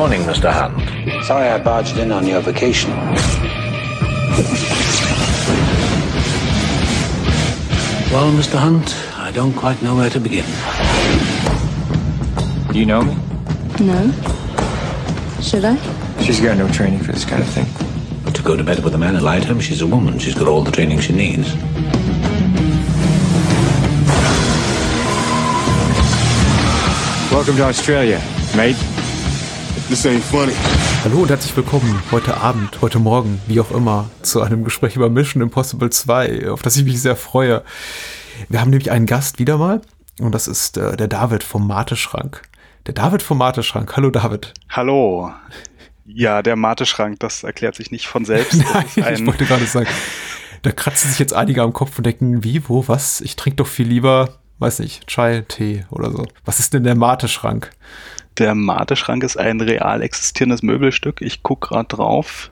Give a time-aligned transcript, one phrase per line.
[0.00, 0.50] morning, Mr.
[0.50, 1.26] Hunt.
[1.26, 2.90] Sorry I barged in on your vacation.
[8.10, 8.56] Well, Mr.
[8.56, 10.46] Hunt, I don't quite know where to begin.
[12.72, 13.14] Do you know me?
[13.84, 14.10] No.
[15.42, 15.76] Should I?
[16.22, 17.66] She's got no training for this kind of thing.
[18.24, 20.18] But to go to bed with a man at light home, she's a woman.
[20.18, 21.54] She's got all the training she needs.
[27.30, 28.22] Welcome to Australia,
[28.56, 28.76] mate.
[29.90, 30.52] This ain't funny.
[31.02, 35.10] Hallo und herzlich willkommen heute Abend, heute Morgen, wie auch immer, zu einem Gespräch über
[35.10, 37.64] Mission Impossible 2, auf das ich mich sehr freue.
[38.48, 39.80] Wir haben nämlich einen Gast wieder mal
[40.20, 42.42] und das ist äh, der David vom Mateschrank.
[42.86, 43.96] Der David vom Mateschrank.
[43.96, 44.54] Hallo David.
[44.68, 45.32] Hallo.
[46.06, 48.62] Ja, der Mateschrank, das erklärt sich nicht von selbst.
[48.96, 49.88] Nein, ich wollte gerade sagen,
[50.62, 53.20] da kratzen sich jetzt einige am Kopf und denken, wie, wo, was?
[53.22, 56.26] Ich trinke doch viel lieber weiß nicht, Chai, Tee oder so.
[56.44, 57.70] Was ist denn der Mate-Schrank?
[58.38, 61.20] Der Mate-Schrank ist ein real existierendes Möbelstück.
[61.20, 62.50] Ich gucke gerade drauf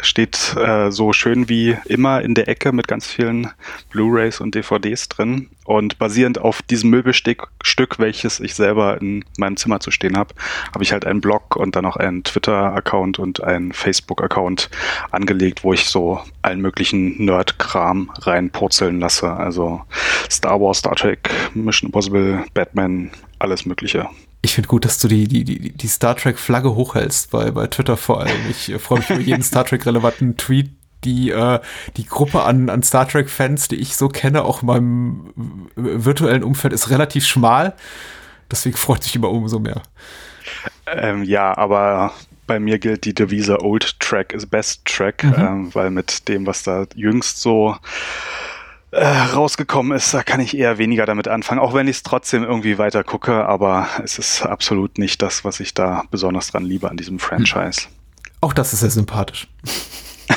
[0.00, 3.50] steht äh, so schön wie immer in der Ecke mit ganz vielen
[3.90, 5.48] Blu-rays und DVDs drin.
[5.64, 10.34] Und basierend auf diesem Möbelstück, Stück, welches ich selber in meinem Zimmer zu stehen habe,
[10.72, 14.70] habe ich halt einen Blog und dann auch einen Twitter-Account und einen Facebook-Account
[15.10, 19.30] angelegt, wo ich so allen möglichen Nerd-Kram reinpurzeln lasse.
[19.30, 19.82] Also
[20.30, 24.08] Star Wars, Star Trek, Mission Impossible, Batman, alles Mögliche.
[24.40, 27.96] Ich finde gut, dass du die, die, die, die Star Trek-Flagge hochhältst, bei, bei Twitter
[27.96, 28.48] vor allem.
[28.50, 30.70] Ich äh, freue mich über jeden Star Trek-relevanten Tweet,
[31.04, 31.60] die, äh,
[31.96, 35.32] die Gruppe an, an Star Trek-Fans, die ich so kenne, auch in meinem
[35.76, 37.74] virtuellen Umfeld, ist relativ schmal.
[38.50, 39.82] Deswegen freut sich immer umso mehr.
[40.86, 42.12] Ähm, ja, aber
[42.46, 45.34] bei mir gilt die Devise Old Track is Best Track, mhm.
[45.36, 47.76] ähm, weil mit dem, was da jüngst so
[48.90, 52.42] äh, rausgekommen ist, da kann ich eher weniger damit anfangen, auch wenn ich es trotzdem
[52.42, 56.90] irgendwie weiter gucke, aber es ist absolut nicht das, was ich da besonders dran liebe
[56.90, 57.82] an diesem Franchise.
[57.82, 57.88] Hm.
[58.40, 59.48] Auch das ist sehr sympathisch.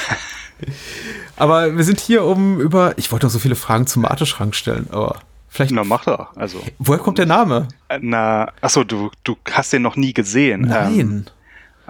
[1.37, 4.87] aber wir sind hier, um über, ich wollte noch so viele Fragen zum Mateschrank stellen,
[4.91, 5.71] aber vielleicht.
[5.71, 6.35] Na, mach doch.
[6.35, 6.61] Also.
[6.79, 7.67] Woher kommt der Name?
[8.01, 10.61] Na, achso, du, du hast den noch nie gesehen.
[10.61, 10.99] Nein.
[10.99, 11.25] Ähm,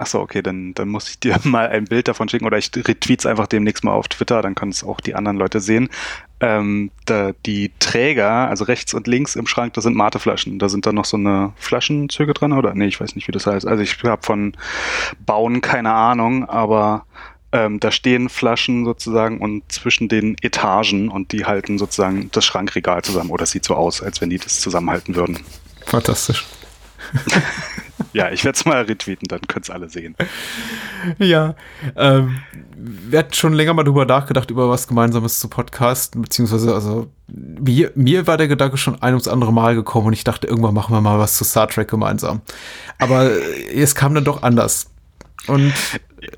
[0.02, 3.24] Achso, okay, dann, dann muss ich dir mal ein Bild davon schicken oder ich retweets
[3.24, 5.88] einfach demnächst mal auf Twitter, dann können es auch die anderen Leute sehen.
[6.44, 10.58] Ähm, da, die Träger, also rechts und links im Schrank, das sind Mateflaschen.
[10.58, 12.74] Da sind dann noch so eine Flaschenzüge dran, oder?
[12.74, 13.64] Nee, ich weiß nicht, wie das heißt.
[13.64, 14.54] Also ich habe von
[15.24, 17.06] Bauen keine Ahnung, aber
[17.52, 23.02] ähm, da stehen Flaschen sozusagen und zwischen den Etagen und die halten sozusagen das Schrankregal
[23.02, 23.30] zusammen.
[23.30, 25.38] Oder es sieht so aus, als wenn die das zusammenhalten würden.
[25.86, 26.44] Fantastisch.
[28.12, 30.16] ja, ich werde es mal retweeten, dann könnt ihr alle sehen.
[31.18, 31.54] Ja,
[31.96, 32.38] ähm,
[32.76, 37.92] wir hatten schon länger mal drüber nachgedacht, über was Gemeinsames zu podcasten, beziehungsweise, also, mir,
[37.94, 40.94] mir war der Gedanke schon ein ums andere Mal gekommen und ich dachte, irgendwann machen
[40.94, 42.40] wir mal was zu Star Trek gemeinsam.
[42.98, 43.30] Aber
[43.74, 44.90] es kam dann doch anders.
[45.46, 45.72] Und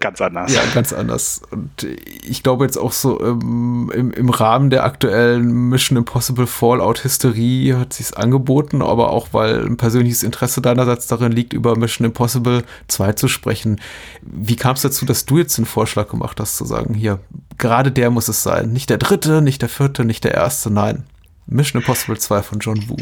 [0.01, 0.53] ganz anders.
[0.53, 1.43] Ja, ganz anders.
[1.51, 1.87] Und
[2.25, 7.93] ich glaube jetzt auch so ähm, im, im Rahmen der aktuellen Mission Impossible Fallout-Hysterie hat
[7.93, 13.13] sich angeboten, aber auch weil ein persönliches Interesse deinerseits darin liegt, über Mission Impossible 2
[13.13, 13.81] zu sprechen.
[14.23, 17.21] Wie kam es dazu, dass du jetzt den Vorschlag gemacht hast, zu sagen, hier,
[17.59, 18.73] gerade der muss es sein.
[18.73, 21.05] Nicht der dritte, nicht der vierte, nicht der erste, nein.
[21.47, 22.97] Mission Impossible 2 von John Woo.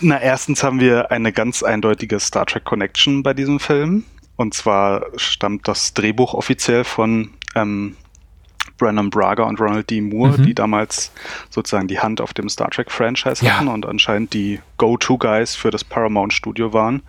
[0.00, 4.04] Na, erstens haben wir eine ganz eindeutige Star Trek Connection bei diesem Film.
[4.38, 7.96] Und zwar stammt das Drehbuch offiziell von ähm,
[8.78, 10.00] Brandon Braga und Ronald D.
[10.00, 10.44] Moore, mhm.
[10.44, 11.10] die damals
[11.50, 13.54] sozusagen die Hand auf dem Star Trek Franchise ja.
[13.56, 17.02] hatten und anscheinend die Go-To-Guys für das Paramount Studio waren.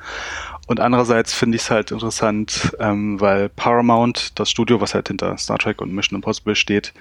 [0.65, 5.37] Und andererseits finde ich es halt interessant, ähm, weil Paramount, das Studio, was halt hinter
[5.37, 6.93] Star Trek und Mission Impossible steht,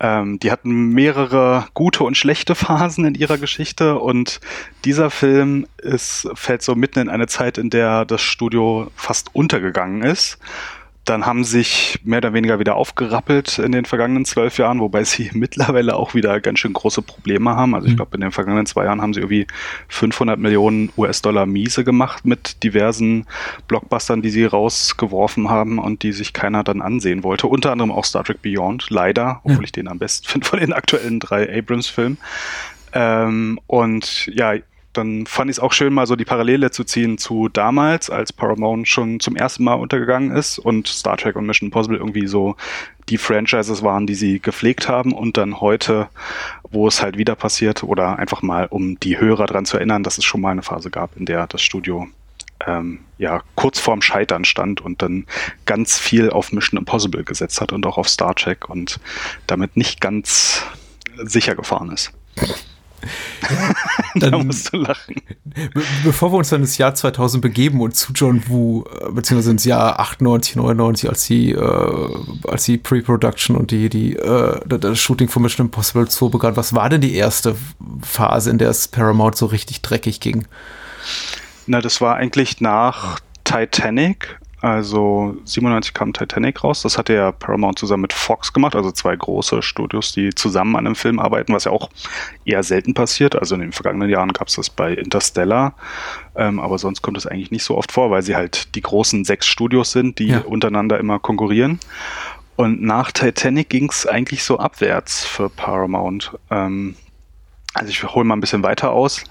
[0.00, 4.40] ähm, die hatten mehrere gute und schlechte Phasen in ihrer Geschichte und
[4.84, 10.02] dieser Film ist, fällt so mitten in eine Zeit, in der das Studio fast untergegangen
[10.02, 10.38] ist
[11.04, 15.30] dann haben sich mehr oder weniger wieder aufgerappelt in den vergangenen zwölf Jahren, wobei sie
[15.34, 17.74] mittlerweile auch wieder ganz schön große Probleme haben.
[17.74, 17.96] Also ich mhm.
[17.96, 19.46] glaube, in den vergangenen zwei Jahren haben sie irgendwie
[19.88, 23.26] 500 Millionen US-Dollar Miese gemacht mit diversen
[23.66, 27.46] Blockbustern, die sie rausgeworfen haben und die sich keiner dann ansehen wollte.
[27.46, 29.64] Unter anderem auch Star Trek Beyond, leider, obwohl ja.
[29.64, 32.18] ich den am besten finde von den aktuellen drei Abrams-Filmen.
[32.92, 34.54] Ähm, und ja,
[34.92, 38.32] dann fand ich es auch schön, mal so die Parallele zu ziehen zu damals, als
[38.32, 42.56] Paramount schon zum ersten Mal untergegangen ist und Star Trek und Mission Impossible irgendwie so
[43.08, 46.08] die Franchises waren, die sie gepflegt haben und dann heute,
[46.70, 50.18] wo es halt wieder passiert oder einfach mal, um die Hörer daran zu erinnern, dass
[50.18, 52.08] es schon mal eine Phase gab, in der das Studio
[52.66, 55.26] ähm, ja kurz vorm Scheitern stand und dann
[55.66, 58.98] ganz viel auf Mission Impossible gesetzt hat und auch auf Star Trek und
[59.46, 60.64] damit nicht ganz
[61.22, 62.12] sicher gefahren ist.
[64.14, 65.16] da Dann- musst du lachen.
[65.44, 69.50] Be bevor wir uns dann ins Jahr 2000 begeben und zu John Woo, äh, beziehungsweise
[69.50, 72.08] ins Jahr 98, 99, als die, äh,
[72.48, 76.74] als die Pre-Production und die, die, äh, das Shooting von Mission Impossible 2 begann, was
[76.74, 77.56] war denn die erste
[78.02, 80.46] Phase, in der es Paramount so richtig dreckig ging?
[81.66, 84.38] Na, das war eigentlich nach Titanic.
[84.62, 86.82] Also 97 kam Titanic raus.
[86.82, 90.86] Das hatte ja Paramount zusammen mit Fox gemacht, also zwei große Studios, die zusammen an
[90.86, 91.88] einem Film arbeiten, was ja auch
[92.44, 93.36] eher selten passiert.
[93.36, 95.74] Also in den vergangenen Jahren gab es das bei Interstellar,
[96.36, 99.24] ähm, aber sonst kommt es eigentlich nicht so oft vor, weil sie halt die großen
[99.24, 100.40] sechs Studios sind, die Ja.
[100.40, 101.80] untereinander immer konkurrieren.
[102.56, 106.32] Und nach Titanic ging es eigentlich so abwärts für Paramount.
[106.50, 106.96] Ähm,
[107.72, 109.24] also ich hole mal ein bisschen weiter aus.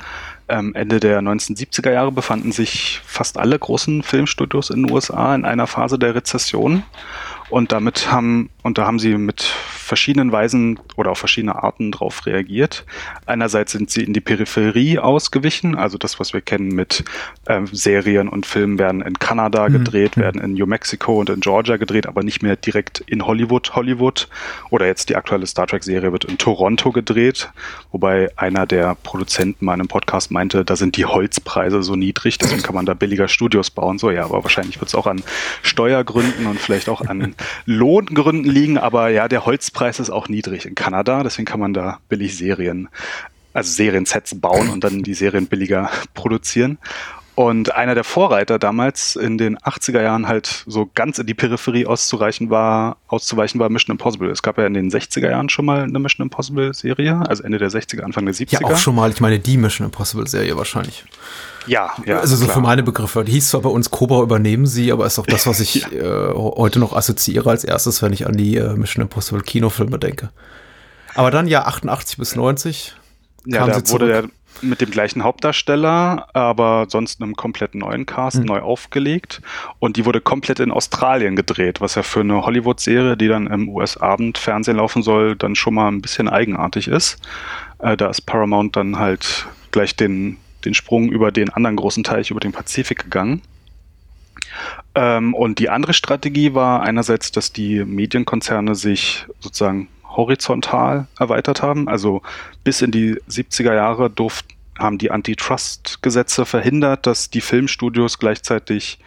[0.50, 5.46] Ähm, Ende der 1970er Jahre befanden sich fast alle großen Filmstudios in den USA in
[5.46, 6.84] einer Phase der Rezession.
[7.50, 12.28] Und damit haben, und da haben sie mit verschiedenen Weisen oder auf verschiedene Arten drauf
[12.28, 12.86] reagiert.
[13.25, 17.04] Einerseits sind sie in die Peripherie ausgewichen, also das, was wir kennen mit
[17.48, 21.78] ähm, Serien und Filmen werden in Kanada gedreht, werden in New Mexico und in Georgia
[21.78, 24.28] gedreht, aber nicht mehr direkt in Hollywood, Hollywood.
[24.69, 27.50] Oder jetzt die aktuelle Star Trek-Serie wird in Toronto gedreht,
[27.92, 32.38] wobei einer der Produzenten mal in einem Podcast meinte, da sind die Holzpreise so niedrig,
[32.38, 33.98] deswegen kann man da billiger Studios bauen.
[33.98, 35.24] So, ja, aber wahrscheinlich wird es auch an
[35.63, 37.34] Steuergründen und vielleicht auch an
[37.66, 42.00] Lohngründen liegen, aber ja, der Holzpreis ist auch niedrig in Kanada, deswegen kann man da
[42.10, 42.90] billig Serien,
[43.54, 46.78] also Seriensets bauen und dann die Serien billiger produzieren.
[47.40, 51.86] Und einer der Vorreiter damals in den 80er Jahren halt so ganz in die Peripherie
[51.86, 54.30] auszureichen war, auszuweichen war Mission Impossible.
[54.30, 57.58] Es gab ja in den 60er Jahren schon mal eine Mission Impossible Serie, also Ende
[57.58, 58.60] der 60er, Anfang der 70er.
[58.60, 61.06] Ja, auch schon mal, ich meine, die Mission Impossible Serie wahrscheinlich.
[61.69, 62.19] Ja, ja.
[62.19, 62.56] also so klar.
[62.56, 63.24] für meine Begriffe.
[63.24, 66.33] Die hieß zwar bei uns Cobra übernehmen sie, aber ist auch das, was ich äh,
[66.33, 70.31] heute noch assoziiere als erstes, wenn ich an die äh, Mission Impossible Kinofilme denke.
[71.16, 72.95] Aber dann ja 88 bis 90
[73.45, 74.24] Ja, da wurde der
[74.62, 78.45] mit dem gleichen Hauptdarsteller, aber sonst einem komplett neuen Cast Hm.
[78.45, 79.42] neu aufgelegt.
[79.80, 83.69] Und die wurde komplett in Australien gedreht, was ja für eine Hollywood-Serie, die dann im
[83.69, 87.19] US-Abendfernsehen laufen soll, dann schon mal ein bisschen eigenartig ist.
[87.80, 92.32] Äh, da ist Paramount dann halt gleich den, den Sprung über den anderen großen Teich,
[92.32, 93.42] über den Pazifik gegangen.
[94.96, 101.88] Ähm, und die andere Strategie war einerseits, dass die Medienkonzerne sich sozusagen horizontal erweitert haben.
[101.88, 102.22] Also
[102.64, 108.98] bis in die 70er Jahre durften haben die Antitrust-Gesetze verhindert, dass die Filmstudios gleichzeitig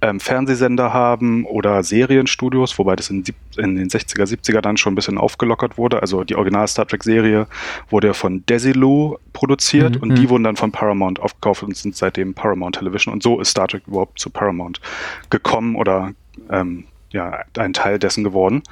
[0.00, 3.24] ähm, Fernsehsender haben oder Serienstudios, wobei das in,
[3.56, 6.00] in den 60er, 70er dann schon ein bisschen aufgelockert wurde.
[6.00, 7.46] Also die Original Star Trek-Serie
[7.90, 10.14] wurde ja von Desilu produziert Mhm, und mhm.
[10.16, 13.12] die wurden dann von Paramount aufgekauft und sind seitdem Paramount Television.
[13.12, 14.80] Und so ist Star Trek überhaupt zu Paramount
[15.30, 16.12] gekommen oder
[16.50, 18.62] ähm, ja, ein Teil dessen geworden.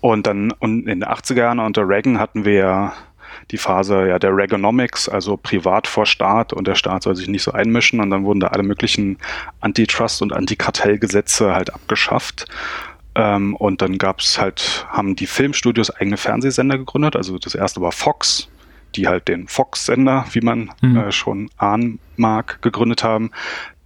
[0.00, 2.92] Und dann und in den 80er Jahren unter Reagan hatten wir ja
[3.50, 7.42] die Phase ja der Reaganomics, also privat vor Staat und der Staat soll sich nicht
[7.42, 9.18] so einmischen und dann wurden da alle möglichen
[9.60, 12.46] Antitrust- und Antikartellgesetze halt abgeschafft.
[13.16, 17.14] Ähm, und dann gab's halt, haben die Filmstudios eigene Fernsehsender gegründet.
[17.16, 18.48] Also das erste war Fox,
[18.96, 20.96] die halt den Fox-Sender, wie man Mhm.
[20.96, 23.30] äh, schon ahnen mag, gegründet haben.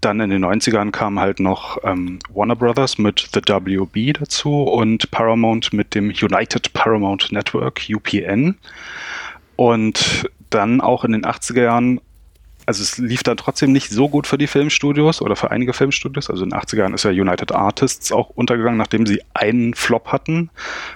[0.01, 5.11] Dann in den 90ern kam halt noch ähm, Warner Brothers mit The WB dazu und
[5.11, 8.57] Paramount mit dem United Paramount Network, UPN.
[9.59, 12.01] Und dann auch in den 80er Jahren,
[12.65, 16.31] also es lief dann trotzdem nicht so gut für die Filmstudios oder für einige Filmstudios.
[16.31, 20.13] Also in den 80er Jahren ist ja United Artists auch untergegangen, nachdem sie einen Flop
[20.13, 20.51] hatten,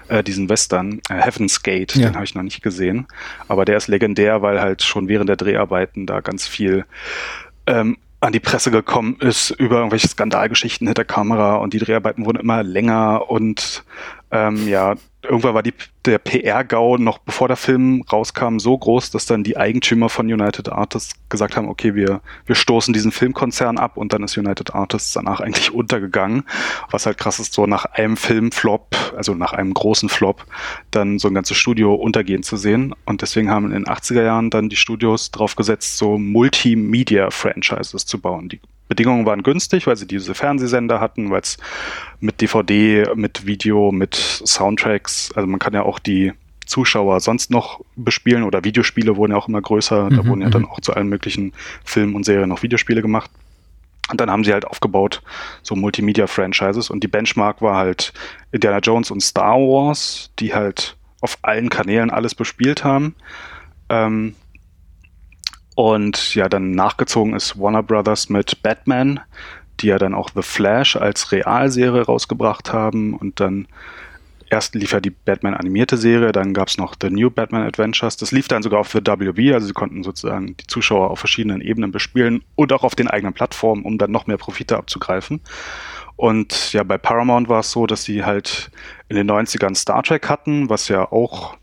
[0.07, 2.09] äh, diesen Western, äh, Heaven's Gate, Ja.
[2.11, 3.09] den habe ich noch nicht gesehen.
[3.49, 6.85] Aber der ist legendär, weil halt schon während der Dreharbeiten da ganz viel
[7.67, 12.39] ähm, an die Presse gekommen ist über irgendwelche Skandalgeschichten hinter Kamera und die Dreharbeiten wurden
[12.39, 13.83] immer länger und
[14.31, 19.27] ähm, ja, irgendwann war die, der PR-GAU noch bevor der Film rauskam so groß, dass
[19.27, 23.97] dann die Eigentümer von United Artists gesagt haben, okay, wir, wir stoßen diesen Filmkonzern ab
[23.97, 26.45] und dann ist United Artists danach eigentlich untergegangen.
[26.91, 30.45] Was halt krass ist, so nach einem Filmflop, also nach einem großen Flop,
[30.91, 32.95] dann so ein ganzes Studio untergehen zu sehen.
[33.05, 38.21] Und deswegen haben in den 80er Jahren dann die Studios drauf gesetzt, so Multimedia-Franchises zu
[38.21, 38.49] bauen.
[38.49, 38.61] Die
[38.93, 41.57] Bedingungen waren günstig, weil sie diese Fernsehsender hatten, weil es
[42.21, 46.33] mit DVD, mit Video, mit Soundtracks, also man kann ja auch die
[46.67, 50.09] Zuschauer sonst noch bespielen oder Videospiele wurden ja auch immer größer.
[50.11, 50.69] Da Mhm, wurden ja dann mhm.
[50.69, 51.53] auch zu allen möglichen
[51.85, 53.31] Filmen und Serien noch Videospiele gemacht.
[54.11, 55.23] Und dann haben sie halt aufgebaut
[55.63, 58.13] so Multimedia-Franchises und die Benchmark war halt
[58.51, 63.15] Indiana Jones und Star Wars, die halt auf allen Kanälen alles bespielt haben.
[63.89, 64.35] Ähm,
[65.75, 69.21] und ja, dann nachgezogen ist Warner Brothers mit Batman,
[69.81, 73.67] die ja dann auch The Flash als Realserie rausgebracht haben und dann
[74.53, 78.19] erst lief ja die Batman animierte Serie, dann gab es noch The New Batman Adventures.
[78.19, 81.63] Das lief dann sogar auf The WB, also sie konnten sozusagen die Zuschauer auf verschiedenen
[81.63, 85.41] Ebenen bespielen und auch auf den eigenen Plattformen, um dann noch mehr Profite abzugreifen.
[86.17, 88.71] Und ja, bei Paramount war es so, dass sie halt
[89.09, 91.57] in den 90ern Star Trek hatten, was ja auch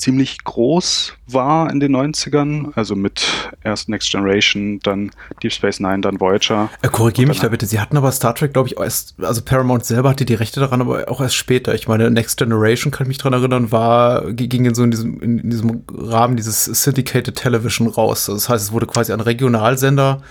[0.00, 5.10] ziemlich groß war in den 90ern, also mit erst Next Generation, dann
[5.42, 6.70] Deep Space Nine, dann Voyager.
[6.82, 7.66] Äh, Korrigiere mich da bitte.
[7.66, 10.80] Sie hatten aber Star Trek, glaube ich, erst, also Paramount selber hatte die Rechte daran,
[10.80, 11.74] aber auch erst später.
[11.74, 15.20] Ich meine, Next Generation, kann ich mich dran erinnern, war, ging in so in diesem,
[15.20, 18.26] in diesem Rahmen dieses Syndicated Television raus.
[18.26, 20.22] Das heißt, es wurde quasi an Regionalsender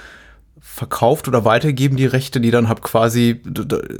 [0.79, 3.41] verkauft oder weitergeben die Rechte, die dann halt quasi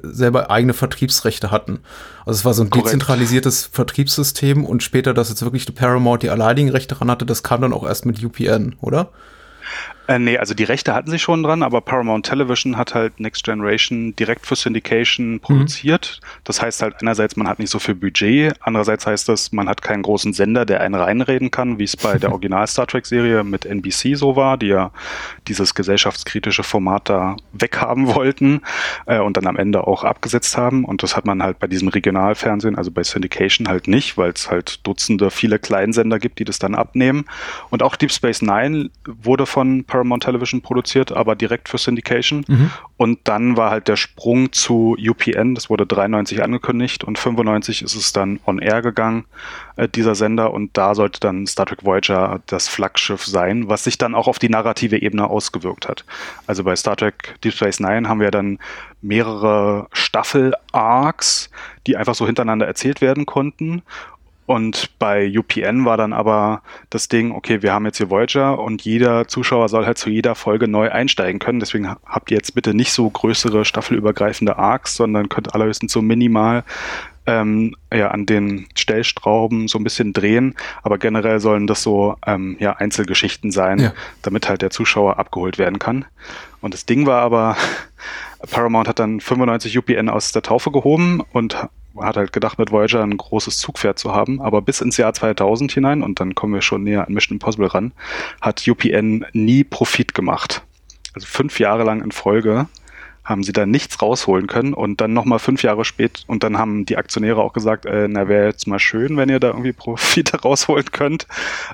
[0.02, 1.80] selber eigene Vertriebsrechte hatten.
[2.26, 2.88] Also es war so ein Korrekt.
[2.88, 7.44] dezentralisiertes Vertriebssystem und später, dass jetzt wirklich die Paramount die alleinigen Rechte daran hatte, das
[7.44, 9.12] kam dann auch erst mit UPN, oder?
[10.10, 13.44] Äh, nee, also die Rechte hatten sie schon dran, aber Paramount Television hat halt Next
[13.44, 15.40] Generation direkt für Syndication mhm.
[15.40, 16.20] produziert.
[16.20, 16.40] Mhm.
[16.46, 19.84] Das heißt halt einerseits, man hat nicht so viel Budget, andererseits heißt das, man hat
[19.84, 23.44] keinen großen Sender, der einen reinreden kann, wie es bei der Original Star Trek Serie
[23.44, 24.90] mit NBC so war, die ja
[25.48, 28.62] dieses gesellschaftskritische Format da weghaben wollten
[29.06, 30.86] äh, und dann am Ende auch abgesetzt haben.
[30.86, 34.50] Und das hat man halt bei diesem Regionalfernsehen, also bei Syndication halt nicht, weil es
[34.50, 37.26] halt Dutzende viele Kleinsender gibt, die das dann abnehmen.
[37.70, 42.46] Und auch Deep Space Nine wurde von Paramount Paramount Television produziert, aber direkt für Syndication.
[42.48, 42.72] Mhm.
[42.96, 47.96] Und dann war halt der Sprung zu UPN, das wurde 93 angekündigt und 95 ist
[47.96, 49.26] es dann on air gegangen,
[49.76, 50.54] äh, dieser Sender.
[50.54, 54.40] Und da sollte dann Star Trek Voyager das Flaggschiff sein, was sich dann auch auf
[54.40, 56.06] die narrative Ebene ausgewirkt hat.
[56.48, 58.60] Also bei Star Trek Deep Space Nine haben wir dann
[59.02, 61.50] mehrere Staffel-Arcs,
[61.88, 63.82] die einfach so hintereinander erzählt werden konnten.
[64.50, 68.82] Und bei UPN war dann aber das Ding, okay, wir haben jetzt hier Voyager und
[68.82, 71.60] jeder Zuschauer soll halt zu jeder Folge neu einsteigen können.
[71.60, 76.64] Deswegen habt ihr jetzt bitte nicht so größere staffelübergreifende Arcs, sondern könnt allerhöchstens so minimal
[77.28, 80.56] ähm, ja, an den Stellstrauben so ein bisschen drehen.
[80.82, 83.94] Aber generell sollen das so ähm, ja, Einzelgeschichten sein, ja.
[84.24, 86.06] damit halt der Zuschauer abgeholt werden kann.
[86.60, 87.56] Und das Ding war aber,
[88.50, 93.04] Paramount hat dann 95 UPN aus der Taufe gehoben und hat halt gedacht, mit Voyager
[93.04, 96.62] ein großes Zugpferd zu haben, aber bis ins Jahr 2000 hinein, und dann kommen wir
[96.62, 97.92] schon näher an Mission Impossible ran,
[98.42, 100.64] hat UPN nie Profit gemacht.
[101.14, 102.68] Also fünf Jahre lang in Folge
[103.30, 106.86] haben sie da nichts rausholen können und dann nochmal fünf Jahre spät und dann haben
[106.86, 110.42] die Aktionäre auch gesagt, äh, na wäre jetzt mal schön, wenn ihr da irgendwie Profite
[110.42, 111.28] rausholen könnt,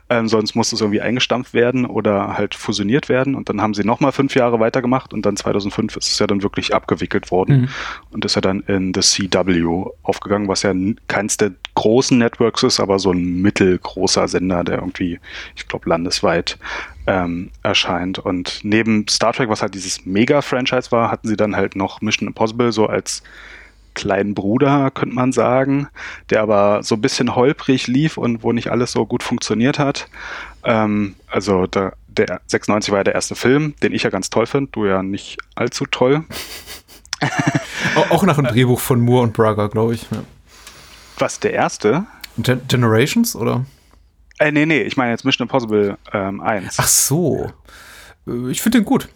[0.10, 3.86] ähm, sonst muss es irgendwie eingestampft werden oder halt fusioniert werden und dann haben sie
[3.86, 7.70] nochmal fünf Jahre weitergemacht und dann 2005 ist es ja dann wirklich abgewickelt worden mhm.
[8.12, 10.74] und ist ja dann in The CW aufgegangen, was ja
[11.08, 15.20] keins der großen Networks ist, aber so ein mittelgroßer Sender, der irgendwie,
[15.56, 16.58] ich glaube, landesweit
[17.08, 18.20] ähm, erscheint.
[18.20, 22.28] Und neben Star Trek, was halt dieses Mega-Franchise war, hatten sie dann halt noch Mission
[22.28, 23.24] Impossible so als
[23.94, 25.88] kleinen Bruder, könnte man sagen,
[26.30, 30.08] der aber so ein bisschen holprig lief und wo nicht alles so gut funktioniert hat.
[30.64, 34.46] Ähm, also da, der 96 war ja der erste Film, den ich ja ganz toll
[34.46, 36.24] finde, du ja nicht allzu toll.
[38.10, 40.04] auch nach dem Drehbuch von Moore und Braga, glaube ich.
[40.12, 40.24] Ja.
[41.18, 42.06] Was, der erste?
[42.38, 43.66] Gen Generations, oder?
[44.40, 46.76] Äh, nee, nee, ich meine jetzt Mission Impossible ähm, 1.
[46.78, 47.52] Ach so.
[48.28, 49.08] Äh, ich finde den gut.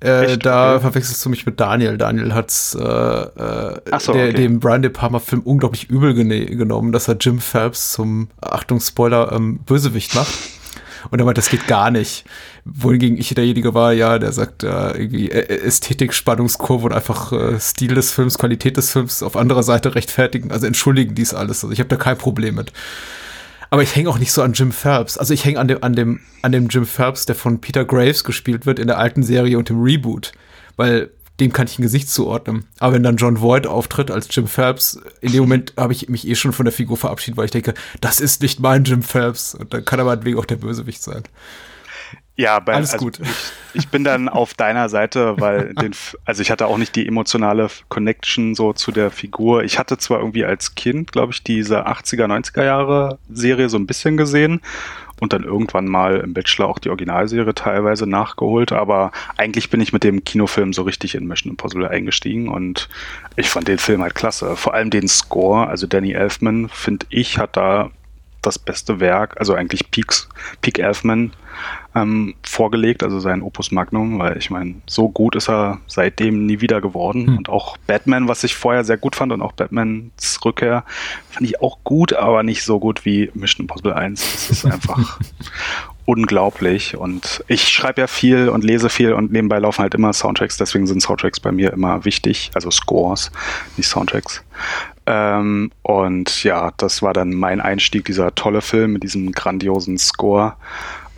[0.00, 0.80] Äh, da okay.
[0.80, 1.96] verwechselst du mich mit Daniel.
[1.96, 4.32] Daniel hat's äh, äh, so, okay.
[4.32, 9.30] dem Brian De Palma Film unglaublich übel genommen, dass er Jim Phelps zum Achtung Spoiler
[9.32, 10.32] ähm, Bösewicht macht.
[11.10, 12.24] Und er meint, das geht gar nicht.
[12.64, 17.94] Wohingegen ich derjenige war, ja, der sagt äh, irgendwie Ästhetik, Spannungskurve und einfach äh, Stil
[17.94, 20.50] des Films, Qualität des Films auf anderer Seite rechtfertigen.
[20.50, 21.64] Also entschuldigen dies alles.
[21.64, 22.72] Also ich habe da kein Problem mit.
[23.70, 25.16] Aber ich hänge auch nicht so an Jim Phelps.
[25.16, 28.22] Also ich hänge an dem, an dem, an dem Jim Phelps, der von Peter Graves
[28.22, 30.32] gespielt wird in der alten Serie und dem Reboot.
[30.76, 31.10] Weil
[31.42, 32.64] dem kann ich ein Gesicht zuordnen.
[32.78, 36.26] Aber wenn dann John Voight auftritt als Jim Phelps, in dem Moment habe ich mich
[36.26, 39.54] eh schon von der Figur verabschiedet, weil ich denke, das ist nicht mein Jim Phelps.
[39.54, 41.22] Und dann kann er meinetwegen auch der Bösewicht sein.
[42.34, 43.20] Ja, bei, alles also gut.
[43.20, 43.28] Ich,
[43.74, 45.92] ich, bin dann auf deiner Seite, weil den,
[46.24, 49.64] also ich hatte auch nicht die emotionale Connection so zu der Figur.
[49.64, 53.86] Ich hatte zwar irgendwie als Kind, glaube ich, diese 80er, 90er Jahre Serie so ein
[53.86, 54.62] bisschen gesehen
[55.22, 59.92] und dann irgendwann mal im Bachelor auch die Originalserie teilweise nachgeholt, aber eigentlich bin ich
[59.92, 62.88] mit dem Kinofilm so richtig in Mission Impossible eingestiegen und
[63.36, 64.56] ich fand den Film halt klasse.
[64.56, 67.92] Vor allem den Score, also Danny Elfman, finde ich, hat da
[68.42, 70.28] das beste Werk, also eigentlich Peaks,
[70.60, 71.32] Peak Elfman
[71.94, 76.60] ähm, vorgelegt, also sein Opus Magnum, weil ich meine, so gut ist er seitdem nie
[76.60, 77.26] wieder geworden.
[77.26, 77.38] Hm.
[77.38, 80.84] Und auch Batman, was ich vorher sehr gut fand und auch Batmans Rückkehr,
[81.30, 84.20] fand ich auch gut, aber nicht so gut wie Mission Impossible 1.
[84.20, 85.18] Das ist einfach
[86.06, 86.96] unglaublich.
[86.96, 90.86] Und ich schreibe ja viel und lese viel und nebenbei laufen halt immer Soundtracks, deswegen
[90.86, 93.30] sind Soundtracks bei mir immer wichtig, also Scores,
[93.76, 94.42] nicht Soundtracks.
[95.04, 100.54] Ähm, und ja, das war dann mein Einstieg, dieser tolle Film mit diesem grandiosen Score.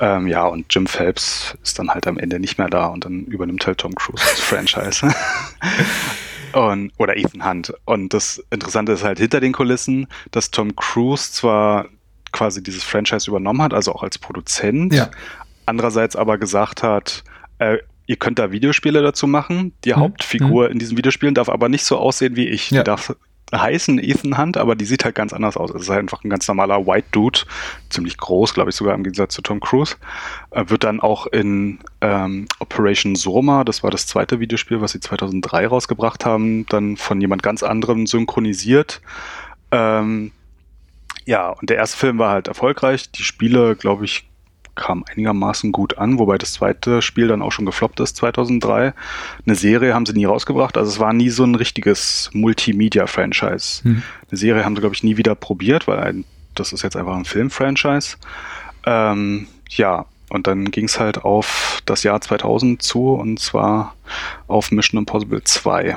[0.01, 3.25] Ähm, ja, und Jim Phelps ist dann halt am Ende nicht mehr da und dann
[3.27, 5.07] übernimmt halt Tom Cruise das Franchise.
[6.53, 7.73] und, oder Ethan Hunt.
[7.85, 11.87] Und das Interessante ist halt hinter den Kulissen, dass Tom Cruise zwar
[12.33, 15.11] quasi dieses Franchise übernommen hat, also auch als Produzent, Ja.
[15.67, 17.23] andererseits aber gesagt hat,
[17.59, 19.73] äh, ihr könnt da Videospiele dazu machen.
[19.85, 22.71] Die Hauptfigur in diesen Videospielen darf aber nicht so aussehen wie ich.
[22.71, 22.81] Ja.
[22.83, 23.15] Die darf
[23.53, 25.71] heißen Ethan Hunt, aber die sieht halt ganz anders aus.
[25.71, 27.41] Es ist halt einfach ein ganz normaler White Dude,
[27.91, 29.97] ziemlich groß, glaube ich sogar im Gegensatz zu Tom Cruise.
[30.51, 35.01] Äh, wird dann auch in ähm, Operation Soma, das war das zweite Videospiel, was sie
[35.01, 39.01] 2003 rausgebracht haben, dann von jemand ganz anderem synchronisiert.
[39.71, 40.33] Ähm,
[41.27, 43.11] ja, und der erste Film war halt erfolgreich.
[43.13, 44.27] Die Spiele, glaube ich,
[44.75, 48.93] kamen einigermaßen gut an, wobei das zweite Spiel dann auch schon gefloppt ist 2003.
[49.47, 53.83] Eine Serie haben sie nie rausgebracht, also es war nie so ein richtiges Multimedia-Franchise.
[53.85, 54.03] Eine
[54.33, 57.25] Serie haben sie, glaube ich, nie wieder probiert, weil ein, das ist jetzt einfach ein
[57.25, 58.17] Film-Franchise.
[58.87, 63.95] Ähm, ja, und dann ging es halt auf das Jahr 2000 zu, und zwar
[64.49, 65.97] auf Mission Impossible 2.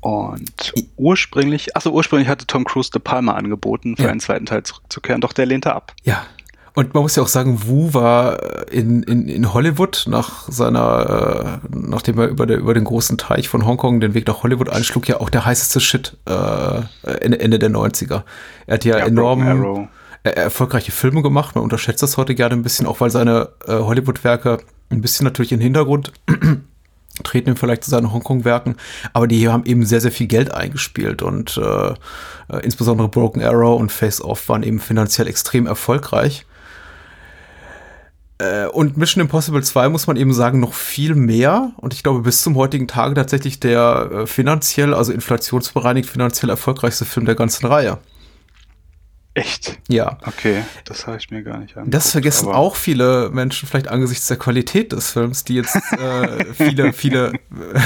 [0.00, 4.10] Und ursprünglich, achso, ursprünglich hatte Tom Cruise De Palma angeboten, für Ja.
[4.10, 5.94] einen zweiten Teil zurückzukehren, doch der lehnte ab.
[6.04, 6.26] Ja.
[6.76, 11.68] Und man muss ja auch sagen, Wu war in, in, in Hollywood nach seiner, äh,
[11.72, 15.06] nachdem er über, der, über den großen Teich von Hongkong den Weg nach Hollywood einschlug,
[15.06, 18.24] ja auch der heißeste Shit äh, Ende, der 90er.
[18.66, 19.88] Er hat ja, Ja, enorm
[20.24, 21.54] äh, erfolgreiche Filme gemacht.
[21.54, 24.58] Man unterschätzt das heute gerne ein bisschen, auch weil seine äh, Hollywood-Werke
[24.90, 26.12] ein bisschen natürlich in den Hintergrund
[27.22, 28.74] treten im Vergleich zu seinen Hongkong-Werken,
[29.12, 31.94] aber die haben eben sehr, sehr viel Geld eingespielt und äh, äh,
[32.62, 36.44] insbesondere Broken Arrow und Face Off waren eben finanziell extrem erfolgreich.
[38.38, 41.72] Äh, und Mission Impossible 2 muss man eben sagen, noch viel mehr.
[41.76, 47.04] Und ich glaube, bis zum heutigen Tage tatsächlich der äh, finanziell, also inflationsbereinigt finanziell erfolgreichste
[47.04, 47.98] Film der ganzen Reihe.
[49.36, 49.80] Echt?
[49.88, 50.18] Ja.
[50.24, 51.92] Okay, das habe ich mir gar nicht angeguckt.
[51.92, 56.92] Das vergessen auch viele Menschen, vielleicht angesichts der Qualität des Films, die jetzt äh, viele,
[56.92, 57.32] viele,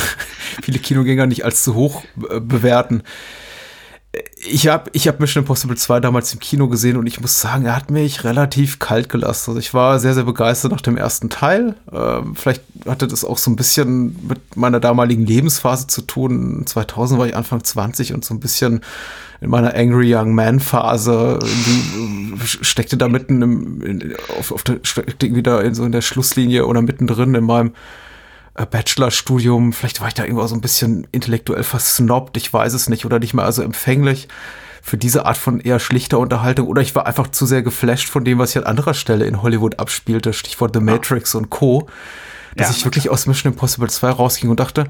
[0.62, 3.02] viele Kinogänger nicht als zu hoch äh, bewerten.
[4.46, 7.64] Ich habe ich hab Mission Impossible 2 damals im Kino gesehen und ich muss sagen,
[7.66, 9.51] er hat mich relativ kalt gelassen.
[9.51, 11.74] Also ich war sehr, sehr begeistert nach dem ersten Teil.
[11.92, 16.62] Ähm, vielleicht hatte das auch so ein bisschen mit meiner damaligen Lebensphase zu tun.
[16.66, 18.83] 2000 war ich Anfang 20 und so ein bisschen
[19.40, 24.81] in meiner Angry Young Man Phase äh, steckte da mitten im, in, auf, auf der,
[24.83, 27.72] steckte irgendwie da in so in der Schlusslinie oder mittendrin in meinem
[28.66, 33.05] Bachelorstudium, vielleicht war ich da irgendwo so ein bisschen intellektuell versnobbt, ich weiß es nicht,
[33.05, 34.29] oder nicht mehr also empfänglich
[34.83, 38.25] für diese Art von eher schlichter Unterhaltung, oder ich war einfach zu sehr geflasht von
[38.25, 41.88] dem, was sich an anderer Stelle in Hollywood abspielte, Stichwort The Matrix und Co.,
[42.57, 44.87] dass Ja, ich wirklich aus Mission Impossible 2 rausging und dachte,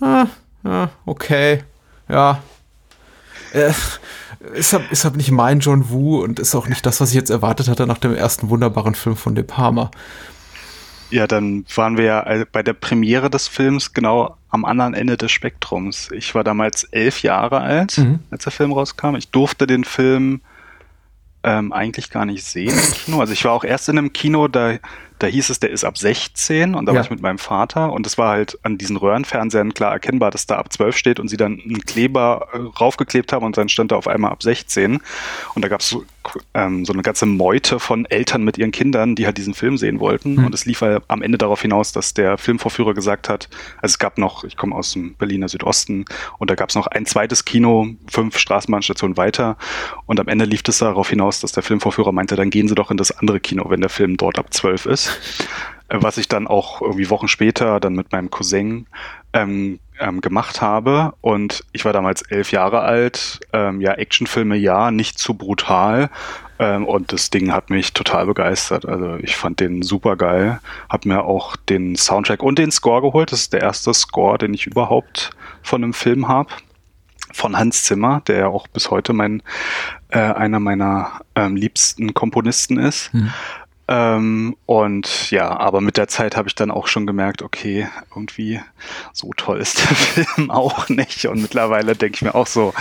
[0.00, 0.26] ah,
[0.62, 1.64] ja, okay,
[2.08, 2.42] ja,
[3.52, 3.72] äh,
[4.54, 7.14] ist halt, ist halt nicht mein John Woo und ist auch nicht das, was ich
[7.16, 9.90] jetzt erwartet hatte nach dem ersten wunderbaren Film von De Palma.
[11.10, 15.16] Ja, dann waren wir ja äh, bei der Premiere des Films genau am anderen Ende
[15.16, 16.10] des Spektrums.
[16.12, 18.18] Ich war damals elf Jahre alt, Mhm.
[18.30, 19.14] als der Film rauskam.
[19.16, 20.40] Ich durfte den Film
[21.44, 23.20] ähm, eigentlich gar nicht sehen im Kino.
[23.20, 24.74] Also ich war auch erst in einem Kino, da,
[25.18, 26.96] da hieß es, der ist ab 16 und da Ja.
[26.98, 30.46] war ich mit meinem Vater und es war halt an diesen Röhrenfernsehern klar erkennbar, dass
[30.46, 33.92] da ab 12 steht und sie dann einen Kleber äh, raufgeklebt haben und dann stand
[33.92, 35.00] da auf einmal ab 16
[35.54, 36.04] und da gab es so,
[36.54, 39.98] ähm, so eine ganze Meute von Eltern mit ihren Kindern, die halt diesen Film sehen
[40.00, 43.48] wollten und es lief halt am Ende darauf hinaus, dass der Filmvorführer gesagt hat,
[43.82, 46.04] also es gab noch, ich komme aus dem Berliner Südosten
[46.38, 49.56] und da gab es noch ein zweites Kino, fünf Straßenbahnstationen weiter
[50.06, 52.90] und am Ende lief es darauf hinaus, dass der Filmvorführer meinte, dann gehen Sie doch
[52.90, 55.07] in das andere Kino, wenn der Film dort ab 12 ist.
[55.88, 58.86] Äh, Was ich dann auch irgendwie Wochen später dann mit meinem Cousin
[59.32, 61.14] ähm, ähm, gemacht habe.
[61.20, 63.40] Und ich war damals elf Jahre alt.
[63.52, 66.10] Ähm, ja, Actionfilme ja, nicht zu brutal.
[66.58, 68.84] Ähm, und das Ding hat mich total begeistert.
[68.86, 70.60] Also ich fand den super geil.
[70.88, 73.32] Hab mir auch den Soundtrack und den Score geholt.
[73.32, 75.30] Das ist der erste Score, den ich überhaupt
[75.62, 76.50] von einem Film habe
[77.32, 79.42] von Hans Zimmer, der ja auch bis heute mein
[80.08, 83.10] äh, einer meiner ähm, liebsten Komponisten ist.
[83.90, 88.60] Ähm, und ja, aber mit der Zeit habe ich dann auch schon gemerkt, okay, irgendwie
[89.14, 91.24] so toll ist der Film auch nicht.
[91.24, 92.74] Und mittlerweile denke ich mir auch so,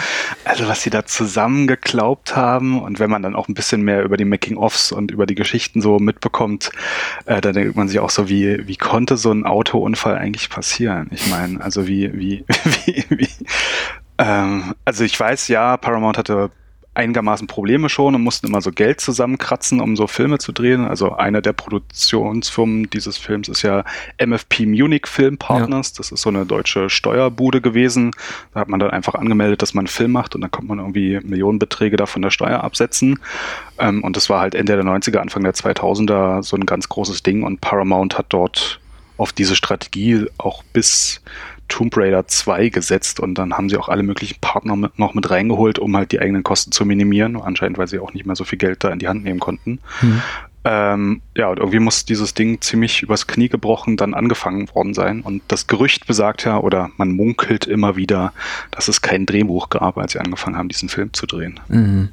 [0.43, 4.17] also was sie da zusammengeklaubt haben und wenn man dann auch ein bisschen mehr über
[4.17, 6.71] die Making-ofs und über die Geschichten so mitbekommt,
[7.25, 11.07] äh, da denkt man sich auch so, wie, wie konnte so ein Autounfall eigentlich passieren?
[11.11, 12.45] Ich meine, also wie, wie,
[12.85, 13.29] wie, wie,
[14.17, 16.51] ähm, also ich weiß, ja, Paramount hatte
[16.97, 20.86] einigermaßen Probleme schon und mussten immer so Geld zusammenkratzen, um so Filme zu drehen.
[20.86, 23.86] Also eine der Produktionsfirmen dieses Films ist ja
[24.23, 25.91] MFP Munich Film Partners.
[25.91, 25.97] Ja.
[25.97, 28.12] Das ist so eine deutsche Steuerbude gewesen.
[28.53, 30.79] Da hat man dann einfach angemeldet, dass man einen Film macht und dann kommt man
[30.79, 33.19] irgendwie Millionenbeträge da von der Steuer absetzen.
[33.77, 37.21] Ähm, und das war halt Ende der 90er, Anfang der 2000er so ein ganz großes
[37.23, 38.79] Ding und Paramount hat dort
[39.17, 41.21] auf diese Strategie auch bis
[41.67, 45.30] Tomb Raider 2 gesetzt und dann haben sie auch alle möglichen Partner mit, noch mit
[45.30, 47.39] reingeholt, um halt die eigenen Kosten zu minimieren.
[47.41, 49.80] Anscheinend, weil sie auch nicht mehr so viel Geld da in die Hand nehmen konnten.
[50.01, 50.21] Mhm.
[50.69, 55.21] Ähm, ja, und irgendwie muss dieses Ding ziemlich übers Knie gebrochen dann angefangen worden sein.
[55.21, 58.34] Und das Gerücht besagt ja, oder man munkelt immer wieder,
[58.71, 61.60] dass es kein Drehbuch gab, als sie angefangen haben, diesen Film zu drehen.
[61.69, 62.10] Mhm.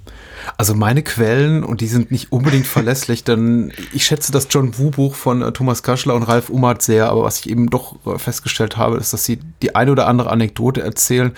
[0.57, 4.91] Also meine Quellen, und die sind nicht unbedingt verlässlich, denn ich schätze das John Wu
[4.91, 8.19] Buch von äh, Thomas Kaschler und Ralf Ummert sehr, aber was ich eben doch äh,
[8.19, 11.33] festgestellt habe, ist, dass sie die eine oder andere Anekdote erzählen,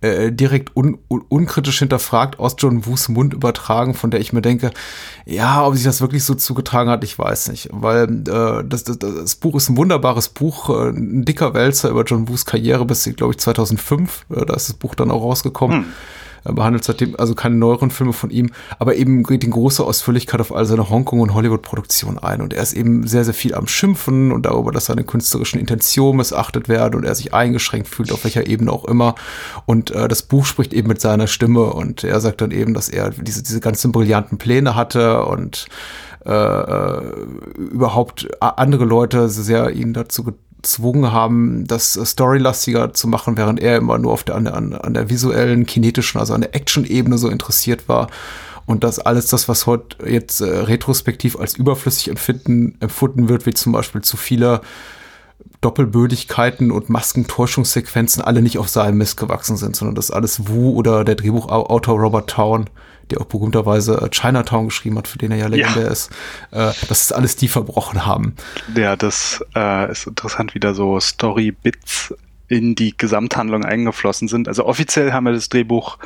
[0.00, 4.42] äh, direkt un un unkritisch hinterfragt aus John Wus Mund übertragen, von der ich mir
[4.42, 4.70] denke,
[5.24, 8.98] ja, ob sich das wirklich so zugetragen hat, ich weiß nicht, weil äh, das, das,
[8.98, 13.32] das Buch ist ein wunderbares Buch, ein dicker Wälzer über John Wus Karriere bis, glaube
[13.32, 15.84] ich, 2005, äh, da ist das Buch dann auch rausgekommen.
[15.84, 15.92] Hm
[16.44, 20.54] behandelt seitdem also keine neueren Filme von ihm, aber eben geht in große Ausführlichkeit auf
[20.54, 22.40] all seine Hongkong- und Hollywood-Produktionen ein.
[22.40, 26.16] Und er ist eben sehr, sehr viel am Schimpfen und darüber, dass seine künstlerischen Intentionen
[26.16, 29.14] missachtet werden und er sich eingeschränkt fühlt, auf welcher Ebene auch immer.
[29.66, 32.88] Und äh, das Buch spricht eben mit seiner Stimme und er sagt dann eben, dass
[32.88, 35.66] er diese, diese ganzen brillanten Pläne hatte und
[36.24, 37.02] äh, äh
[37.56, 40.24] überhaupt andere Leute sehr ihn dazu
[40.60, 44.94] gezwungen haben, das storylastiger zu machen, während er immer nur auf der, an, der, an
[44.94, 48.08] der visuellen, kinetischen, also an der Action-Ebene so interessiert war.
[48.66, 53.54] Und dass alles das, was heute jetzt äh, retrospektiv als überflüssig empfinden, empfunden wird, wie
[53.54, 54.60] zum Beispiel zu viele
[55.62, 61.04] Doppelbödigkeiten und Maskentäuschungssequenzen alle nicht auf seinem Mist gewachsen sind, sondern dass alles Wu oder
[61.04, 62.66] der Drehbuchautor Robert Town
[63.10, 65.90] der auch berühmterweise äh, Chinatown geschrieben hat, für den er ja legendär ja.
[65.90, 66.10] ist,
[66.50, 68.34] äh, dass es alles die verbrochen haben.
[68.74, 72.14] Ja, das äh, ist interessant, wie da so Story-Bits
[72.48, 74.48] in die Gesamthandlung eingeflossen sind.
[74.48, 75.98] Also offiziell haben wir das Drehbuch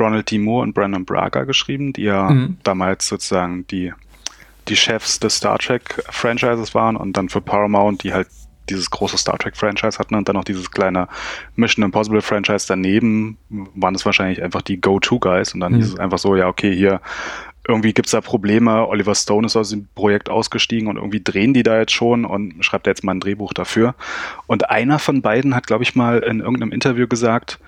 [0.00, 0.38] Ronald D.
[0.38, 2.56] Moore und Brandon Braga geschrieben, die ja mhm.
[2.64, 3.92] damals sozusagen die,
[4.66, 8.26] die Chefs des Star Trek Franchises waren und dann für Paramount, die halt
[8.68, 11.08] dieses große Star Trek Franchise hatten und dann noch dieses kleine
[11.56, 15.76] Mission Impossible Franchise daneben, waren es wahrscheinlich einfach die Go-To-Guys und dann mhm.
[15.76, 17.00] hieß es einfach so, ja, okay, hier
[17.66, 18.88] irgendwie gibt's da Probleme.
[18.88, 22.64] Oliver Stone ist aus dem Projekt ausgestiegen und irgendwie drehen die da jetzt schon und
[22.64, 23.94] schreibt jetzt mal ein Drehbuch dafür.
[24.46, 27.60] Und einer von beiden hat, glaube ich, mal in irgendeinem Interview gesagt,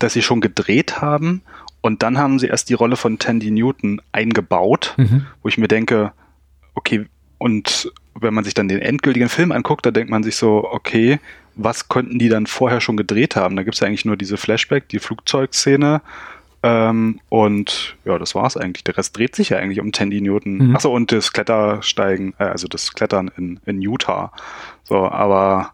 [0.00, 1.42] dass sie schon gedreht haben
[1.80, 5.26] und dann haben sie erst die Rolle von Tandy Newton eingebaut, mhm.
[5.42, 6.12] wo ich mir denke,
[6.74, 7.06] okay,
[7.38, 11.18] und wenn man sich dann den endgültigen Film anguckt, da denkt man sich so, okay,
[11.54, 13.56] was könnten die dann vorher schon gedreht haben?
[13.56, 16.00] Da gibt es ja eigentlich nur diese Flashback, die Flugzeugszene.
[16.62, 18.84] Ähm, und ja, das war's eigentlich.
[18.84, 20.68] Der Rest dreht sich ja eigentlich um Tandy Newton.
[20.68, 20.76] Mhm.
[20.76, 24.32] Achso, und das Klettersteigen, äh, also das Klettern in, in Utah.
[24.84, 25.72] So, aber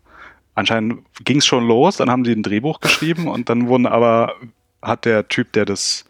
[0.55, 4.35] anscheinend ging es schon los, dann haben sie ein Drehbuch geschrieben und dann wurden aber,
[4.83, 6.05] hat der Typ, der das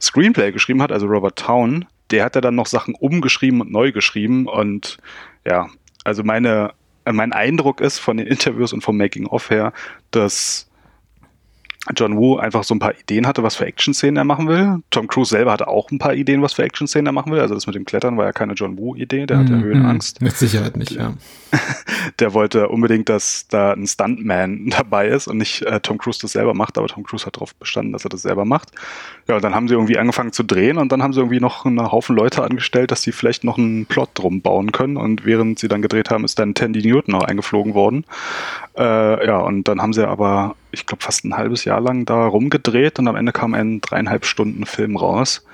[0.00, 3.92] Screenplay geschrieben hat, also Robert Town, der hat ja dann noch Sachen umgeschrieben und neu
[3.92, 4.98] geschrieben und
[5.46, 5.68] ja,
[6.04, 6.72] also meine,
[7.04, 9.72] mein Eindruck ist von den Interviews und vom Making-of her,
[10.10, 10.65] dass
[11.94, 14.82] John Woo einfach so ein paar Ideen hatte, was für Action-Szenen er machen will.
[14.90, 17.40] Tom Cruise selber hatte auch ein paar Ideen, was für Action-Szenen er machen will.
[17.40, 19.62] Also das mit dem Klettern war ja keine John Woo-Idee, der mm, hatte mhm.
[19.62, 20.20] Höhenangst.
[20.20, 21.14] Mit Sicherheit nicht, ja.
[22.18, 26.32] der wollte unbedingt, dass da ein Stuntman dabei ist und nicht äh, Tom Cruise das
[26.32, 28.72] selber macht, aber Tom Cruise hat darauf bestanden, dass er das selber macht.
[29.28, 31.64] Ja, und dann haben sie irgendwie angefangen zu drehen und dann haben sie irgendwie noch
[31.64, 34.96] einen Haufen Leute angestellt, dass sie vielleicht noch einen Plot drum bauen können.
[34.96, 38.04] Und während sie dann gedreht haben, ist dann Tandy Newton noch eingeflogen worden.
[38.76, 42.26] Äh, ja, und dann haben sie aber, ich glaube, fast ein halbes Jahr lang da
[42.26, 45.44] rumgedreht und am Ende kam ein dreieinhalb Stunden Film raus.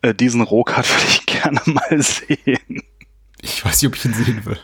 [0.00, 2.82] Äh, diesen Rohkat würde ich gerne mal sehen.
[3.40, 4.58] Ich weiß nicht, ob ich ihn sehen will.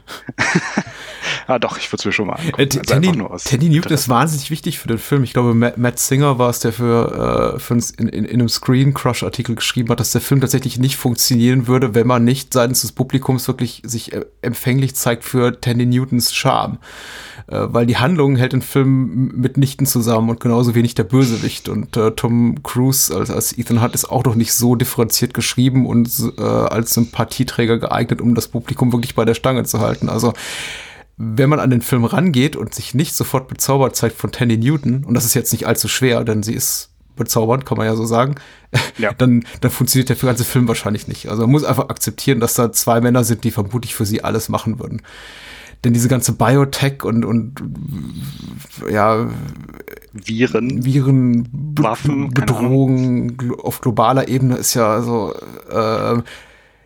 [1.47, 2.61] ah, doch, ich würde es mir schon mal angucken.
[2.61, 3.13] Äh, Teddy,
[3.45, 5.23] Teddy Newton ist wahnsinnig wichtig für den Film.
[5.23, 8.41] Ich glaube, Matt, Matt Singer war es, der für, äh, für uns in, in, in
[8.41, 12.25] einem Screen Crush Artikel geschrieben hat, dass der Film tatsächlich nicht funktionieren würde, wenn man
[12.25, 16.79] nicht seitens des Publikums wirklich sich äh, empfänglich zeigt für Teddy Newtons Charme.
[17.47, 21.69] Äh, weil die Handlung hält den Film mitnichten zusammen und genauso wenig der Bösewicht.
[21.69, 25.87] Und äh, Tom Cruise als, als Ethan Hunt ist auch noch nicht so differenziert geschrieben
[25.87, 30.09] und äh, als Sympathieträger geeignet, um das Publikum wirklich bei der Stange zu halten.
[30.09, 30.33] Also
[31.17, 35.05] wenn man an den Film rangeht und sich nicht sofort bezaubert zeigt von Tandy Newton,
[35.05, 38.05] und das ist jetzt nicht allzu schwer, denn sie ist bezaubernd, kann man ja so
[38.05, 38.35] sagen,
[38.99, 39.13] ja.
[39.13, 41.29] dann, dann funktioniert der ganze Film wahrscheinlich nicht.
[41.29, 44.49] Also man muss einfach akzeptieren, dass da zwei Männer sind, die vermutlich für sie alles
[44.49, 45.03] machen würden.
[45.85, 47.63] Denn diese ganze Biotech und, und
[48.91, 49.29] ja,
[50.13, 50.85] Viren.
[50.85, 55.35] Viren, Waffen, glo- auf globaler Ebene ist ja so
[55.71, 56.23] äh,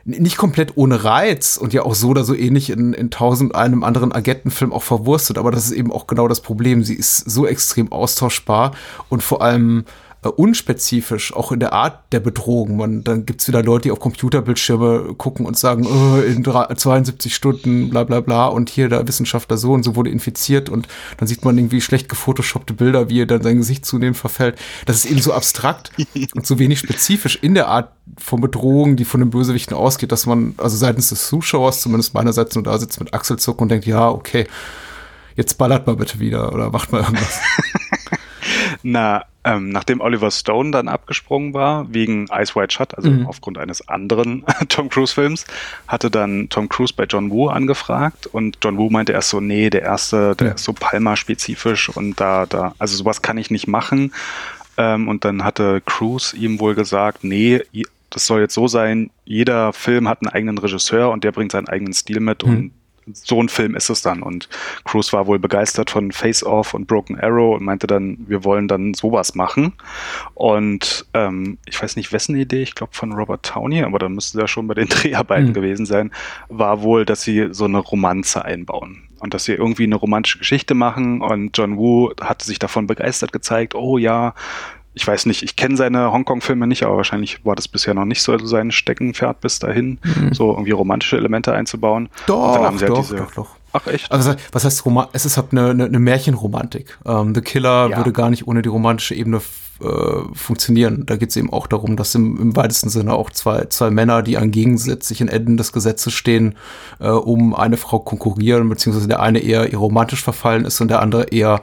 [0.04, 3.84] nicht komplett ohne Reiz und ja auch so oder so ähnlich in, in tausend einem
[3.84, 6.82] anderen Agentenfilm auch verwurstet, aber das ist eben auch genau das Problem.
[6.82, 8.72] Sie ist so extrem austauschbar
[9.11, 9.84] und vor allem
[10.22, 12.76] äh, unspezifisch, auch in der Art der Bedrohung.
[12.76, 17.35] Man, dann gibt's wieder Leute, die auf Computerbildschirme gucken und sagen, oh, in drei- 72
[17.35, 21.28] Stunden, bla bla bla, und hier der Wissenschaftler so und so wurde infiziert und dann
[21.28, 24.59] sieht man irgendwie schlecht gefotoshoppte Bilder, wie er dann sein Gesicht zunehmend verfällt.
[24.87, 25.92] Das ist eben so abstrakt
[26.35, 30.26] und so wenig spezifisch in der Art von Bedrohung, die von den Bösewichten ausgeht, dass
[30.26, 34.09] man, also seitens des Zuschauers, zumindest meinerseits, nur da sitzt mit Achselzucken und denkt, ja,
[34.09, 34.46] okay,
[35.37, 37.38] jetzt ballert mal bitte wieder oder macht mal irgendwas.
[38.83, 39.24] Na,
[39.56, 43.26] ähm, nachdem Oliver Stone dann abgesprungen war, wegen Ice White Shut, also Mhm.
[43.26, 45.46] aufgrund eines anderen Tom Cruise-Films,
[45.87, 49.70] hatte dann Tom Cruise bei John Woo angefragt und John Woo meinte erst so, nee,
[49.70, 50.52] der erste, der Ja.
[50.54, 54.12] ist so Palma-spezifisch und da, da, also sowas kann ich nicht machen.
[54.76, 57.62] Ähm, und dann hatte Cruise ihm wohl gesagt, nee,
[58.11, 61.68] das soll jetzt so sein, jeder Film hat einen eigenen Regisseur und der bringt seinen
[61.68, 62.50] eigenen Stil mit Mhm.
[62.50, 62.72] und
[63.12, 64.22] so ein Film ist es dann.
[64.22, 64.48] Und
[64.84, 68.68] Cruise war wohl begeistert von Face Off und Broken Arrow und meinte dann, wir wollen
[68.68, 69.72] dann sowas machen.
[70.34, 74.40] Und ähm, ich weiß nicht, wessen Idee, ich glaube von Robert Downey, aber dann müsste
[74.40, 75.52] er schon bei den Dreharbeiten Mhm.
[75.52, 76.10] gewesen sein,
[76.48, 79.02] war wohl, dass sie so eine Romanze einbauen.
[79.20, 81.20] Und dass sie irgendwie eine romantische Geschichte machen.
[81.22, 84.32] Und John Woo hatte sich davon begeistert gezeigt, oh ja,
[84.98, 88.20] ich weiß nicht, ich kenne seine Hongkong-Filme nicht, aber wahrscheinlich war das bisher noch nicht
[88.20, 89.98] so sein Steckenpferd bis dahin,
[90.32, 92.06] so irgendwie romantische Elemente einzubauen.
[92.06, 92.26] Und Mhm.
[92.26, 93.48] Doch, dann haben sie halt doch, diese, doch, doch.
[93.72, 94.11] Ach echt?
[94.11, 95.06] Also was heißt Roman?
[95.12, 96.98] Es ist halt eine, eine, eine Märchenromantik.
[97.06, 97.96] Ähm, The Killer Ja.
[97.98, 99.40] würde gar nicht ohne die romantische Ebene
[99.80, 99.87] äh,
[100.34, 101.04] funktionieren.
[101.06, 104.22] Da geht es eben auch darum, dass im, im weitesten Sinne auch zwei, zwei Männer,
[104.22, 106.56] die an gegensätzlichen Enden des Gesetzes stehen,
[106.98, 111.00] äh, um eine Frau konkurrieren, beziehungsweise der eine eher eher romantisch verfallen ist und der
[111.00, 111.61] andere eher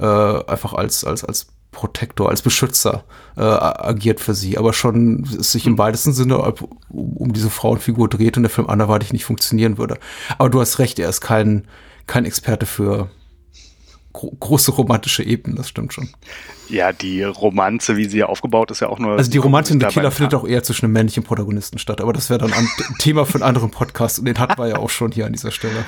[0.00, 3.04] äh, einfach als, als, als Protektor, als Beschützer
[3.36, 8.08] äh, agiert für sie, aber schon es sich im weitesten Sinne um, um diese Frauenfigur
[8.08, 9.98] dreht und der Film anderweitig nicht funktionieren würde.
[10.38, 11.66] Aber du hast recht, er ist kein,
[12.06, 13.10] kein Experte für
[14.14, 16.08] gro große romantische Ebenen, das stimmt schon.
[16.70, 19.18] Ja, die Romanze, wie sie ja aufgebaut ist, ja auch nur.
[19.18, 22.00] Also die Romanze in The dabei Killer findet auch eher zwischen einem männlichen Protagonisten statt,
[22.00, 22.66] aber das wäre dann ein
[22.98, 25.50] Thema für einen anderen Podcast und den hatten wir ja auch schon hier an dieser
[25.50, 25.84] Stelle.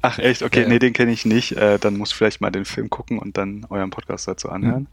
[0.00, 1.52] Ach echt, okay, Ja, nee, den kenne ich nicht.
[1.52, 4.82] Äh, dann muss ich vielleicht mal den Film gucken und dann euren Podcast dazu anhören.
[4.82, 4.86] Mhm.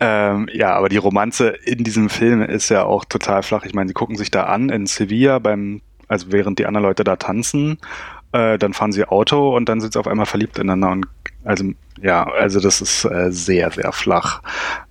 [0.00, 3.64] Ähm, ja, aber die Romanze in diesem Film ist ja auch total flach.
[3.64, 7.04] Ich meine, sie gucken sich da an in Sevilla beim, also während die anderen Leute
[7.04, 7.78] da tanzen,
[8.32, 11.06] äh, dann fahren sie Auto und dann sind sie auf einmal verliebt ineinander und
[11.48, 11.64] also
[12.02, 14.42] ja, also das ist äh, sehr, sehr flach.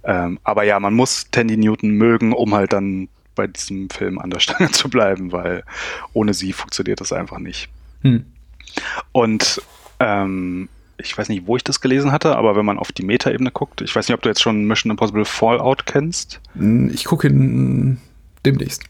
[0.03, 4.31] Ähm, aber ja, man muss Tandy Newton mögen, um halt dann bei diesem Film an
[4.31, 5.63] der Stange zu bleiben, weil
[6.13, 7.69] ohne sie funktioniert das einfach nicht.
[8.01, 8.25] Hm.
[9.11, 9.61] Und
[9.99, 10.67] ähm,
[10.97, 13.81] ich weiß nicht, wo ich das gelesen hatte, aber wenn man auf die Metaebene guckt,
[13.81, 16.41] ich weiß nicht, ob du jetzt schon Mission Impossible Fallout kennst.
[16.91, 18.01] Ich gucke ihn
[18.43, 18.83] demnächst.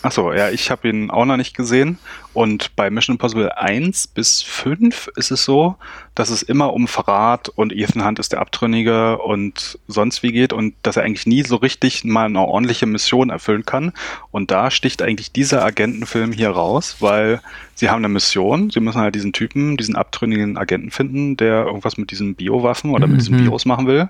[0.00, 1.98] Achso, ja, ich habe ihn auch noch nicht gesehen.
[2.32, 5.74] Und bei Mission Impossible 1 bis 5 ist es so,
[6.14, 10.52] dass es immer um Verrat und Ethan Hunt ist der Abtrünnige und sonst wie geht
[10.52, 13.92] und dass er eigentlich nie so richtig mal eine ordentliche Mission erfüllen kann.
[14.30, 17.40] Und da sticht eigentlich dieser Agentenfilm hier raus, weil
[17.74, 21.96] sie haben eine Mission, sie müssen halt diesen Typen, diesen abtrünnigen Agenten finden, der irgendwas
[21.96, 23.46] mit diesen Biowaffen oder mit diesen Mhm.
[23.46, 24.08] Bios machen will.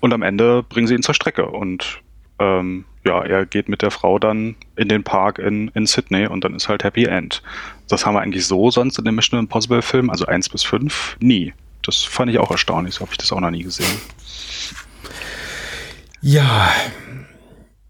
[0.00, 2.00] Und am Ende bringen sie ihn zur Strecke und
[2.40, 6.44] ähm, ja, er geht mit der Frau dann in den Park in, in Sydney und
[6.44, 7.42] dann ist halt Happy End.
[7.88, 11.16] Das haben wir eigentlich so sonst in den Mission Impossible Filmen, also 1 bis 5,
[11.20, 11.54] nie.
[11.82, 14.00] Das fand ich auch erstaunlich, so habe ich das auch noch nie gesehen.
[16.20, 16.70] Ja,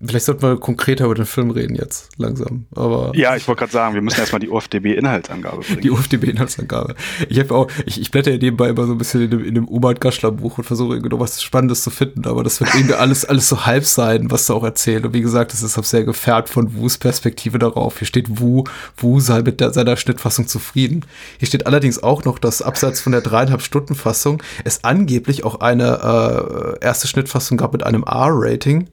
[0.04, 2.66] vielleicht sollten wir konkreter über den Film reden jetzt, langsam.
[2.74, 5.80] Aber Ja, ich wollte gerade sagen, wir müssen erstmal die UFDB-Inhaltsangabe bringen.
[5.82, 6.94] die UFDB-Inhaltsangabe.
[7.28, 9.54] Ich habe auch, ich, ich blätter ja nebenbei immer so ein bisschen in dem, in
[9.54, 12.74] dem Umar Gaschler Buch und versuche irgendwie noch was Spannendes zu finden, aber das wird
[12.74, 15.04] irgendwie alles, alles so halb sein, was du auch erzählt.
[15.04, 17.98] Und wie gesagt, das ist auch sehr gefärbt von Wus Perspektive darauf.
[17.98, 18.64] Hier steht Wu,
[18.96, 21.04] Wu sei mit der, seiner Schnittfassung zufrieden.
[21.38, 25.60] Hier steht allerdings auch noch, dass abseits von der dreieinhalb Stunden Fassung es angeblich auch
[25.60, 28.88] eine äh, erste Schnittfassung gab mit einem R-Rating,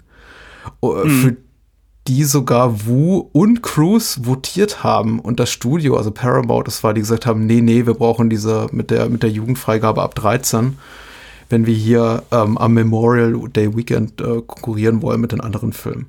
[0.82, 1.38] äh, für
[2.08, 7.02] die sogar Wu und Cruise votiert haben und das Studio, also Paramount, das war, die
[7.02, 10.78] gesagt haben, nee, nee, wir brauchen diese mit der, mit der Jugendfreigabe ab 13,
[11.50, 16.08] wenn wir hier ähm, am Memorial Day Weekend äh, konkurrieren wollen mit den anderen Filmen.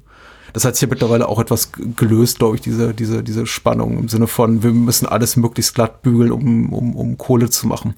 [0.53, 4.09] Das hat sich hier mittlerweile auch etwas gelöst, glaube ich, diese, diese, diese Spannung im
[4.09, 7.95] Sinne von, wir müssen alles möglichst glatt bügeln, um, um, um Kohle zu machen.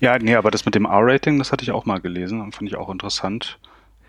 [0.00, 2.70] Ja, nee, aber das mit dem R-Rating, das hatte ich auch mal gelesen und fand
[2.70, 3.58] ich auch interessant.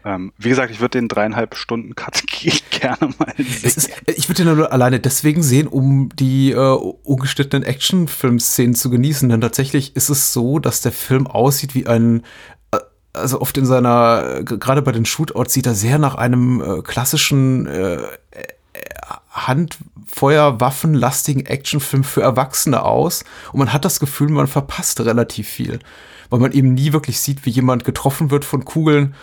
[0.05, 2.23] Ähm, wie gesagt, ich würde den dreieinhalb Stunden Cut
[2.69, 3.63] gerne mal sehen.
[3.63, 9.29] Ist, ich würde den nur alleine deswegen sehen, um die äh, ungeschnittenen Actionfilm-Szenen zu genießen.
[9.29, 12.23] Denn tatsächlich ist es so, dass der Film aussieht wie ein
[12.71, 12.77] äh,
[13.13, 17.65] also oft in seiner, gerade bei den Shootouts sieht er sehr nach einem äh, klassischen
[17.65, 17.99] äh,
[19.31, 23.23] Handfeuerwaffenlastigen Actionfilm für Erwachsene aus.
[23.51, 25.79] Und man hat das Gefühl, man verpasst relativ viel.
[26.29, 29.15] Weil man eben nie wirklich sieht, wie jemand getroffen wird von Kugeln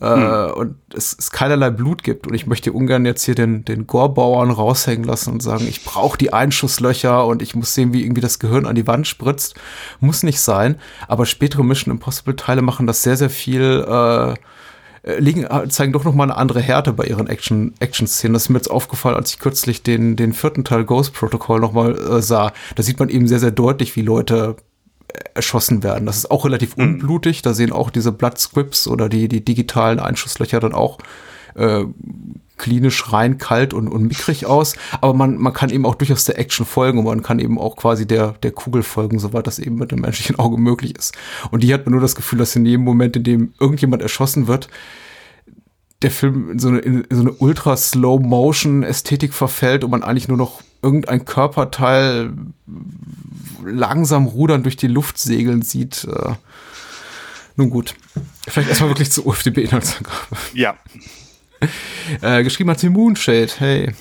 [0.00, 0.52] hm.
[0.54, 2.26] und es, es keinerlei Blut gibt.
[2.26, 6.18] Und ich möchte ungern jetzt hier den, den Gorbauern raushängen lassen und sagen, ich brauche
[6.18, 9.54] die Einschusslöcher und ich muss sehen, wie irgendwie das Gehirn an die Wand spritzt.
[10.00, 10.76] Muss nicht sein.
[11.06, 14.34] Aber spätere Mission Impossible Teile machen das sehr, sehr viel äh,
[15.18, 18.34] liegen, zeigen doch noch mal eine andere Härte bei ihren Action, Action-Szenen.
[18.34, 21.72] Das ist mir jetzt aufgefallen, als ich kürzlich den, den vierten Teil Ghost Protocol noch
[21.72, 22.52] mal äh, sah.
[22.74, 24.56] Da sieht man eben sehr, sehr deutlich, wie Leute
[25.34, 26.06] erschossen werden.
[26.06, 26.84] Das ist auch relativ mhm.
[26.84, 27.42] unblutig.
[27.42, 30.98] Da sehen auch diese Blood Scripts oder die, die digitalen Einschusslöcher dann auch
[31.54, 31.84] äh,
[32.56, 34.76] klinisch rein, kalt und, und mickrig aus.
[35.00, 37.76] Aber man, man kann eben auch durchaus der Action folgen und man kann eben auch
[37.76, 41.14] quasi der, der Kugel folgen, soweit das eben mit dem menschlichen Auge möglich ist.
[41.50, 44.46] Und die hat man nur das Gefühl, dass in jedem Moment, in dem irgendjemand erschossen
[44.46, 44.68] wird,
[46.02, 50.02] der Film in so eine, in so eine ultra slow motion Ästhetik verfällt und man
[50.02, 52.34] eigentlich nur noch irgendein Körperteil
[53.64, 56.04] langsam rudern durch die Luft segeln sieht.
[56.04, 56.34] Äh,
[57.56, 57.94] nun gut.
[58.46, 60.36] Vielleicht erstmal wirklich zur UFDB-Inhaltsangabe.
[60.52, 60.76] Ja.
[62.20, 63.52] Äh, geschrieben hat sie Moonshade.
[63.58, 63.94] Hey.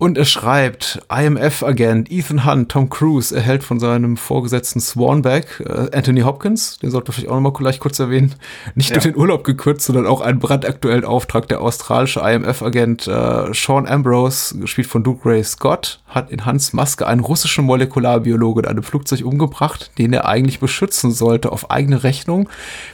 [0.00, 6.20] Und er schreibt, IMF-Agent Ethan Hunt, Tom Cruise, erhält von seinem Vorgesetzten Swanback, äh, Anthony
[6.20, 8.36] Hopkins, den sollte ich auch noch mal gleich kurz erwähnen,
[8.76, 8.96] nicht ja.
[8.96, 11.48] nur den Urlaub gekürzt, sondern auch einen brandaktuellen Auftrag.
[11.48, 17.04] Der australische IMF-Agent äh, Sean Ambrose, gespielt von Duke Ray Scott, hat in Hunts Maske
[17.04, 21.50] einen russischen Molekularbiologe in einem Flugzeug umgebracht, den er eigentlich beschützen sollte.
[21.50, 22.48] Auf eigene Rechnung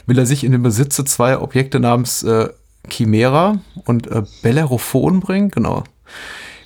[0.07, 2.49] will er sich in den Besitze zweier Objekte namens äh,
[2.89, 5.83] Chimera und äh, Bellerophon bringen, genau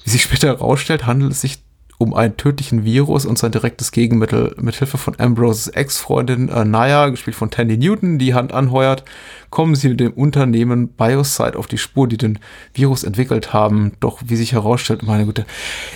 [0.04, 1.60] wie sich später herausstellt, handelt es sich
[2.00, 4.56] um einen tödlichen Virus und sein direktes Gegenmittel.
[4.58, 9.04] Mit Hilfe von Ambroses Ex-Freundin äh, Naya, gespielt von Tandy Newton, die Hand anheuert,
[9.50, 12.40] kommen sie mit dem Unternehmen Biosite auf die Spur, die den
[12.74, 13.92] Virus entwickelt haben.
[14.00, 15.46] Doch wie sich herausstellt, meine Güte,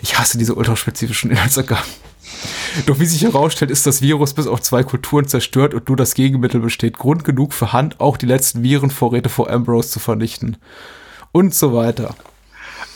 [0.01, 1.85] ich hasse diese ultraspezifischen Inhaltsangaben.
[2.85, 6.15] Doch wie sich herausstellt, ist das Virus bis auf zwei Kulturen zerstört und nur das
[6.15, 6.97] Gegenmittel besteht.
[6.97, 10.57] Grund genug für Hand, auch die letzten Virenvorräte vor Ambrose zu vernichten.
[11.31, 12.13] Und so weiter.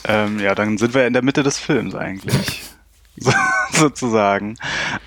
[0.08, 2.64] Ähm, ja, dann sind wir in der Mitte des Films eigentlich.
[3.20, 3.32] So,
[3.72, 4.58] sozusagen.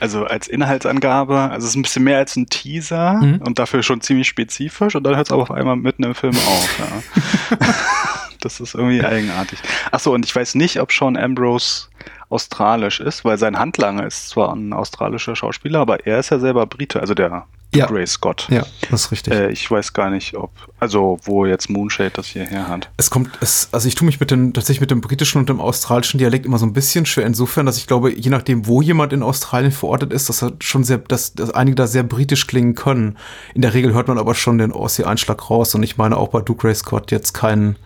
[0.01, 3.37] Also als Inhaltsangabe, also es ist ein bisschen mehr als ein Teaser mhm.
[3.37, 6.35] und dafür schon ziemlich spezifisch und dann hört es aber auf einmal mitten im Film
[6.35, 6.79] auf.
[6.81, 7.57] Ja.
[8.41, 9.59] das ist irgendwie eigenartig.
[9.91, 11.89] Achso, und ich weiß nicht, ob Sean Ambrose
[12.29, 16.67] australisch ist, weil sein Handlanger ist zwar ein australischer Schauspieler, aber er ist ja selber
[16.67, 17.87] Brite, also der ja.
[17.87, 18.49] Gray Scott.
[18.51, 19.33] Ja, das ist richtig.
[19.33, 20.51] Äh, ich weiß gar nicht, ob,
[20.81, 22.91] also wo jetzt Moonshade das hierher hat.
[22.97, 25.61] Es kommt, es, also ich tue mich mit dem, tatsächlich mit dem britischen und dem
[25.61, 29.13] australischen Dialekt immer so ein bisschen schwer, insofern, dass ich glaube, je nachdem, wo jemand
[29.13, 32.75] in Australien verortet ist, dass er schon sehr, dass, dass einige da sehr britisch klingen
[32.75, 33.17] können.
[33.55, 36.41] In der Regel hört man aber schon den Aussie-Einschlag raus und ich meine auch bei
[36.41, 37.77] Duke Ray Scott jetzt keinen,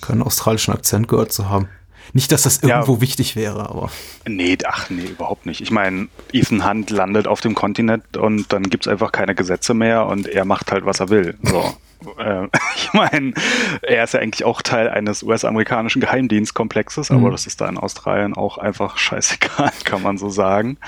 [0.00, 1.68] keinen australischen Akzent gehört zu haben.
[2.14, 3.00] Nicht, dass das irgendwo ja.
[3.00, 3.90] wichtig wäre, aber.
[4.26, 5.60] Nee, ach nee, überhaupt nicht.
[5.60, 10.06] Ich meine, Ethan Hunt landet auf dem Kontinent und dann gibt's einfach keine Gesetze mehr
[10.06, 11.36] und er macht halt, was er will.
[11.42, 11.76] So.
[12.18, 13.34] äh, ich meine,
[13.82, 17.18] er ist ja eigentlich auch Teil eines US-amerikanischen Geheimdienstkomplexes, mhm.
[17.18, 20.78] aber das ist da in Australien auch einfach scheißegal, kann man so sagen.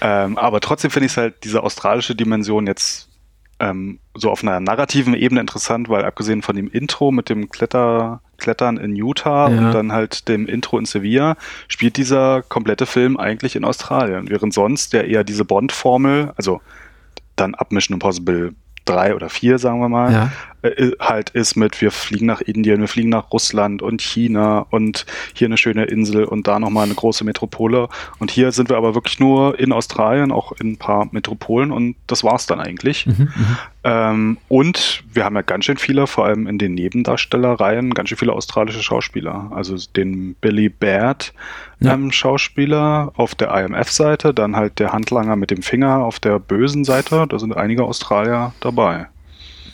[0.00, 3.08] Ähm, aber trotzdem finde ich halt diese australische Dimension jetzt
[3.60, 8.20] ähm, so auf einer narrativen Ebene interessant, weil abgesehen von dem Intro mit dem Kletter,
[8.38, 9.58] Klettern in Utah ja.
[9.58, 11.36] und dann halt dem Intro in Sevilla,
[11.68, 16.60] spielt dieser komplette Film eigentlich in Australien, während sonst der eher diese Bond-Formel, also
[17.36, 20.32] dann ab Mission Impossible drei oder vier, sagen wir mal, ja.
[20.64, 25.04] Äh, halt ist mit, wir fliegen nach Indien, wir fliegen nach Russland und China und
[25.34, 27.88] hier eine schöne Insel und da nochmal eine große Metropole.
[28.18, 31.96] Und hier sind wir aber wirklich nur in Australien, auch in ein paar Metropolen und
[32.06, 33.06] das war's dann eigentlich.
[33.06, 33.56] Mhm, mhm.
[33.84, 38.18] ähm, und wir haben ja ganz schön viele, vor allem in den Nebendarstellereien, ganz schön
[38.18, 39.50] viele australische Schauspieler.
[39.54, 41.34] Also den Billy Baird,
[41.80, 41.92] ja.
[41.92, 46.84] ähm, Schauspieler auf der IMF-Seite, dann halt der Handlanger mit dem Finger auf der bösen
[46.84, 47.26] Seite.
[47.28, 49.08] Da sind einige Australier dabei.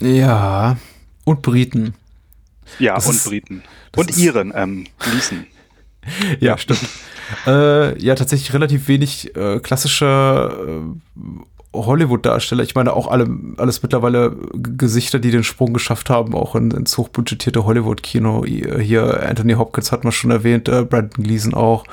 [0.00, 0.76] Ja,
[1.24, 1.94] und Briten.
[2.78, 3.62] Ja, das und ist, Briten.
[3.96, 5.46] Und Iren, ähm, Gleason.
[6.40, 6.80] ja, stimmt.
[7.46, 10.86] äh, ja, tatsächlich relativ wenig äh, klassische
[11.16, 11.20] äh,
[11.72, 12.64] Hollywood-Darsteller.
[12.64, 16.98] Ich meine auch alle, alles mittlerweile Gesichter, die den Sprung geschafft haben, auch in, ins
[16.98, 18.44] hochbudgetierte Hollywood-Kino.
[18.44, 21.84] Hier Anthony Hopkins hat man schon erwähnt, äh, Brandon Gleason auch,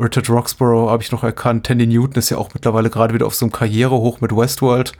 [0.00, 3.34] Richard Roxborough habe ich noch erkannt, Tandy Newton ist ja auch mittlerweile gerade wieder auf
[3.34, 4.92] so einem Karrierehoch mit Westworld,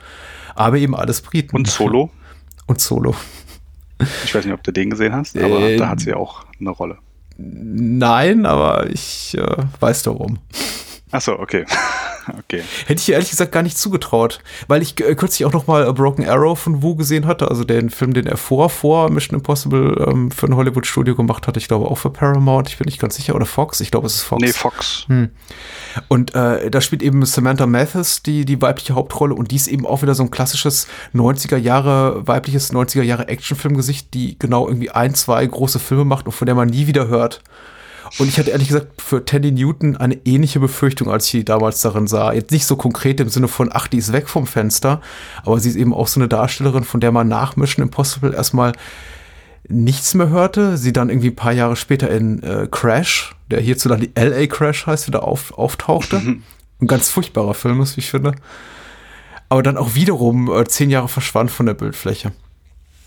[0.55, 1.55] aber eben alles Briten.
[1.55, 2.11] Und Solo?
[2.67, 3.15] Und Solo.
[4.25, 6.69] Ich weiß nicht, ob du den gesehen hast, aber Äh, da hat sie auch eine
[6.69, 6.97] Rolle.
[7.37, 10.39] Nein, aber ich äh, weiß darum.
[11.11, 11.65] Achso, okay.
[12.39, 12.63] okay.
[12.85, 15.93] Hätte ich ehrlich gesagt gar nicht zugetraut, weil ich äh, kürzlich auch noch mal A
[15.93, 20.05] Broken Arrow von Wu gesehen hatte, also den Film, den er vor, vor Mission Impossible
[20.05, 21.55] ähm, für ein Hollywood-Studio gemacht hat.
[21.55, 24.15] Ich glaube auch für Paramount, ich bin nicht ganz sicher, oder Fox, ich glaube es
[24.15, 24.41] ist Fox.
[24.41, 25.05] Nee, Fox.
[26.09, 29.85] Und äh, da spielt eben Samantha Mathis die, die weibliche Hauptrolle und die ist eben
[29.85, 35.15] auch wieder so ein klassisches 90er Jahre, weibliches 90er Jahre Actionfilmgesicht, die genau irgendwie ein,
[35.15, 37.41] zwei große Filme macht und von der man nie wieder hört.
[38.17, 41.81] Und ich hatte ehrlich gesagt für Tandy Newton eine ähnliche Befürchtung, als ich die damals
[41.81, 42.33] darin sah.
[42.33, 45.01] Jetzt nicht so konkret im Sinne von, ach, die ist weg vom Fenster,
[45.43, 48.73] aber sie ist eben auch so eine Darstellerin, von der man nach Mission Impossible erstmal
[49.67, 50.77] nichts mehr hörte.
[50.77, 55.07] Sie dann irgendwie ein paar Jahre später in äh, Crash, der hierzulande LA Crash heißt,
[55.07, 56.17] wieder auf, auftauchte.
[56.79, 58.35] Ein ganz furchtbarer Film ist, wie ich finde.
[59.49, 62.33] Aber dann auch wiederum äh, zehn Jahre verschwand von der Bildfläche.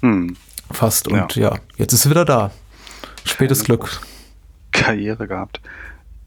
[0.01, 0.37] Hm.
[0.71, 1.09] Fast.
[1.09, 2.51] Und ja, jetzt ist sie wieder da.
[3.25, 4.01] Spätes Glück.
[4.85, 5.61] Karriere gehabt.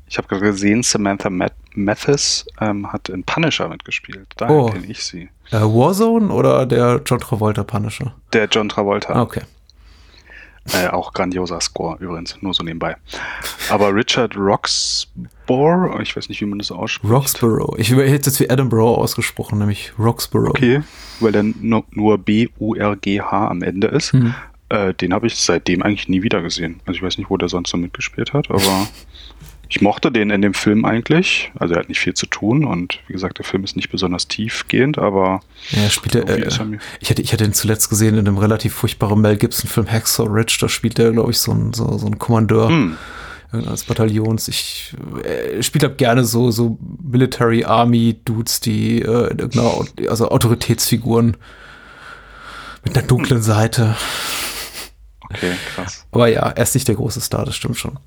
[0.08, 4.28] Ich habe gerade gesehen, Samantha Math Mathis ähm, hat in Punisher mitgespielt.
[4.38, 4.70] Daher Oh.
[4.70, 5.30] kenne ich sie.
[5.52, 8.14] Äh, Warzone oder der John Travolta Punisher?
[8.32, 9.20] Der John Travolta.
[9.22, 9.42] Okay.
[10.72, 12.96] Äh, auch grandioser Score übrigens, nur so nebenbei.
[13.70, 17.12] Aber Richard Roxborough, ich weiß nicht, wie man das ausspricht.
[17.12, 17.78] Roxborough.
[17.78, 20.52] Ich hätte jetzt wie Edinburgh ausgesprochen, nämlich Roxborough.
[20.52, 20.82] Okay,
[21.20, 24.14] weil dann nur, B-U-R-G-H am Ende ist.
[24.14, 24.34] Hm.
[24.74, 26.82] Äh, den habe ich seitdem eigentlich nie wieder gesehen.
[26.86, 28.88] Also ich weiß nicht, wo der sonst so mitgespielt hat, aber
[29.70, 31.52] ich mochte den in dem Film eigentlich.
[31.60, 34.28] Also er hat nicht viel zu tun und wie gesagt, der Film ist nicht besonders
[34.28, 38.18] tiefgehend, aber Ja, er äh, ist er mir- ich, hatte, ich hatte ihn zuletzt gesehen
[38.18, 40.58] in einem relativ furchtbaren Mel Gibson-Film Hacksaw Ridge.
[40.60, 42.98] Da spielt er, glaube ich, so ein, so, so ein Kommandeur hm,
[43.54, 44.48] äh, als Bataillons.
[44.48, 49.86] Ich äh, spiele halt gerne so, so Military Army Dudes, die äh, in irgendeiner, Au-
[50.10, 51.38] also Autoritätsfiguren
[52.86, 53.96] mit einer dunklen Seite.
[55.34, 56.06] Okay, krass.
[56.12, 57.98] Aber ja, er ist nicht der große Star, das stimmt schon.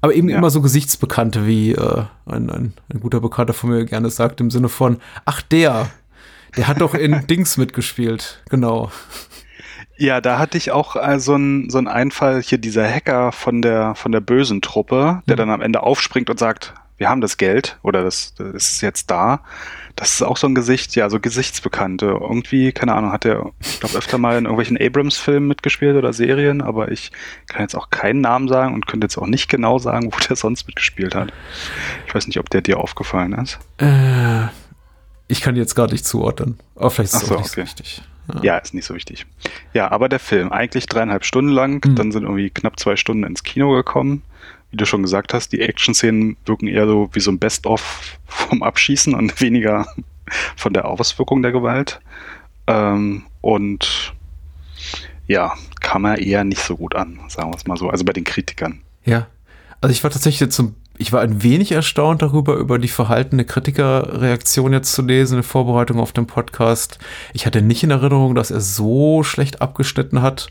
[0.00, 0.38] Aber eben Ja.
[0.38, 4.50] immer so Gesichtsbekannte, wie äh, ein, ein, ein guter Bekannter von mir gerne sagt, im
[4.50, 5.90] Sinne von, ach der,
[6.56, 8.42] der hat doch in Dings mitgespielt.
[8.48, 8.90] Genau.
[9.98, 13.94] Ja, da hatte ich auch äh, so einen so Einfall hier dieser Hacker von der
[13.94, 17.78] von der bösen Truppe, der dann am Ende aufspringt und sagt, wir haben das Geld
[17.82, 19.40] oder das, das ist jetzt da.
[20.00, 22.06] Das ist auch so ein Gesicht, ja, so Gesichtsbekannte.
[22.06, 26.62] Irgendwie, keine Ahnung, hat er, ich glaube, öfter mal in irgendwelchen Abrams-Filmen mitgespielt oder Serien,
[26.62, 27.12] aber ich
[27.48, 30.36] kann jetzt auch keinen Namen sagen und könnte jetzt auch nicht genau sagen, wo der
[30.36, 31.34] sonst mitgespielt hat.
[32.06, 33.58] Ich weiß nicht, ob der dir aufgefallen ist.
[33.76, 34.46] Äh,
[35.28, 36.58] ich kann die jetzt gar nicht zuordnen.
[36.76, 37.60] Aber vielleicht ist es so, auch nicht okay.
[37.60, 38.02] so wichtig.
[38.40, 39.26] Ja, ist nicht so wichtig.
[39.74, 41.94] Ja, aber der Film, eigentlich dreieinhalb Stunden lang, Mhm.
[41.96, 44.22] dann sind irgendwie knapp zwei Stunden ins Kino gekommen.
[44.70, 48.62] Wie du schon gesagt hast, die Action-Szenen wirken eher so wie so ein Best-of vom
[48.62, 49.86] Abschießen und weniger
[50.56, 52.00] von der Auswirkung der Gewalt.
[52.66, 54.14] Ähm, und
[55.26, 57.88] ja, kam er eher nicht so gut an, sagen wir es mal so.
[57.88, 58.80] Also bei den Kritikern.
[59.04, 59.26] Ja.
[59.80, 63.44] Also ich war tatsächlich jetzt zum, ich war ein wenig erstaunt darüber, über die verhaltene
[63.44, 66.98] Kritikerreaktion jetzt zu lesen in Vorbereitung auf den Podcast.
[67.32, 70.48] Ich hatte nicht in Erinnerung, dass er so schlecht abgeschnitten hat.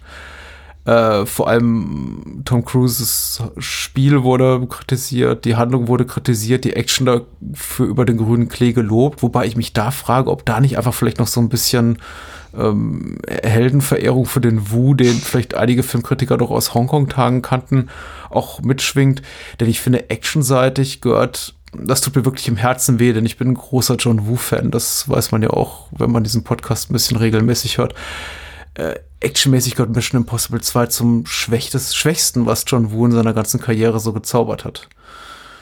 [0.90, 7.86] Äh, vor allem Tom Cruises Spiel wurde kritisiert, die Handlung wurde kritisiert, die Action dafür
[7.86, 11.20] über den grünen Klee gelobt, wobei ich mich da frage, ob da nicht einfach vielleicht
[11.20, 12.00] noch so ein bisschen
[12.58, 17.90] ähm, Heldenverehrung für den Wu, den vielleicht einige Filmkritiker doch aus Hongkong-Tagen kannten,
[18.32, 19.22] auch mitschwingt.
[19.60, 23.50] Denn ich finde, actionseitig gehört, das tut mir wirklich im Herzen weh, denn ich bin
[23.50, 24.72] ein großer John Wu-Fan.
[24.72, 27.94] Das weiß man ja auch, wenn man diesen Podcast ein bisschen regelmäßig hört.
[28.80, 33.60] Äh, actionmäßig gehört Mission Impossible 2 zum schwächtes, schwächsten, was John Woo in seiner ganzen
[33.60, 34.88] Karriere so gezaubert hat.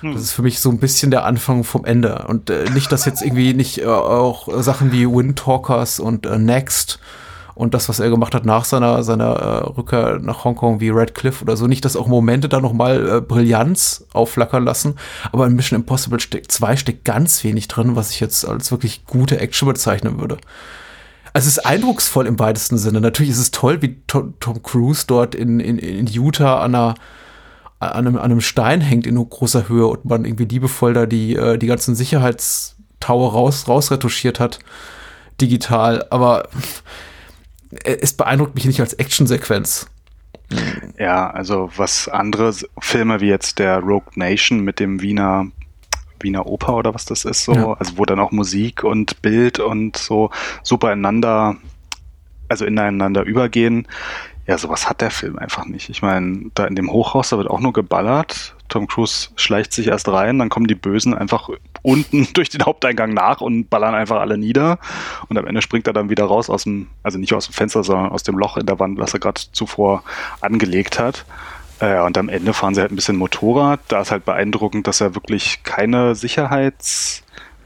[0.03, 2.26] Das ist für mich so ein bisschen der Anfang vom Ende.
[2.28, 6.38] Und äh, nicht, dass jetzt irgendwie nicht äh, auch Sachen wie Wind Talkers und äh,
[6.38, 6.99] Next
[7.55, 11.15] und das, was er gemacht hat nach seiner, seiner äh, Rückkehr nach Hongkong wie Red
[11.15, 14.93] Cliff oder so, nicht, dass auch Momente da nochmal äh, Brillanz aufflackern lassen.
[15.32, 19.07] Aber in Mission Impossible steckt, 2 steckt ganz wenig drin, was ich jetzt als wirklich
[19.07, 20.38] gute Action bezeichnen würde.
[21.34, 23.01] Also es ist eindrucksvoll im weitesten Sinne.
[23.01, 26.95] Natürlich ist es toll, wie Tom, Tom Cruise dort in, in, in Utah an einer
[27.80, 31.36] an einem, an einem Stein hängt in großer Höhe und man irgendwie liebevoll da die,
[31.36, 34.59] äh, die ganzen Sicherheitstower raus, rausretuschiert hat,
[35.39, 36.05] digital.
[36.09, 36.49] Aber
[37.84, 39.88] es beeindruckt mich nicht als Actionsequenz.
[40.97, 45.47] Ja, also was andere Filme wie jetzt der Rogue Nation mit dem Wiener
[46.22, 47.74] Wiener Oper oder was das ist so, Ja.
[47.74, 50.30] also wo dann auch Musik und Bild und so
[50.63, 51.55] super ineinander,
[52.49, 53.88] also ineinander übergehen.
[54.47, 55.89] ja, sowas hat der Film einfach nicht.
[55.89, 58.55] Ich meine, da in dem Hochhaus, da wird auch nur geballert.
[58.70, 61.49] Tom Cruise schleicht sich erst rein, dann kommen die Bösen einfach
[61.82, 64.80] unten durch den Haupteingang nach und ballern einfach alle nieder.
[65.28, 67.84] Und am Ende springt er dann wieder raus aus dem, also nicht aus dem Fenster,
[67.84, 70.03] sondern aus dem Loch in der Wand, was er gerade zuvor
[70.39, 71.26] angelegt hat.
[71.80, 73.80] Äh, und am Ende fahren sie halt ein bisschen Motorrad.
[73.88, 77.23] Da ist halt beeindruckend, dass er wirklich keine Sicherheits,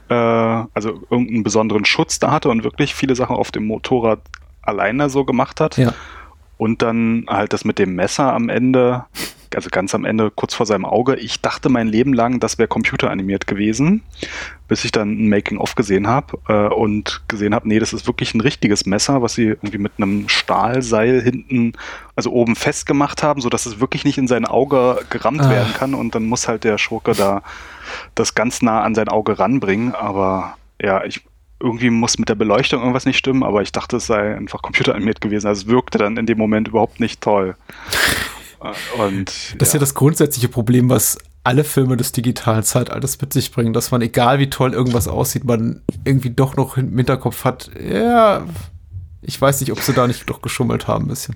[0.08, 4.20] äh, also irgendeinen besonderen Schutz da hatte und wirklich viele Sachen auf dem Motorrad
[4.62, 5.76] alleine so gemacht hat.
[5.76, 5.94] Ja.
[6.58, 9.04] Und dann halt das mit dem Messer am Ende,
[9.56, 11.16] also ganz am Ende, kurz vor seinem Auge.
[11.16, 14.02] Ich dachte mein Leben lang, das wäre computeranimiert gewesen,
[14.68, 18.34] bis ich dann ein Making-of gesehen habe äh, und gesehen habe, nee, das ist wirklich
[18.34, 21.72] ein richtiges Messer, was sie irgendwie mit einem Stahlseil hinten,
[22.16, 25.50] also oben festgemacht haben, sodass es wirklich nicht in sein Auge gerammt Ah.
[25.50, 25.94] werden kann.
[25.94, 27.42] Und dann muss halt der Schurke da
[28.14, 29.94] das ganz nah an sein Auge ranbringen.
[29.94, 31.22] Aber ja, ich
[31.60, 35.20] irgendwie muss mit der Beleuchtung irgendwas nicht stimmen, aber ich dachte, es sei einfach computeranimiert
[35.20, 35.46] gewesen.
[35.46, 37.54] Also es wirkte dann in dem Moment überhaupt nicht toll.
[38.98, 43.50] Und Das ist ja das grundsätzliche Problem, was alle Filme des digitalen Zeitalters mit sich
[43.50, 47.70] bringen, dass man, egal wie toll irgendwas aussieht, man irgendwie doch noch im Hinterkopf hat,
[47.80, 48.46] ja,
[49.22, 51.34] ich weiß nicht, ob sie da nicht doch geschummelt haben ein bisschen.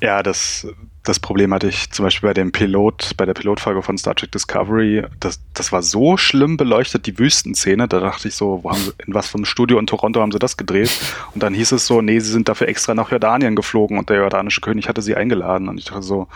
[0.00, 0.66] Ja, das,
[1.02, 4.32] das Problem hatte ich zum Beispiel bei dem Pilot, bei der Pilotfolge von Star Trek
[4.32, 5.04] Discovery.
[5.20, 7.88] Das, das war so schlimm beleuchtet, die Wüstenszene.
[7.88, 10.32] Da dachte ich so, wo haben sie, in was für einem Studio in Toronto haben
[10.32, 10.98] sie das gedreht?
[11.34, 14.18] Und dann hieß es so, nee, sie sind dafür extra nach Jordanien geflogen und der
[14.18, 15.68] jordanische König hatte sie eingeladen.
[15.68, 16.28] Und ich dachte so,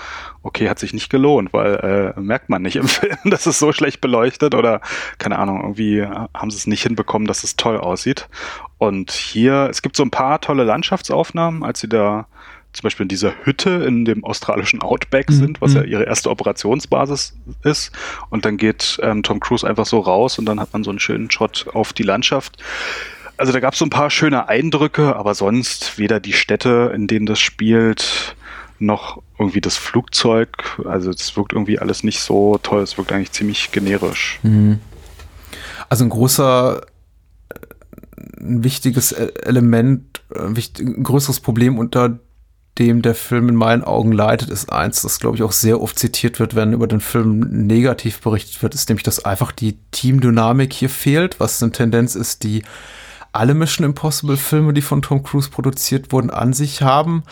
[0.42, 3.72] okay, hat sich nicht gelohnt, weil äh, merkt man nicht im Film, dass es so
[3.72, 4.80] schlecht beleuchtet oder
[5.18, 8.28] keine Ahnung, irgendwie haben sie es nicht hinbekommen, dass es toll aussieht.
[8.78, 12.26] Und hier, es gibt so ein paar tolle Landschaftsaufnahmen, als sie da
[12.72, 17.34] zum Beispiel in dieser Hütte in dem australischen Outback sind, was ja ihre erste Operationsbasis
[17.64, 17.92] ist.
[18.30, 20.98] Und dann geht ähm, Tom Cruise einfach so raus und dann hat man so einen
[21.00, 22.62] schönen Shot auf die Landschaft.
[23.36, 27.06] Also da gab es so ein paar schöne Eindrücke, aber sonst weder die Städte, in
[27.06, 28.36] denen das spielt,
[28.78, 30.78] noch irgendwie das Flugzeug.
[30.84, 32.82] Also es wirkt irgendwie alles nicht so toll.
[32.82, 34.38] Es wirkt eigentlich ziemlich generisch.
[35.88, 36.82] Also ein großer,
[37.48, 42.18] äh, ein wichtiges E- Element, äh, ein größeres Problem, unter
[42.78, 45.98] dem der Film in meinen Augen leidet, ist eins, das glaube ich auch sehr oft
[45.98, 50.72] zitiert wird, wenn über den Film negativ berichtet wird, ist nämlich, dass einfach die Teamdynamik
[50.72, 52.62] hier fehlt, was eine Tendenz ist, die
[53.32, 57.22] alle Mission Impossible Filme, die von Tom Cruise produziert wurden, an sich haben.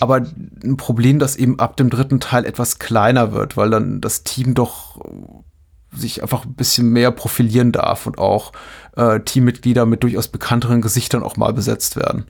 [0.00, 0.26] Aber
[0.64, 4.54] ein Problem, das eben ab dem dritten Teil etwas kleiner wird, weil dann das Team
[4.54, 4.98] doch
[5.94, 8.52] sich einfach ein bisschen mehr profilieren darf und auch
[8.96, 12.24] äh, Teammitglieder mit durchaus bekannteren Gesichtern auch mal besetzt werden.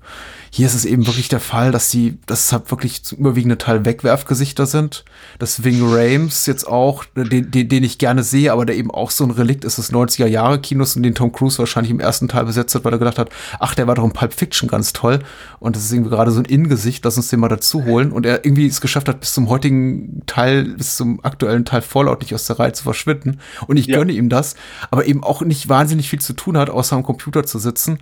[0.54, 3.58] Hier ist es eben wirklich der Fall, dass sie, dass es halt wirklich zum überwiegenden
[3.58, 5.04] Teil Wegwerfgesichter sind.
[5.38, 9.10] Dass Ving Rames jetzt auch, den, den, den ich gerne sehe, aber der eben auch
[9.10, 12.28] so ein Relikt ist des 90er Jahre Kinos und den Tom Cruise wahrscheinlich im ersten
[12.28, 14.92] Teil besetzt hat, weil er gedacht hat, ach, der war doch in Pulp Fiction ganz
[14.92, 15.20] toll.
[15.58, 18.12] Und das ist irgendwie gerade so ein Ingesicht, lass uns den mal dazu holen.
[18.12, 22.20] Und er irgendwie es geschafft hat, bis zum heutigen Teil, bis zum aktuellen Teil Fallout
[22.20, 23.40] nicht aus der Reihe zu verschwinden.
[23.66, 23.96] Und ich Ja.
[23.96, 24.54] gönne ihm das,
[24.90, 27.98] aber eben auch nicht wahnsinnig viel zu tun hat, außer am Computer zu sitzen.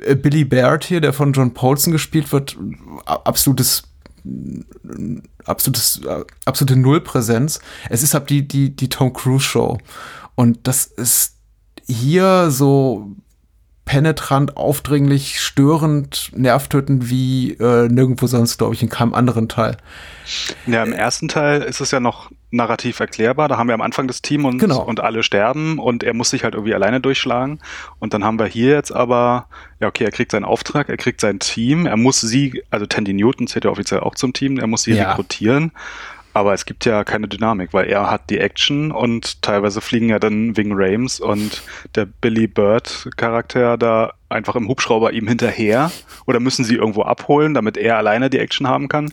[0.00, 2.56] Äh, Billy Baird hier, der von John Paulson gespielt wird,
[3.04, 3.84] absolutes
[5.44, 7.60] absolutes, äh, absolute Nullpräsenz.
[7.88, 9.78] Es ist halt die, die, die Tom Cruise Show.
[10.34, 11.36] Und das ist
[11.86, 13.16] hier so
[13.90, 19.76] penetrant, aufdringlich, störend, nervtötend wie äh, nirgendwo sonst, glaube ich, in keinem anderen Teil.
[20.68, 23.48] Ja, im ersten Teil ist es ja noch narrativ erklärbar.
[23.48, 24.80] Da haben wir am Anfang das Team und, Genau.
[24.84, 27.58] und alle sterben und er muss sich halt irgendwie alleine durchschlagen.
[27.98, 29.48] Und dann haben wir hier jetzt aber,
[29.80, 33.12] ja, okay, er kriegt seinen Auftrag, er kriegt sein Team, er muss sie, also Tandy
[33.12, 35.08] Newton zählt ja offiziell auch zum Team, er muss sie Ja.
[35.10, 35.72] rekrutieren.
[36.40, 40.18] Aber es gibt ja keine Dynamik, weil er hat die Action und teilweise fliegen ja
[40.18, 41.62] dann Wing Rames und
[41.94, 45.90] der Billy Bird Charakter da einfach im Hubschrauber ihm hinterher
[46.26, 49.12] oder müssen sie irgendwo abholen, damit er alleine die Action haben kann.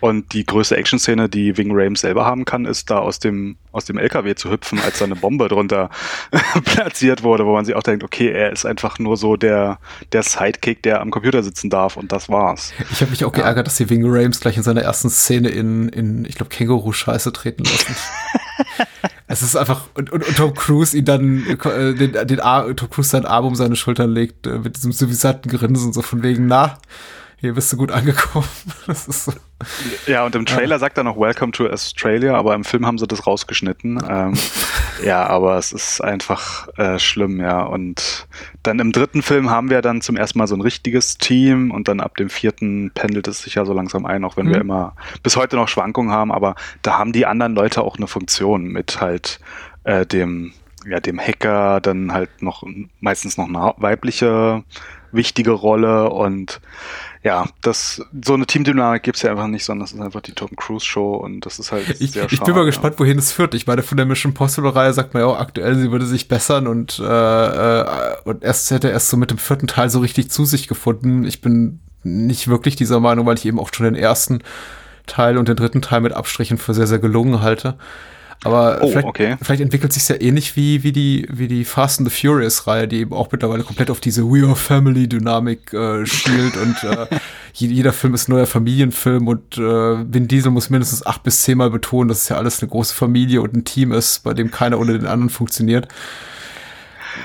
[0.00, 3.84] Und die größte Action-Szene, die Wing Rames selber haben kann, ist da aus dem, aus
[3.84, 5.90] dem LKW zu hüpfen, als da eine Bombe drunter
[6.64, 9.78] platziert wurde, wo man sich auch denkt, okay, er ist einfach nur so der,
[10.12, 12.72] der Sidekick, der am Computer sitzen darf und das war's.
[12.90, 15.90] Ich habe mich auch geärgert, dass sie Ving Rames gleich in seiner ersten Szene in,
[15.90, 17.94] in ich glaube, Känguru-Scheiße treten lassen.
[19.32, 22.90] es ist einfach, und, und, und Tom Cruise ihn dann, äh, den, den Ar Tom
[22.90, 26.48] Cruise seinen Arm um seine Schultern legt, äh, mit diesem suvisanten Grinsen, so von wegen,
[26.48, 26.78] na,
[27.36, 28.48] hier bist du gut angekommen.
[28.88, 29.32] Das ist so.
[30.08, 33.06] Ja, und im Trailer sagt er noch Welcome to Australia, aber im Film haben sie
[33.06, 34.02] das rausgeschnitten.
[34.08, 34.34] Ähm,
[35.04, 37.62] ja, aber es ist einfach äh, schlimm, ja.
[37.62, 38.26] Und
[38.62, 41.88] dann im dritten Film haben wir dann zum ersten Mal so ein richtiges Team und
[41.88, 44.94] dann ab dem vierten pendelt es sich ja so langsam ein, auch wenn wir immer
[45.22, 49.00] bis heute noch Schwankungen haben, aber da haben die anderen Leute auch eine Funktion mit
[49.00, 49.40] halt
[49.84, 50.52] äh, dem
[50.86, 52.64] ja, dem Hacker dann halt noch
[53.00, 54.64] meistens noch eine weibliche
[55.12, 56.60] wichtige Rolle und
[57.22, 60.50] ja, das so eine Teamdynamik gibt's ja einfach nicht, sondern das ist einfach die Tom
[60.56, 63.54] Cruise Show und das ist halt Ich, sehr ich bin mal gespannt, wohin es führt.
[63.54, 66.28] Ich meine, von der Mission Possible Reihe sagt man ja auch aktuell, sie würde sich
[66.28, 69.98] bessern und, äh, äh, und erst hätte er erst so mit dem vierten Teil so
[69.98, 71.24] richtig zu sich gefunden.
[71.24, 74.42] Ich bin nicht wirklich dieser Meinung, weil ich eben auch schon den ersten
[75.06, 77.76] Teil und den dritten Teil mit Abstrichen für sehr, sehr gelungen halte.
[78.42, 79.36] Aber Oh, vielleicht, okay.
[79.42, 82.88] vielleicht entwickelt sich ja ähnlich wie, wie die, wie die Fast and the Furious Reihe,
[82.88, 87.06] die eben auch mittlerweile komplett auf diese We Are Family Dynamik äh, spielt und äh,
[87.52, 91.42] je- jeder Film ist ein neuer Familienfilm und äh, Vin Diesel muss mindestens acht bis
[91.42, 94.50] zehnmal betonen, dass es ja alles eine große Familie und ein Team ist, bei dem
[94.50, 95.88] keiner ohne den anderen funktioniert.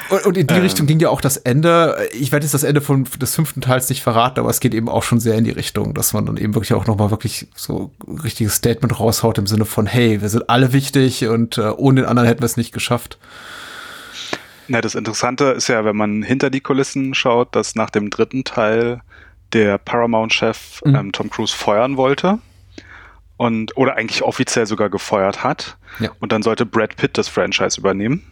[0.10, 2.08] Und, und in die Richtung ging ja auch das Ende.
[2.14, 4.90] Ich werde jetzt das Ende von, des fünften Teils nicht verraten, aber es geht eben
[4.90, 7.92] auch schon sehr in die Richtung, dass man dann eben wirklich auch nochmal wirklich so
[8.08, 12.02] ein richtiges Statement raushaut im Sinne von, hey, wir sind alle wichtig und äh, ohne
[12.02, 13.18] den anderen hätten wir es nicht geschafft.
[14.68, 18.44] Na, das Interessante ist ja, wenn man hinter die Kulissen schaut, dass nach dem dritten
[18.44, 19.02] Teil
[19.54, 20.96] der Paramount-Chef Mhm.
[20.96, 22.40] ähm, Tom Cruise feuern wollte
[23.38, 25.78] und oder eigentlich offiziell sogar gefeuert hat.
[26.00, 26.10] Ja.
[26.20, 28.24] Und dann sollte Brad Pitt das Franchise übernehmen.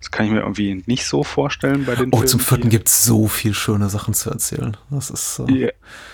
[0.00, 2.68] Das kann ich mir irgendwie nicht so vorstellen bei den Oh, Filmen, zum vierten die-
[2.76, 4.76] gibt's so viel schöne Sachen zu erzählen.
[4.90, 5.68] Das ist äh, Ja,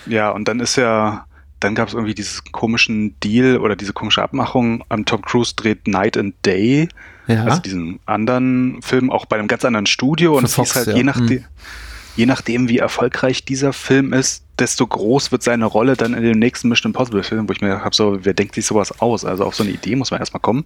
[0.07, 1.27] ja, und dann ist ja,
[1.61, 4.85] dann gab es irgendwie dieses komischen Deal oder diese komische Abmachung.
[4.91, 6.89] Ähm, Tom Cruise dreht Night and Day,
[7.27, 7.45] ja.
[7.45, 10.33] also diesen anderen Film, auch bei einem ganz anderen Studio.
[10.37, 10.97] Und Für es hieß Fox, halt, ja.
[10.97, 11.45] je, nachdem, Mhm.
[12.17, 16.39] Je nachdem, wie erfolgreich dieser Film ist, desto groß wird seine Rolle dann in dem
[16.39, 19.25] nächsten Mission Impossible Film, wo ich mir habe, so, wer denkt sich sowas aus?
[19.25, 20.65] Also auf so eine Idee muss man erstmal kommen.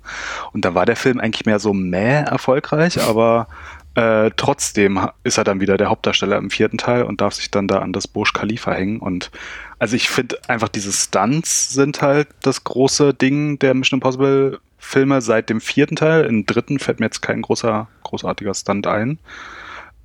[0.53, 3.49] Und da war der Film eigentlich mehr so mäh erfolgreich, aber
[3.95, 7.69] äh, trotzdem ist er dann wieder der Hauptdarsteller im vierten Teil und darf sich dann
[7.69, 8.99] da an das Burj Khalifa hängen.
[8.99, 9.31] Und
[9.79, 15.23] also ich finde einfach diese Stunts sind halt das große Ding der Mission Impossible Filme
[15.23, 16.27] seit dem vierten Teil.
[16.27, 19.19] Im dritten fällt mir jetzt kein großer, großartiger Stunt ein.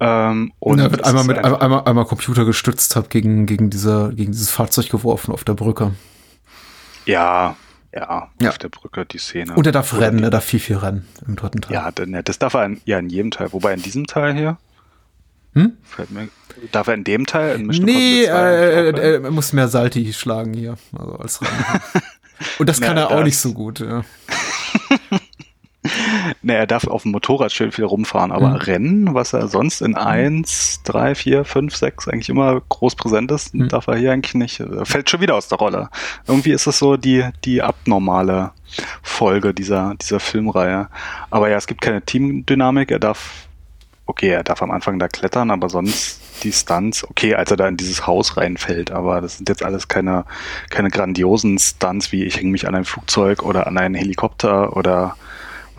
[0.03, 4.11] Ähm, und er wird einmal mit einfach- einmal, einmal, Computer gestützt hat gegen, gegen, diese,
[4.15, 5.93] gegen dieses Fahrzeug geworfen auf der Brücke.
[7.05, 7.55] Ja,
[7.93, 8.49] ja, Ja.
[8.49, 9.53] auf der Brücke die Szene.
[9.53, 11.73] Und er darf Oder rennen, die- er darf viel, viel rennen im dritten Teil.
[11.73, 13.53] Ja, ja, das darf er in, ja in jedem Teil.
[13.53, 14.57] Wobei in diesem Teil hier.
[15.53, 15.73] Hm?
[16.09, 16.29] Mir,
[16.71, 17.59] darf er in dem Teil?
[17.59, 18.97] In Nee, Impossible 2 äh, äh, rennen?
[18.97, 20.77] äh, er muss mehr Salti schlagen hier.
[20.97, 21.39] Also als.
[22.57, 23.81] Und das kann Ja, er auch das- nicht so gut.
[23.81, 24.03] Ja.
[26.43, 28.55] Nee, er darf auf dem Motorrad schön viel rumfahren, aber Mhm.
[28.55, 33.53] Rennen, was er sonst in 1, 3, 4, 5, 6 eigentlich immer groß präsent ist,
[33.53, 33.67] Mhm.
[33.69, 34.59] darf er hier eigentlich nicht.
[34.59, 35.89] Er fällt schon wieder aus der Rolle.
[36.27, 38.51] Irgendwie ist es so die, die abnormale
[39.01, 40.87] Folge dieser, dieser Filmreihe.
[41.29, 42.91] Aber ja, es gibt keine Teamdynamik.
[42.91, 43.47] Er darf,
[44.05, 47.67] okay, er darf am Anfang da klettern, aber sonst die Stunts, okay, als er da
[47.67, 50.25] in dieses Haus reinfällt, aber das sind jetzt alles keine,
[50.71, 55.15] keine grandiosen Stunts, wie ich hänge mich an ein Flugzeug oder an einen Helikopter oder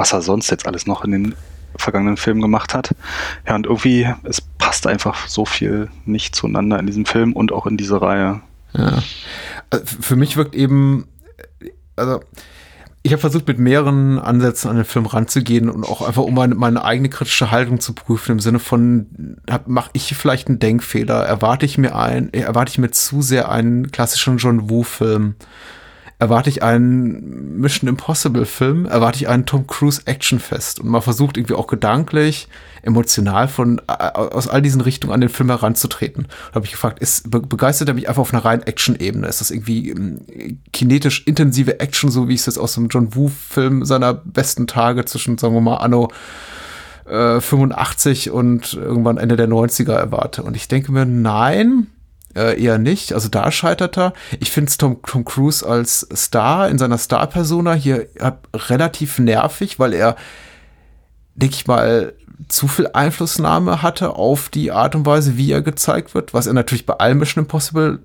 [0.02, 1.34] was er sonst jetzt alles noch in den
[1.76, 2.92] vergangenen Filmen gemacht hat.
[3.46, 7.66] Ja, und irgendwie, es passt einfach so viel nicht zueinander in diesem Film und auch
[7.66, 8.40] in diese Reihe.
[8.72, 8.98] Ja.
[9.70, 11.06] F- Für mich wirkt eben,
[11.94, 12.20] also
[13.04, 16.56] ich habe versucht, mit mehreren Ansätzen an den Film ranzugehen und auch einfach, um meine,
[16.56, 19.36] meine eigene kritische Haltung zu prüfen, im Sinne von,
[19.66, 21.24] mache ich vielleicht einen Denkfehler?
[21.24, 25.36] Erwarte ich mir ein, erwarte ich mir zu sehr einen klassischen John Woo-Film?
[26.22, 28.86] Erwarte ich einen Mission Impossible-Film?
[28.86, 30.78] Erwarte ich einen Tom Cruise Actionfest?
[30.78, 32.46] Und man versucht irgendwie auch gedanklich,
[32.82, 36.28] emotional von äh, aus all diesen Richtungen an den Film heranzutreten.
[36.50, 39.26] Da habe ich gefragt, ist, be begeistert er mich einfach auf einer reinen Action-Ebene?
[39.26, 40.20] Ist das irgendwie ähm,
[40.72, 45.04] kinetisch intensive Action, so wie ich es jetzt aus dem John Woo-Film seiner besten Tage
[45.06, 46.12] zwischen, sagen wir mal, Anno
[47.04, 50.44] äh, 85 und irgendwann Ende der 90er erwarte?
[50.44, 51.88] Und ich denke mir, nein,
[52.34, 53.12] äh, eher nicht.
[53.12, 54.12] Also da scheitert er.
[54.40, 59.94] Ich finde Tom, Tom Cruise als Star in seiner Star-Persona hier äh, relativ nervig, weil
[59.94, 60.16] er,
[61.34, 62.14] denke ich mal,
[62.48, 66.54] zu viel Einflussnahme hatte auf die Art und Weise, wie er gezeigt wird, was er
[66.54, 68.00] natürlich bei allen Mission Impossible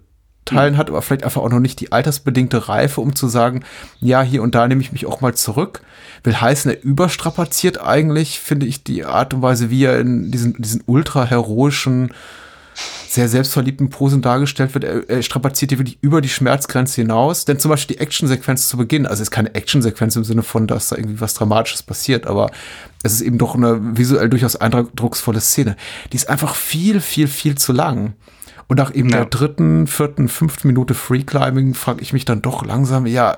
[0.47, 3.63] Teilen hat, aber vielleicht einfach auch noch nicht die altersbedingte Reife, um zu sagen,
[3.99, 5.81] ja, hier und da nehme ich mich auch mal zurück.
[6.23, 10.53] Will heißen, er überstrapaziert eigentlich, finde ich, die Art und Weise, wie er in diesen,
[10.53, 12.13] diesen ultra heroischen,
[13.07, 14.83] sehr selbstverliebten Posen dargestellt wird.
[14.83, 17.45] Er, er strapaziert hier wirklich über die Schmerzgrenze hinaus.
[17.45, 20.67] Denn zum Beispiel die Actionsequenz zu Beginn, also es ist keine Actionsequenz im Sinne von,
[20.67, 22.51] dass da irgendwie was Dramatisches passiert, aber
[23.03, 25.75] es ist eben doch eine visuell durchaus eindrucksvolle Szene.
[26.11, 28.13] Die ist einfach viel, viel, viel zu lang.
[28.67, 29.17] Und nach eben Ja.
[29.17, 33.37] der dritten, vierten, fünften Minute Freeclimbing frage ich mich dann doch langsam, ja,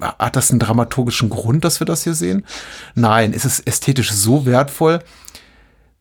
[0.00, 2.44] hat das einen dramaturgischen Grund, dass wir das hier sehen?
[2.94, 5.00] Nein, ist es ästhetisch so wertvoll?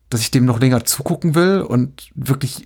[0.09, 2.65] Dass ich dem noch länger zugucken will und wirklich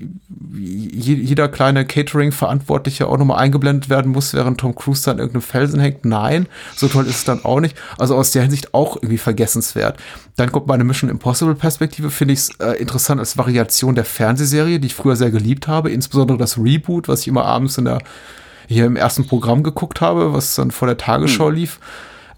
[0.53, 6.05] jeder kleine Catering-Verantwortliche auch nochmal eingeblendet werden muss, während Tom Cruise dann irgendeinem Felsen hängt.
[6.05, 7.75] Nein, so toll ist es dann auch nicht.
[7.97, 9.99] Also aus der Hinsicht auch irgendwie vergessenswert.
[10.37, 14.79] Dann kommt meine Mission Impossible Perspektive, finde ich es äh, interessant als Variation der Fernsehserie,
[14.79, 17.99] die ich früher sehr geliebt habe, insbesondere das Reboot, was ich immer abends in der
[18.67, 21.55] hier im ersten Programm geguckt habe, was dann vor der Tagesschau hm.
[21.55, 21.79] lief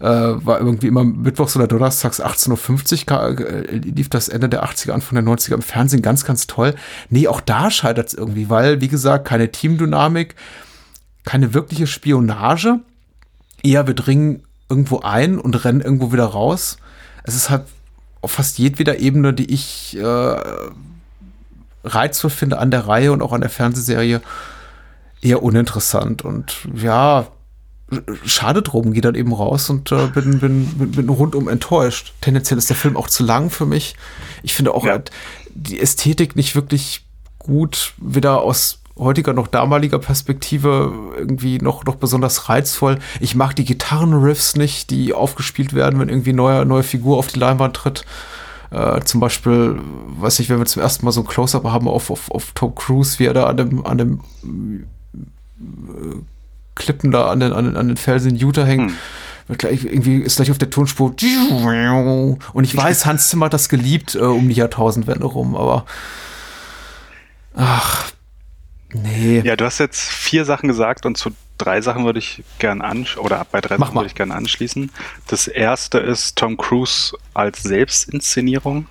[0.00, 4.92] äh, war irgendwie immer mittwochs oder donnerstags 18.50 Uhr, äh, lief das Ende der 80er,
[4.92, 6.74] Anfang der 90er im Fernsehen ganz, ganz toll.
[7.08, 10.34] Nee, auch da scheitert es irgendwie, weil, wie gesagt, keine Teamdynamik,
[11.24, 12.80] keine wirkliche Spionage.
[13.62, 16.76] Eher wir dringen irgendwo ein und rennen irgendwo wieder raus.
[17.24, 17.62] Es ist halt
[18.20, 20.36] auf fast jedweder Ebene, die ich äh,
[21.84, 24.20] reizvoll finde an der Reihe und auch an der Fernsehserie,
[25.22, 26.22] eher uninteressant.
[26.22, 27.26] Und ja,
[28.24, 32.14] schade drum, gehe dann eben raus und äh, bin, bin, bin, bin rundum enttäuscht.
[32.20, 33.94] Tendenziell ist der Film auch zu lang für mich.
[34.42, 35.00] Ich finde auch ja.
[35.54, 37.04] die Ästhetik nicht wirklich
[37.38, 42.98] gut, weder aus heutiger noch damaliger Perspektive irgendwie noch, noch besonders reizvoll.
[43.20, 47.38] Ich mag die Gitarrenriffs nicht, die aufgespielt werden, wenn irgendwie neue, neue Figur auf die
[47.38, 48.04] Leinwand tritt.
[48.70, 49.78] Äh, zum Beispiel,
[50.18, 52.74] weiß ich, wenn wir zum ersten Mal so ein Close-Up haben auf, auf, auf Tom
[52.74, 54.20] Cruise, wie er da an dem, an dem
[55.60, 56.16] äh,
[56.76, 58.90] Klippen da an den, an den, an den Felsen in Utah hängen.
[58.90, 58.96] Hm.
[59.58, 61.14] Gleich, irgendwie ist gleich auf der Tonspur.
[62.52, 65.86] Und ich weiß, Hans Zimmer hat das geliebt äh, um die Jahrtausendwende rum, aber
[67.54, 68.10] ach,
[68.92, 69.40] nee.
[69.44, 73.22] Ja, du hast jetzt vier Sachen gesagt und zu drei Sachen würde ich gern anschließen,
[73.22, 74.00] oder bei drei Mach Sachen mal.
[74.00, 74.90] würde ich gerne anschließen.
[75.28, 78.86] Das erste ist Tom Cruise als Selbstinszenierung.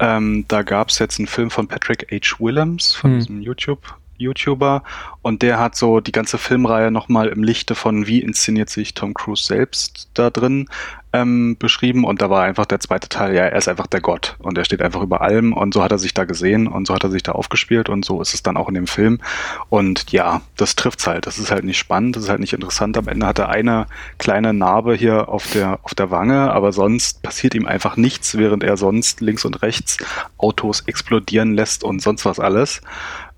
[0.00, 2.36] Ähm, da gab es jetzt einen Film von Patrick H.
[2.40, 3.18] Willems, von hm.
[3.20, 4.82] diesem YouTube YouTuber
[5.22, 9.14] und der hat so die ganze Filmreihe nochmal im Lichte von wie inszeniert sich Tom
[9.14, 10.68] Cruise selbst da drin
[11.12, 12.04] ähm, beschrieben.
[12.04, 14.64] Und da war einfach der zweite Teil, ja, er ist einfach der Gott und er
[14.64, 17.10] steht einfach über allem und so hat er sich da gesehen und so hat er
[17.10, 19.20] sich da aufgespielt und so ist es dann auch in dem Film.
[19.68, 22.96] Und ja, das trifft's halt, das ist halt nicht spannend, das ist halt nicht interessant,
[22.96, 23.86] am Ende hat er eine
[24.18, 28.64] kleine Narbe hier auf der, auf der Wange, aber sonst passiert ihm einfach nichts, während
[28.64, 29.98] er sonst links und rechts
[30.38, 32.80] Autos explodieren lässt und sonst was alles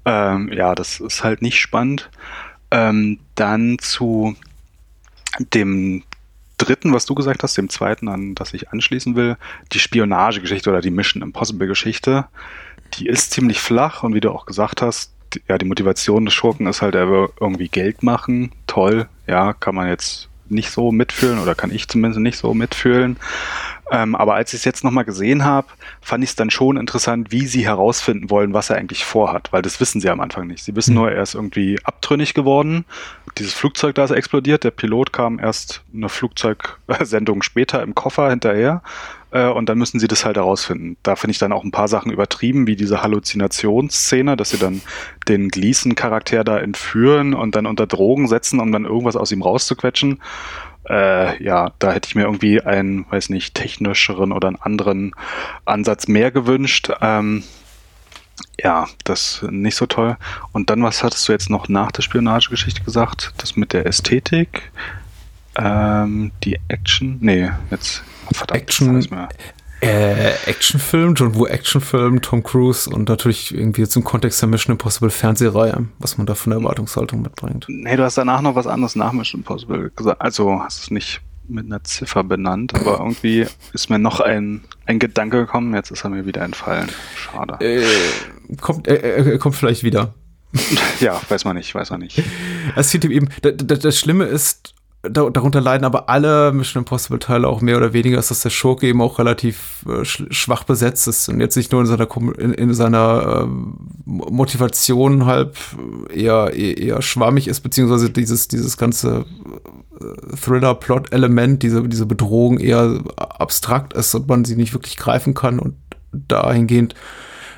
[0.05, 2.11] ähm, ja, das ist halt nicht spannend.
[2.70, 4.36] Ähm, dann zu
[5.52, 6.02] dem
[6.59, 9.36] dritten, was du gesagt hast, dem zweiten, an das ich anschließen will,
[9.72, 12.26] die Spionagegeschichte oder die Mission Impossible Geschichte.
[12.94, 16.34] Die ist ziemlich flach und wie du auch gesagt hast, die, ja, die Motivation des
[16.34, 18.52] Schurken ist halt, er will irgendwie Geld machen.
[18.66, 23.16] Toll, ja, kann man jetzt nicht so mitfühlen oder kann ich zumindest nicht so mitfühlen.
[23.91, 25.68] Ähm, aber als ich es jetzt nochmal gesehen habe,
[26.01, 29.62] fand ich es dann schon interessant, wie sie herausfinden wollen, was er eigentlich vorhat, weil
[29.62, 30.64] das wissen sie am Anfang nicht.
[30.64, 31.01] Sie wissen mhm.
[31.01, 32.87] nur, er ist irgendwie abtrünnig geworden.
[33.39, 34.64] Dieses Flugzeug da ist explodiert.
[34.64, 38.82] Der Pilot kam erst eine Flugzeugsendung später im Koffer hinterher.
[39.30, 40.97] Äh, und dann müssen sie das halt herausfinden.
[41.03, 44.80] Da finde ich dann auch ein paar Sachen übertrieben, wie diese Halluzinationsszene, dass sie dann
[45.28, 50.20] den Gleason-Charakter da entführen und dann unter Drogen setzen, um dann irgendwas aus ihm rauszuquetschen
[50.89, 55.12] äh, ja, da hätte ich mir irgendwie einen, weiß nicht, technischeren oder einen anderen
[55.64, 56.91] Ansatz mehr gewünscht.
[57.01, 57.43] Ähm,
[58.59, 60.16] ja, das nicht so toll.
[60.53, 63.32] Und dann, was hattest du jetzt noch nach der Spionagegeschichte gesagt?
[63.39, 64.70] Das mit der Ästhetik,
[65.57, 69.28] ähm, die Action, nee, jetzt verdammt, Action,
[69.85, 74.72] äh, Actionfilm, John Woo Actionfilm, Tom Cruise und natürlich irgendwie jetzt im Kontext der Mission
[74.72, 77.66] Impossible Fernsehreihe, was man da von der Erwartungshaltung mitbringt.
[77.68, 80.20] Nee, du hast danach noch was anderes nach Mission Impossible gesagt.
[80.20, 84.99] Also hast es nicht mit einer Ziffer benannt, aber irgendwie ist mir noch ein, ein
[84.99, 86.89] Gedanke gekommen, jetzt ist er mir wieder entfallen.
[87.16, 87.62] Schade.
[87.64, 87.85] Äh,
[88.61, 90.14] kommt, äh, kommt vielleicht wieder.
[91.01, 92.22] ja, weiß man nicht, weiß man nicht.
[92.76, 94.74] Es sieht eben, das, das Schlimme ist,
[95.11, 98.86] darunter leiden aber alle Mission Impossible Teile auch mehr oder weniger, ist, dass der Schurke
[98.86, 102.74] eben auch relativ äh, schwach besetzt ist und jetzt nicht nur in seiner in, in
[102.74, 103.74] seiner ähm,
[104.05, 105.57] Motivation halb
[106.12, 109.24] eher, eher, eher schwammig ist, beziehungsweise dieses dieses ganze
[110.00, 115.59] äh, Thriller-Plot-Element, diese diese Bedrohung eher abstrakt ist und man sie nicht wirklich greifen kann
[115.59, 115.74] und
[116.12, 116.94] dahingehend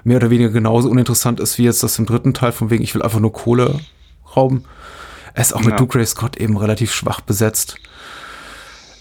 [0.04, 2.94] mehr oder weniger genauso uninteressant ist wie jetzt das im dritten Teil von wegen ich
[2.94, 3.80] will einfach nur Kohle
[4.36, 4.64] rauben.
[5.36, 5.68] Er ist auch ja.
[5.68, 7.76] mit Duke Scott eben relativ schwach besetzt.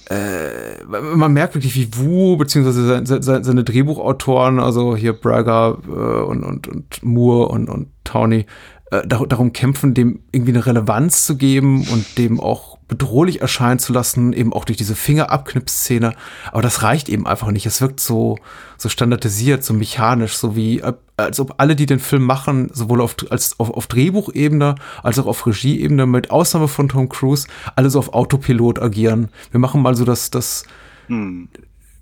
[0.10, 6.44] Äh, man merkt wirklich, wie Wu, beziehungsweise seine, seine Drehbuchautoren, also hier Braga äh, und,
[6.44, 8.46] und, und Moore und, und Townie,
[8.92, 13.94] äh, darum kämpfen, dem irgendwie eine Relevanz zu geben und dem auch bedrohlich erscheinen zu
[13.94, 16.14] lassen, eben auch durch diese Fingerabknipsszene.
[16.52, 17.66] Aber das reicht eben einfach nicht.
[17.66, 18.38] Es wirkt so,
[18.78, 20.84] so standardisiert, so mechanisch, so wie,
[21.18, 25.26] als ob alle, die den Film machen, sowohl auf, als auf, auf Drehbuchebene als auch
[25.26, 29.30] auf Regieebene, mit Ausnahme von Tom Cruise, alle so auf Autopilot agieren.
[29.52, 30.66] Wir machen mal so das, das,
[31.08, 31.50] hm.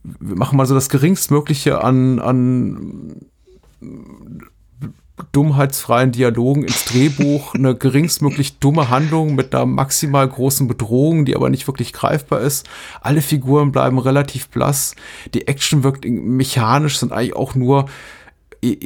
[0.04, 3.16] wir machen mal so das geringstmögliche an, an
[5.32, 11.50] dummheitsfreien Dialogen ins Drehbuch, eine geringstmöglich dumme Handlung mit einer maximal großen Bedrohung, die aber
[11.50, 12.68] nicht wirklich greifbar ist.
[13.02, 14.96] Alle Figuren bleiben relativ blass.
[15.34, 17.86] Die Action wirkt mechanisch, sind eigentlich auch nur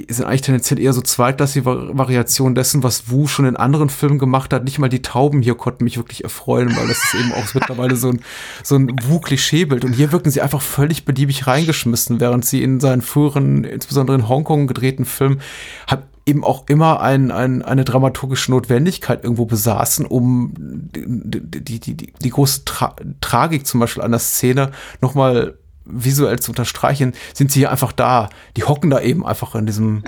[0.09, 4.51] sind eigentlich tendenziell eher so zweitklassige Variationen dessen, was Wu schon in anderen Filmen gemacht
[4.51, 4.63] hat.
[4.63, 7.95] Nicht mal die Tauben hier konnten mich wirklich erfreuen, weil das ist eben auch mittlerweile
[7.95, 8.21] so ein,
[8.63, 9.85] so ein Wu-Klischeebild.
[9.85, 14.27] Und hier wirken sie einfach völlig beliebig reingeschmissen, während sie in seinen früheren, insbesondere in
[14.27, 15.41] Hongkong gedrehten Filmen,
[15.85, 21.95] hat eben auch immer ein, ein, eine dramaturgische Notwendigkeit irgendwo besaßen, um die, die, die,
[21.95, 24.71] die große Tra Tragik zum Beispiel einer Szene
[25.01, 28.29] nochmal visuell zu unterstreichen, sind sie hier einfach da.
[28.57, 30.03] Die hocken da eben einfach in diesem,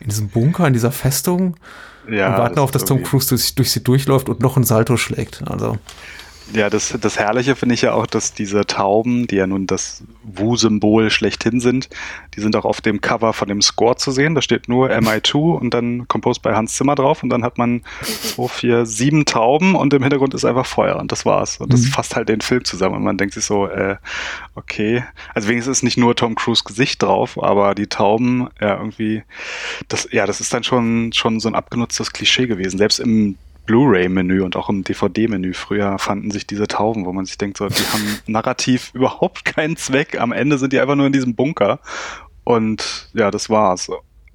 [0.00, 1.56] in diesem Bunker, in dieser Festung
[2.08, 4.96] ja, und warten auf, dass Tom Cruise durch, durch sie durchläuft und noch ein Salto
[4.96, 5.42] schlägt.
[5.46, 5.78] Also.
[6.52, 10.02] Ja, das, das Herrliche finde ich ja auch, dass diese Tauben, die ja nun das
[10.24, 11.88] Wu-Symbol schlechthin sind,
[12.34, 14.34] die sind auch auf dem Cover von dem Score zu sehen.
[14.34, 17.82] Da steht nur MI2 und dann Composed bei Hans Zimmer drauf und dann hat man
[18.02, 21.58] zwei, vier, sieben Tauben und im Hintergrund ist einfach Feuer und das war's.
[21.58, 21.86] Und das mhm.
[21.86, 23.96] fasst halt den Film zusammen und man denkt sich so, äh,
[24.54, 25.04] okay.
[25.34, 29.22] Also wenigstens ist nicht nur Tom Cruise Gesicht drauf, aber die Tauben, ja, irgendwie,
[29.88, 32.78] das, ja, das ist dann schon, schon so ein abgenutztes Klischee gewesen.
[32.78, 33.36] Selbst im
[33.66, 37.68] Blu-ray-Menü und auch im DVD-Menü früher fanden sich diese Tauben, wo man sich denkt, so,
[37.68, 40.20] die haben narrativ überhaupt keinen Zweck.
[40.20, 41.80] Am Ende sind die einfach nur in diesem Bunker.
[42.44, 43.90] Und ja, das war's.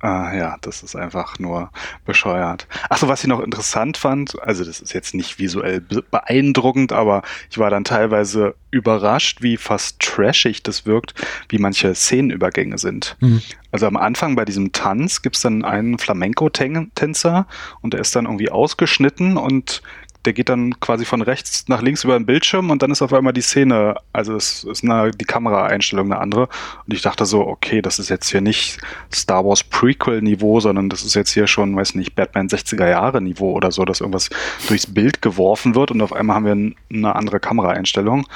[0.06, 1.72] Ah, ja, das ist einfach nur
[2.06, 2.68] bescheuert.
[2.92, 7.58] Achso, was ich noch interessant fand, also das ist jetzt nicht visuell beeindruckend, aber ich
[7.58, 11.16] war dann teilweise überrascht, wie fast trashig das wirkt,
[11.50, 13.18] wie manche Szenenübergänge sind.
[13.20, 13.42] Mhm.
[13.72, 17.48] Also am Anfang bei diesem Tanz gibt's dann einen Flamenco-Tänzer
[17.82, 19.82] und der ist dann irgendwie ausgeschnitten und
[20.26, 23.14] der geht dann quasi von rechts nach links über den Bildschirm und dann ist auf
[23.14, 26.50] einmal die Szene, also es ist eine, die Kameraeinstellung eine andere.
[26.86, 28.80] Und ich dachte so, okay, das ist jetzt hier nicht
[29.14, 33.54] Star Wars Prequel-Niveau, sondern das ist jetzt hier schon, weiß nicht, Batman 60er Jahre Niveau
[33.54, 34.30] oder so, dass irgendwas
[34.68, 38.28] durchs Bild geworfen wird und auf einmal haben wir eine andere Kameraeinstellung.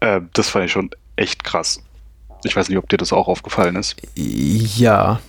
[0.00, 1.82] Äh, das fand ich schon echt krass.
[2.44, 3.96] Ich weiß nicht, ob dir das auch aufgefallen ist.
[4.14, 5.20] Ja,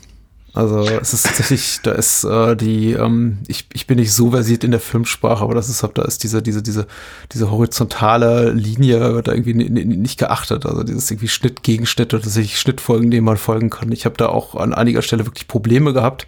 [0.57, 4.63] also es ist tatsächlich, da ist äh, die, ähm, ich, ich bin nicht so versiert
[4.63, 6.87] in der Filmsprache, aber das ist, da ist diese, diese, diese,
[7.31, 10.65] diese horizontale Linie wird da irgendwie nicht geachtet.
[10.65, 13.91] Also dieses irgendwie Schnitt, Gegenschnitt oder tatsächlich Schnittfolgen, denen man folgen kann.
[13.91, 16.25] Ich habe da auch an einiger Stelle wirklich Probleme gehabt.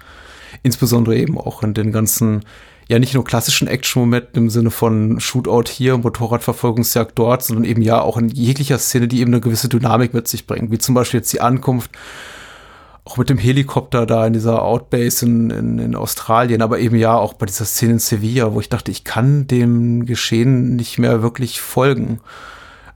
[0.61, 2.41] Insbesondere eben auch in den ganzen,
[2.87, 7.99] ja nicht nur klassischen Action-Momenten im Sinne von Shootout hier, Motorradverfolgungsjagd dort, sondern eben ja
[7.99, 11.21] auch in jeglicher Szene, die eben eine gewisse Dynamik mit sich bringt, wie zum Beispiel
[11.21, 11.89] jetzt die Ankunft
[13.05, 17.15] auch mit dem Helikopter da in dieser Outbase in, in, in, Australien, aber eben ja
[17.15, 21.21] auch bei dieser Szene in Sevilla, wo ich dachte, ich kann dem Geschehen nicht mehr
[21.21, 22.19] wirklich folgen.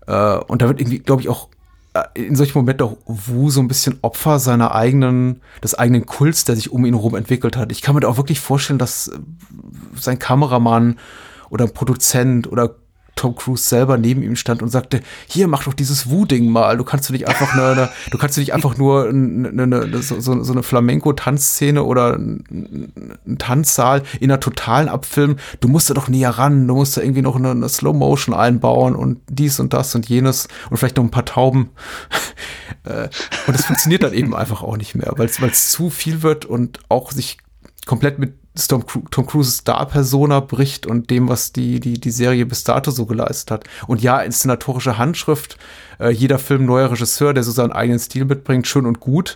[0.08, 1.50] Äh, und da wird irgendwie, glaube ich, auch
[1.94, 6.46] äh, in solchen Momenten auch Wu so ein bisschen Opfer seiner eigenen, des eigenen Kults,
[6.46, 7.72] der sich um ihn herum entwickelt hat.
[7.72, 9.18] Ich kann mir da auch wirklich vorstellen, dass äh,
[9.96, 10.98] sein Kameramann
[11.50, 12.76] oder Produzent oder
[13.24, 16.76] Tom Cruise selber neben ihm stand und sagte, hier mach doch dieses Wu-Ding mal.
[16.76, 20.02] Du kannst du nicht einfach eine, eine du kannst du nicht einfach nur eine, eine,
[20.02, 25.38] so, so eine Flamenco-Tanzszene oder einen Tanzsaal in einer totalen abfilmen.
[25.62, 26.68] Du musst da doch näher ran.
[26.68, 30.10] Du musst da irgendwie noch eine, eine Slow Motion einbauen und dies und das und
[30.10, 31.70] jenes und vielleicht noch ein paar Tauben.
[32.86, 33.08] Äh,
[33.48, 36.80] und das funktioniert dann eben einfach auch nicht mehr, weil es zu viel wird und
[36.90, 37.38] auch sich
[37.86, 42.64] komplett mit Tom, Tom Cruises Star-Persona bricht und dem, was die, die, die Serie bis
[42.64, 43.64] dato so geleistet hat.
[43.88, 45.58] Und ja, inszenatorische Handschrift,
[46.00, 49.36] äh, jeder Film neuer Regisseur, der so seinen eigenen Stil mitbringt, schön und gut.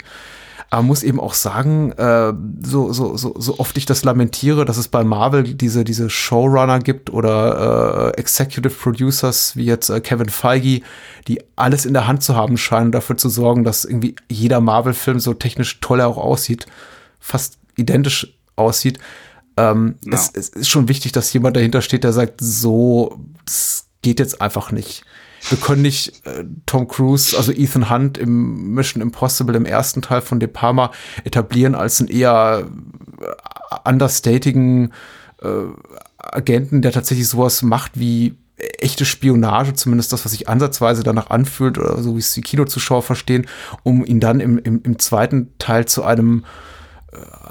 [0.70, 4.78] Aber muss eben auch sagen, äh, so, so, so, so oft ich das lamentiere, dass
[4.78, 10.28] es bei Marvel diese, diese Showrunner gibt oder äh, Executive Producers wie jetzt äh, Kevin
[10.28, 10.82] Feige,
[11.28, 15.20] die alles in der Hand zu haben scheinen, dafür zu sorgen, dass irgendwie jeder Marvel-Film
[15.22, 16.66] so technisch toll auch aussieht.
[17.20, 19.00] Fast identisch aussieht.
[19.56, 20.14] Ähm, ja.
[20.14, 24.42] es, es, ist schon wichtig, dass jemand dahinter steht, der sagt, so, es geht jetzt
[24.42, 25.04] einfach nicht.
[25.50, 30.22] Wir können nicht äh, Tom Cruise, also Ethan Hunt im Mission Impossible im ersten Teil
[30.22, 30.92] von De Palma
[31.24, 32.68] etablieren als einen eher
[33.22, 34.92] äh, understatigen
[35.42, 35.48] äh,
[36.18, 41.78] Agenten, der tatsächlich sowas macht wie echte Spionage, zumindest das, was sich ansatzweise danach anfühlt,
[41.78, 43.48] oder so wie es die Kinozuschauer verstehen,
[43.84, 46.44] um ihn dann im, im, im zweiten Teil zu einem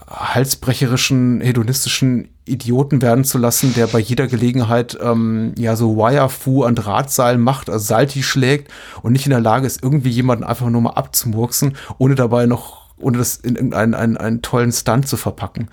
[0.08, 6.74] halsbrecherischen, hedonistischen Idioten werden zu lassen, der bei jeder Gelegenheit ähm, ja so Wire-Fu an
[6.74, 8.70] Drahtseilen macht, also Salti schlägt
[9.02, 12.86] und nicht in der Lage ist, irgendwie jemanden einfach nur mal abzumurksen, ohne dabei noch
[12.98, 15.68] ohne das in irgendeinen einen, einen tollen Stunt zu verpacken.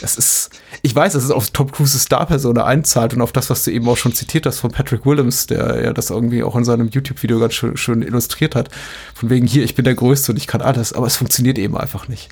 [0.00, 3.64] Es ist, ich weiß, dass es auf Tom Cruises Star-Persona einzahlt und auf das, was
[3.64, 6.64] du eben auch schon zitiert hast von Patrick Willems, der ja das irgendwie auch in
[6.64, 8.70] seinem YouTube-Video ganz schön, schön illustriert hat.
[9.14, 11.76] Von wegen hier, ich bin der Größte und ich kann alles, aber es funktioniert eben
[11.76, 12.30] einfach nicht.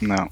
[0.00, 0.28] Ja.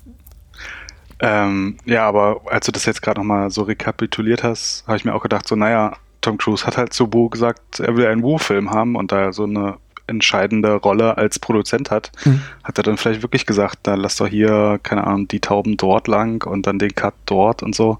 [1.20, 5.14] Ähm, ja, aber als du das jetzt gerade nochmal so rekapituliert hast, habe ich mir
[5.14, 8.70] auch gedacht, so, naja, Tom Cruise hat halt zu Wu gesagt, er will einen Wu-Film
[8.70, 12.42] haben und da so eine entscheidende Rolle als Produzent hat, Mhm.
[12.64, 16.08] hat er dann vielleicht wirklich gesagt, da lass doch hier, keine Ahnung, die Tauben dort
[16.08, 17.98] lang und dann den Cut dort und so.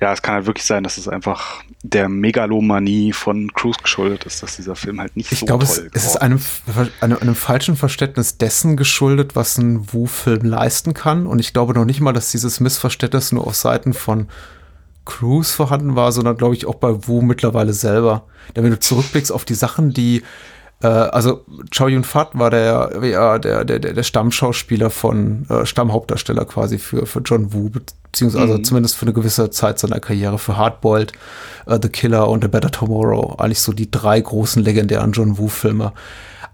[0.00, 4.42] Ja, es kann halt wirklich sein, dass es einfach der Megalomanie von Cruise geschuldet ist,
[4.42, 6.40] dass dieser Film halt nicht Ich so glaube, toll es ist einem,
[7.00, 11.26] einem, einem falschen Verständnis dessen geschuldet, was ein Wu-Film leisten kann.
[11.26, 14.28] Und ich glaube noch nicht mal, dass dieses Missverständnis nur auf Seiten von
[15.04, 18.24] Cruise vorhanden war, sondern glaube ich auch bei Wu mittlerweile selber.
[18.56, 20.22] Denn wenn du zurückblickst auf die Sachen, die
[20.86, 26.78] also Chow Yun Fat war der, ja, der, der, der Stammschauspieler von, äh, Stammhauptdarsteller quasi
[26.78, 28.64] für, für John Woo, beziehungsweise also Mhm.
[28.64, 31.12] zumindest für eine gewisse Zeit seiner Karriere für Hardboiled,
[31.66, 33.36] äh, The Killer und A Better Tomorrow.
[33.38, 35.92] Eigentlich so die drei großen legendären John Woo-Filme.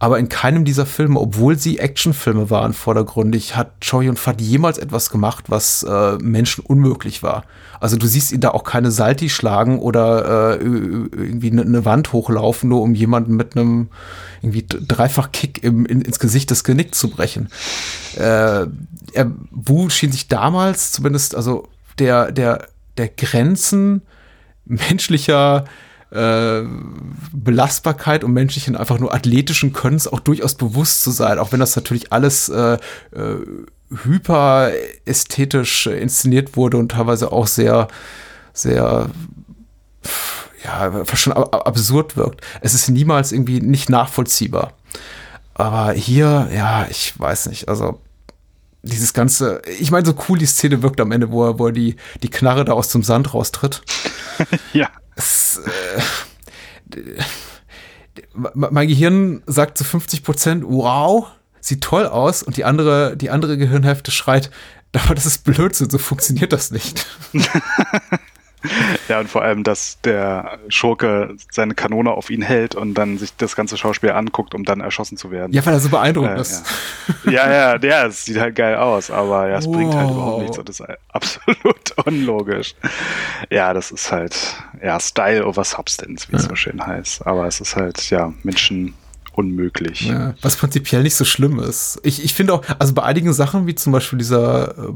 [0.03, 4.79] Aber in keinem dieser Filme, obwohl sie Actionfilme waren vordergründig, hat Chow Yun Fat jemals
[4.79, 7.45] etwas gemacht, was äh, Menschen unmöglich war.
[7.79, 12.13] Also du siehst ihn da auch keine Salti schlagen oder äh, irgendwie eine ne Wand
[12.13, 13.91] hochlaufen, nur um jemanden mit einem
[14.43, 17.49] irgendwie Dreifach-Kick im, in, ins Gesicht das Genick zu brechen.
[18.17, 18.67] Äh,
[19.13, 21.69] er, Wu schien sich damals zumindest, also
[22.01, 24.03] der, der, der Grenzen
[24.65, 25.92] menschlicher äh,
[27.33, 31.75] Belastbarkeit und menschlichen einfach nur athletischen Könnens auch durchaus bewusst zu sein, auch wenn das
[31.75, 33.37] natürlich alles äh, äh,
[34.05, 34.73] hyper
[35.05, 37.89] ästhetisch inszeniert wurde und teilweise auch sehr,
[38.53, 39.11] sehr
[40.65, 42.41] ja, schon ab absurd wirkt.
[42.61, 44.75] Es ist niemals irgendwie nicht nachvollziehbar.
[45.55, 48.01] Aber hier, ja, ich weiß nicht, also
[48.83, 51.73] dieses ganze, ich meine, so cool die Szene wirkt am Ende, wo er, wo er
[51.73, 53.83] die, die Knarre da aus dem Sand raustritt.
[54.73, 54.89] Ja.
[55.15, 56.01] Es, äh,
[58.55, 61.27] mein Gehirn sagt zu 50 Prozent, wow,
[61.61, 64.51] sieht toll aus, und die andere, die andere Gehirnhälfte schreit,
[64.93, 67.07] aber das ist Blödsinn, so funktioniert das nicht.
[69.09, 73.35] Ja, und vor allem, dass der Schurke seine Kanone auf ihn hält und dann sich
[73.37, 75.53] das ganze Schauspiel anguckt, um dann erschossen zu werden.
[75.53, 76.65] Ja, weil er so beeindruckend Äh, ist.
[77.25, 80.15] Ja, ja, ja, es sieht halt geil aus, aber ja, es bringt halt Wow.
[80.17, 82.75] überhaupt nichts und ist halt absolut unlogisch.
[83.51, 84.37] Ja, das ist halt,
[84.83, 87.27] ja, Style over Substance, wie es so schön heißt.
[87.27, 88.95] Aber es ist halt, ja, Menschen
[89.35, 90.03] unmöglich.
[90.03, 91.99] Ja, was prinzipiell nicht so schlimm ist.
[92.03, 94.93] Ich, ich finde auch, also bei einigen Sachen, wie zum Beispiel dieser äh,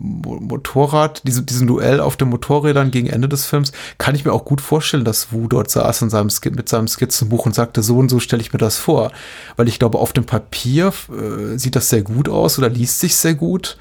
[0.00, 4.44] Motorrad, diese, diesen Duell auf den Motorrädern gegen Ende des Films, kann ich mir auch
[4.44, 8.08] gut vorstellen, dass Wu dort saß in seinem mit seinem Skizzenbuch und sagte, so und
[8.08, 9.12] so stelle ich mir das vor.
[9.56, 13.16] Weil ich glaube, auf dem Papier äh, sieht das sehr gut aus oder liest sich
[13.16, 13.78] sehr gut.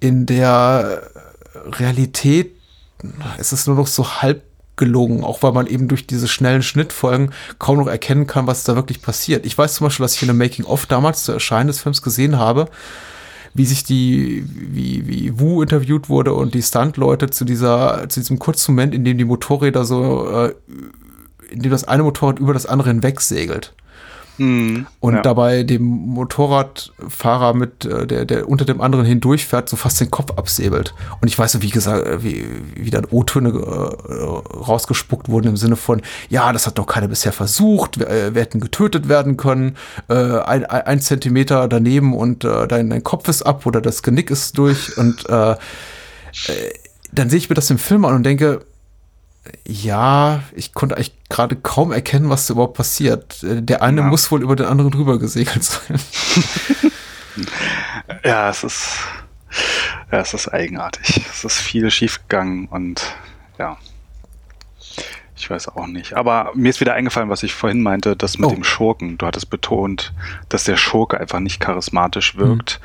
[0.00, 1.02] In der
[1.54, 2.54] Realität
[3.38, 4.42] ist es nur noch so halb
[4.76, 8.74] gelungen, auch weil man eben durch diese schnellen Schnittfolgen kaum noch erkennen kann, was da
[8.74, 9.44] wirklich passiert.
[9.44, 12.38] Ich weiß zum Beispiel, dass ich in einem Making-of damals zu Erscheinen des Films gesehen
[12.38, 12.68] habe,
[13.54, 18.38] wie sich die, wie, wie Wu interviewt wurde und die Stunt-Leute zu dieser, zu diesem
[18.38, 20.54] kurzen Moment, in dem die Motorräder so, äh,
[21.50, 23.74] in dem das eine Motorrad über das andere hinweg segelt.
[24.38, 24.86] Mhm.
[25.00, 25.22] Und ja.
[25.22, 30.36] dabei dem Motorradfahrer mit, äh, der, der unter dem anderen hindurchfährt, so fast den Kopf
[30.36, 30.94] absäbelt.
[31.20, 35.56] Und ich weiß so, wie gesagt, äh, wie, wie dann O-Töne äh, rausgespuckt wurden im
[35.56, 39.36] Sinne von, ja, das hat doch keiner bisher versucht, wir, äh, wir hätten getötet werden
[39.36, 39.76] können,
[40.08, 44.30] äh, ein, ein Zentimeter daneben und äh, dein, dein Kopf ist ab oder das Genick
[44.30, 45.56] ist durch und äh, äh,
[47.12, 48.64] dann sehe ich mir das im Film an und denke,
[49.66, 53.42] ja, ich konnte eigentlich gerade kaum erkennen, was da überhaupt passiert.
[53.42, 54.06] Äh, Der eine Ja.
[54.06, 55.98] muss wohl über den anderen drüber gesegelt sein.
[58.24, 58.98] Ja, es ist,
[60.10, 61.24] ja, es ist eigenartig.
[61.30, 63.02] Es ist viel schiefgegangen und
[63.58, 63.78] ja.
[65.36, 66.12] Ich weiß auch nicht.
[66.14, 68.54] Aber mir ist wieder eingefallen, was ich vorhin meinte, das mit Oh.
[68.54, 69.16] dem Schurken.
[69.18, 70.12] Du hattest betont,
[70.50, 72.80] dass der Schurke einfach nicht charismatisch wirkt.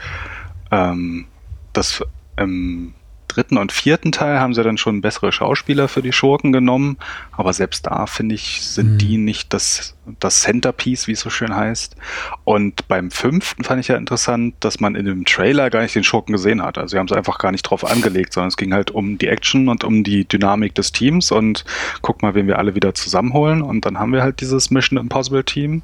[0.71, 1.27] Ähm,
[1.73, 2.01] das
[2.37, 2.93] im
[3.27, 6.97] dritten und vierten Teil haben sie dann schon bessere Schauspieler für die Schurken genommen.
[7.31, 8.97] Aber selbst da, finde ich, sind Mhm.
[8.97, 11.95] die nicht das, das Centerpiece, wie es so schön heißt.
[12.43, 16.03] Und beim fünften fand ich ja interessant, dass man in dem Trailer gar nicht den
[16.03, 16.77] Schurken gesehen hat.
[16.77, 19.27] Also sie haben es einfach gar nicht drauf angelegt, sondern es ging halt um die
[19.27, 21.65] Action und um die Dynamik des Teams und
[22.01, 23.61] guck mal, wen wir alle wieder zusammenholen.
[23.61, 25.81] Und dann haben wir halt dieses Mission Impossible Team.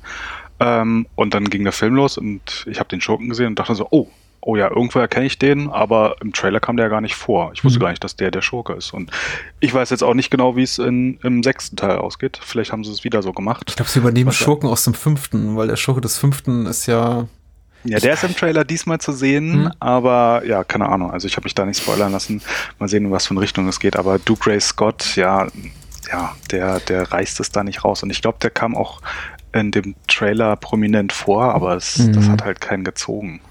[0.60, 3.76] Ähm, und dann ging der Film los und ich habe den Schurken gesehen und dachte
[3.76, 4.08] so, oh,
[4.46, 7.52] oh ja, irgendwo erkenne ich den, aber im Trailer kam der ja gar nicht vor.
[7.54, 7.84] Ich wusste Mhm.
[7.84, 8.94] gar nicht, dass der der Schurke ist.
[8.94, 9.10] Und
[9.62, 12.40] ich weiß jetzt auch nicht genau, wie es in, im sechsten Teil ausgeht.
[12.44, 13.64] Vielleicht haben sie es wieder so gemacht.
[13.70, 16.86] Ich glaube, sie übernehmen Was- Schurken aus dem fünften, weil der Schurke des fünften ist
[16.88, 17.28] ja.
[17.86, 19.72] Ja, der ist im Trailer diesmal zu sehen, Mhm.
[19.80, 21.12] aber ja, keine Ahnung.
[21.12, 22.42] Also ich habe mich da nicht spoilern lassen.
[22.80, 23.98] Mal sehen, in was für eine Richtung es geht.
[23.98, 25.48] Aber Duke Ray Scott, ja,
[26.10, 28.02] ja, der, der reißt es da nicht raus.
[28.04, 29.02] Und ich glaube, der kam auch
[29.52, 32.14] in dem Trailer prominent vor, aber es, Mhm.
[32.14, 33.42] das hat halt keinen gezogen.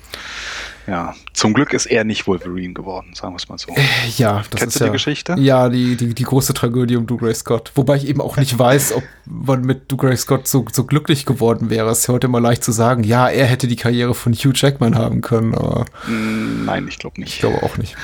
[0.86, 3.74] Ja, zum Glück ist er nicht Wolverine geworden, sagen wir es mal so.
[4.16, 5.36] Ja, das Kennst ist du die ja, Geschichte?
[5.38, 7.72] Ja, die, die, die große Tragödie um Dougray Scott.
[7.74, 11.70] Wobei ich eben auch nicht weiß, ob man mit Dougray Scott so, so glücklich geworden
[11.70, 11.88] wäre.
[11.90, 14.52] Es ist ja heute immer leicht zu sagen, ja, er hätte die Karriere von Hugh
[14.54, 17.34] Jackman haben können, aber Nein, ich glaube nicht.
[17.34, 17.96] ich glaube auch nicht.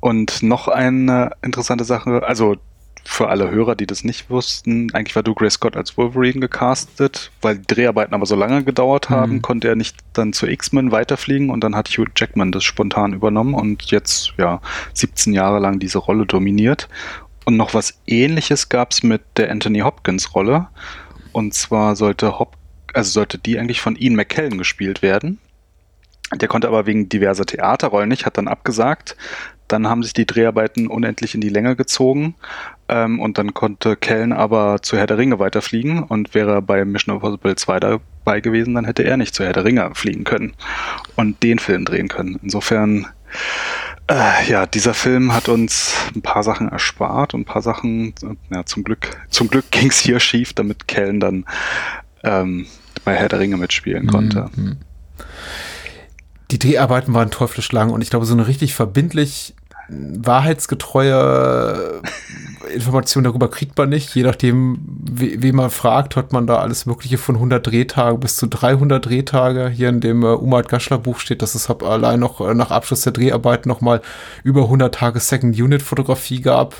[0.00, 2.56] Und noch eine interessante Sache, also
[3.10, 7.56] für alle Hörer, die das nicht wussten, eigentlich war Dougray Scott als Wolverine gecastet, weil
[7.56, 9.42] die Dreharbeiten aber so lange gedauert haben, Mhm.
[9.42, 13.54] konnte er nicht dann zu X-Men weiterfliegen und dann hat Hugh Jackman das spontan übernommen
[13.54, 14.60] und jetzt ja
[14.92, 16.90] 17 Jahre lang diese Rolle dominiert.
[17.46, 20.68] Und noch was ähnliches gab es mit der Anthony Hopkins Rolle.
[21.32, 22.56] Und zwar sollte Hop
[22.92, 25.38] also sollte die eigentlich von Ian McKellen gespielt werden.
[26.34, 29.16] Der konnte aber wegen diverser Theaterrollen nicht, hat dann abgesagt.
[29.66, 32.34] Dann haben sich die Dreharbeiten unendlich in die Länge gezogen
[32.88, 36.84] ähm, und dann konnte Kellen aber zu Herr der Ringe weiterfliegen und wäre er bei
[36.84, 40.54] Mission Impossible 2 dabei gewesen, dann hätte er nicht zu Herr der Ringe fliegen können
[41.16, 42.38] und den Film drehen können.
[42.42, 43.06] Insofern,
[44.10, 48.54] äh, ja, dieser Film hat uns ein paar Sachen erspart und ein paar Sachen, äh,
[48.54, 51.44] ja, zum Glück, zum Glück ging es hier schief, damit Kellen dann
[52.24, 52.66] ähm,
[53.04, 54.50] bei Herr der Ringe mitspielen konnte.
[54.56, 54.78] Mhm.
[56.50, 59.54] Die Dreharbeiten waren teuflisch lang und ich glaube, so eine richtig verbindlich
[59.88, 62.02] wahrheitsgetreue
[62.68, 64.14] Information darüber kriegt man nicht.
[64.14, 68.36] Je nachdem, we, wen man fragt, hat man da alles Mögliche von 100 Drehtagen bis
[68.36, 69.68] zu 300 Drehtage.
[69.68, 72.70] Hier in dem äh, Umar Gaschler Buch steht, dass es hab allein noch äh, nach
[72.70, 74.00] Abschluss der Dreharbeiten noch mal
[74.44, 76.74] über 100 Tage Second Unit Fotografie gab.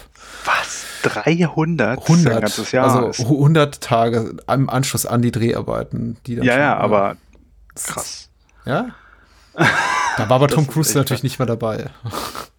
[0.45, 0.84] Was?
[1.03, 1.99] 300?
[1.99, 3.07] Das ist ja 100, Ein ganzes Jahr.
[3.07, 6.16] also 100 Tage im Anschluss an die Dreharbeiten.
[6.26, 7.16] Die dann ja, schon, ja, aber
[7.74, 8.30] krass.
[8.64, 8.86] Ja?
[10.16, 11.91] Da war aber Tom Cruise natürlich nicht mehr dabei.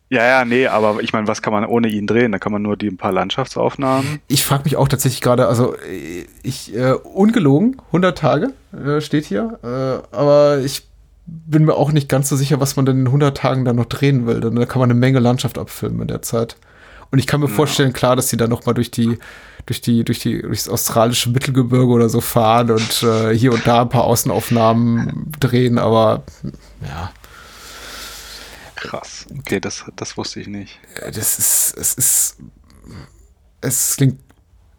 [0.10, 2.32] Ja, ja, nee, aber ich meine, was kann man ohne ihn drehen?
[2.32, 4.20] Da kann man nur die ein paar Landschaftsaufnahmen.
[4.28, 5.76] Ich frage mich auch tatsächlich gerade, also
[6.42, 10.88] ich, äh, ungelogen, 100 Tage äh, steht hier, äh, aber ich
[11.28, 13.86] bin mir auch nicht ganz so sicher, was man denn in 100 Tagen dann noch
[13.86, 14.40] drehen will.
[14.40, 16.56] Denn da kann man eine Menge Landschaft abfilmen in der Zeit.
[17.12, 19.18] Und ich kann mir vorstellen, klar, dass die dann noch mal durch die,
[19.66, 23.82] durch die, durch die, durchs australische Mittelgebirge oder so fahren und äh, hier und da
[23.82, 26.24] ein paar Außenaufnahmen drehen, aber
[26.82, 27.12] ja,
[28.80, 29.26] Krass.
[29.40, 30.80] Okay, das, das wusste ich nicht.
[31.00, 32.38] Das ist, es ist,
[33.62, 34.20] es klingt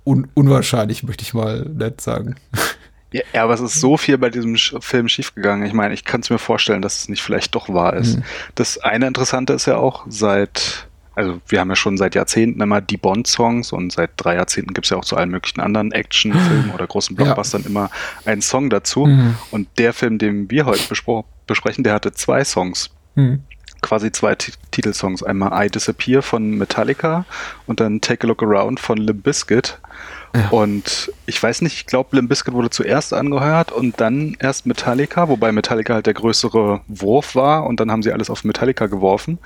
[0.05, 2.37] un unwahrscheinlich, möchte ich mal nett sagen.
[3.13, 5.67] Ja, ja, aber es ist so viel bei diesem Film schiefgegangen.
[5.67, 8.19] Ich meine, ich kann es mir vorstellen, dass es nicht vielleicht doch wahr ist.
[8.19, 8.23] Mhm.
[8.55, 10.87] Das eine Interessante ist ja auch, seit,
[11.17, 14.87] also wir haben ja schon seit Jahrzehnten immer die Bond-Songs und seit drei Jahrzehnten gibt
[14.87, 17.25] es ja auch zu allen möglichen anderen Actionfilmen oder großen Ja.
[17.25, 17.91] Blockbustern immer
[18.27, 19.07] einen Song dazu.
[19.07, 19.35] Mhm.
[19.51, 20.85] Und der Film, den wir heute
[21.49, 22.91] besprechen, der hatte zwei Songs.
[23.17, 23.43] Hm.
[23.81, 25.22] Quasi zwei Ti- Titelsongs.
[25.22, 27.24] Einmal I Disappear von Metallica
[27.66, 29.78] und dann Take a Look Around von Limp Bizkit.
[30.51, 35.28] Und ich weiß nicht, ich glaube, Limp Bizkit wurde zuerst angehört und dann erst Metallica,
[35.28, 39.39] wobei Metallica halt der größere Wurf war und dann haben sie alles auf Metallica geworfen.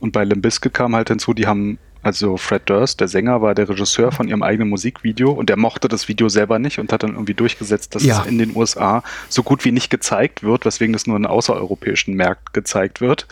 [0.00, 3.54] Und bei Limp Bizkit kam halt hinzu, die haben also Fred Durst, der Sänger, war
[3.54, 7.02] der Regisseur von ihrem eigenen Musikvideo und der mochte das Video selber nicht und hat
[7.02, 8.20] dann irgendwie durchgesetzt, dass Ja.
[8.20, 12.14] es in den USA so gut wie nicht gezeigt wird, weswegen das nur in außereuropäischen
[12.14, 13.26] Märkten gezeigt wird.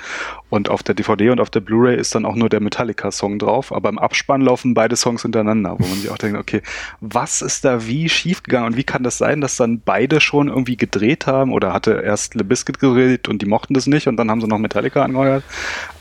[0.50, 3.72] Und auf der DVD und auf der Blu-ray ist dann auch nur der Metallica-Song drauf,
[3.72, 6.60] aber im Abspann laufen beide Songs hintereinander, wo man sich auch denkt, okay,
[7.00, 10.76] was ist da wie schiefgegangen und wie kann das sein, dass dann beide schon irgendwie
[10.76, 14.30] gedreht haben oder hatte erst Le Biscuit gedreht und die mochten das nicht und dann
[14.30, 15.42] haben sie noch Metallica angehört?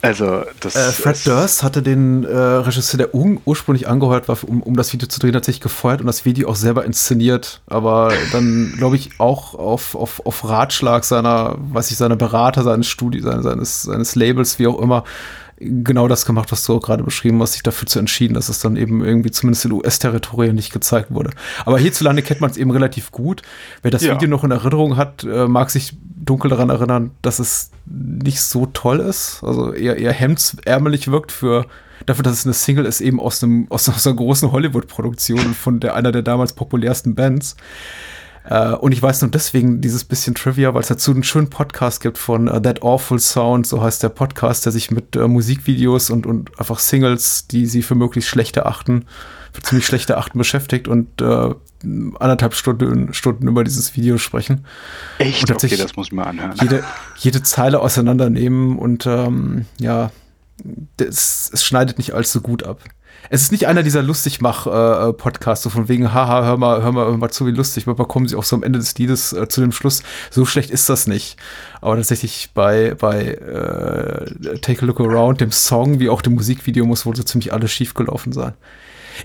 [0.02, 2.28] Also, das Äh, Fred Durst hatte den äh,
[2.66, 6.07] Regisseur, der ur ursprünglich angeheuert war, um, um das Video zu drehen, tatsächlich gefeuert und
[6.07, 7.62] das Video auch selber inszeniert.
[7.68, 12.88] Aber dann, glaube ich, auch auf, auf, auf Ratschlag seiner, weiß ich, seiner Berater, seines
[12.88, 15.03] Studios, seines, seines, seines Labels, wie auch immer,
[15.62, 18.59] genau das gemacht, was du auch gerade beschrieben hast, sich dafür zu entschieden, dass es
[18.59, 21.32] dann eben irgendwie zumindest in US-Territorien nicht gezeigt wurde.
[21.66, 23.41] Aber hierzulande kennt man es eben relativ gut.
[23.82, 24.16] Wer das Ja.
[24.16, 28.66] Video noch in Erinnerung hat, äh, mag sich dunkel daran erinnern, dass es nicht so
[28.68, 29.41] toll ist.
[29.43, 31.66] Also eher, eher hemdsärmelig wirkt für
[32.05, 35.80] dafür, dass es eine Single ist, eben aus einem, aus, aus einer großen Hollywood-Produktion von
[35.80, 37.55] der, einer der damals populärsten Bands.
[38.44, 42.02] Äh, und ich weiß nur deswegen dieses bisschen Trivia, weil es dazu einen schönen Podcast
[42.02, 46.10] gibt von uh, That Awful Sound, so heißt der Podcast, der sich mit äh, Musikvideos
[46.10, 49.06] und, und einfach Singles, die sie für möglichst schlecht erachten,
[49.54, 51.54] für ziemlich schlecht erachten beschäftigt und äh,
[52.20, 54.66] anderthalb Stunden, Stunden über dieses Video sprechen.
[55.20, 56.54] echt, und tatsächlich okay, das muss ich mir anhören.
[56.62, 56.84] Jede,
[57.18, 60.12] jede Zeile auseinandernehmen und ähm, ja,
[60.97, 62.82] das, es schneidet nicht allzu gut ab.
[63.30, 67.18] Es ist nicht einer dieser Lustigmach-Podcasts, so von wegen, haha, hör mal, hör mal, hör
[67.18, 67.86] mal zu, wie lustig.
[67.88, 70.70] Manchmal kommen sie auch so am Ende des Liedes äh, zu dem Schluss, so schlecht
[70.70, 71.38] ist das nicht.
[71.80, 76.86] Aber tatsächlich bei, bei äh, Take a Look Around, dem Song, wie auch dem Musikvideo,
[76.86, 78.54] muss wohl so ziemlich alles schiefgelaufen sein.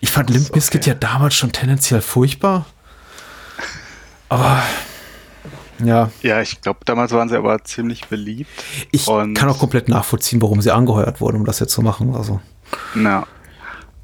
[0.00, 0.90] Ich fand Limp Bizkit okay.
[0.90, 2.66] ja damals schon tendenziell furchtbar.
[4.28, 4.62] Aber
[5.84, 6.10] Ja.
[6.22, 8.50] Ja, ich glaube, damals waren sie aber ziemlich beliebt.
[8.92, 12.14] Ich kann auch komplett nachvollziehen, warum sie angeheuert wurden, um das jetzt zu machen.
[12.14, 12.40] Also.
[12.94, 13.26] Ja.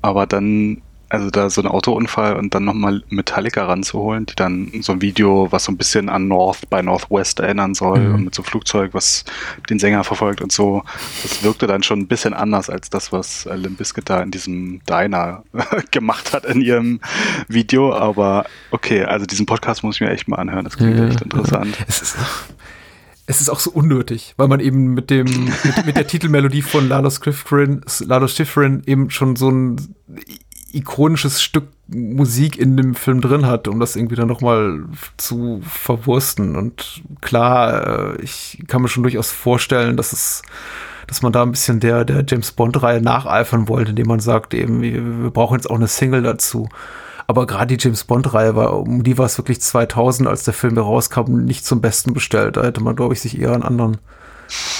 [0.03, 4.93] Aber dann, also da so ein Autounfall und dann nochmal Metallica ranzuholen, die dann so
[4.93, 8.15] ein Video, was so ein bisschen an North by Northwest erinnern soll Mhm.
[8.15, 9.25] und mit so Flugzeug, was
[9.71, 10.83] den Sänger verfolgt und so,
[11.23, 14.81] das wirkte dann schon ein bisschen anders als das, was Limp Bizkit da in diesem
[14.89, 15.43] Diner
[15.91, 17.01] gemacht hat in ihrem
[17.47, 17.93] Video.
[17.95, 21.21] Aber okay, also diesen Podcast muss ich mir echt mal anhören, das klingt Ja, echt
[21.21, 21.77] interessant.
[21.89, 22.17] Es ist,
[23.27, 26.89] es ist auch so unnötig, weil man eben mit dem mit, mit der Titelmelodie von
[26.89, 29.95] Lalo Schifrin, Lalo Schifrin eben schon so ein
[30.73, 34.85] ikonisches Stück Musik in dem Film drin hat, um das irgendwie dann nochmal
[35.19, 36.57] zu verwursten.
[36.57, 40.43] Und klar, äh, ich kann mir schon durchaus vorstellen, dass es
[41.07, 44.81] dass man da ein bisschen der, der James Bond-Reihe nacheifern wollte, indem man sagt, eben,
[44.81, 46.69] wir, wir brauchen jetzt auch eine Single dazu.
[47.27, 50.75] Aber gerade die James Bond-Reihe war, um die war es wirklich 2000, als der Film
[50.75, 52.57] herauskam, nicht zum Besten bestellt.
[52.57, 53.99] Da hätte man, glaube ich, sich eher an anderen,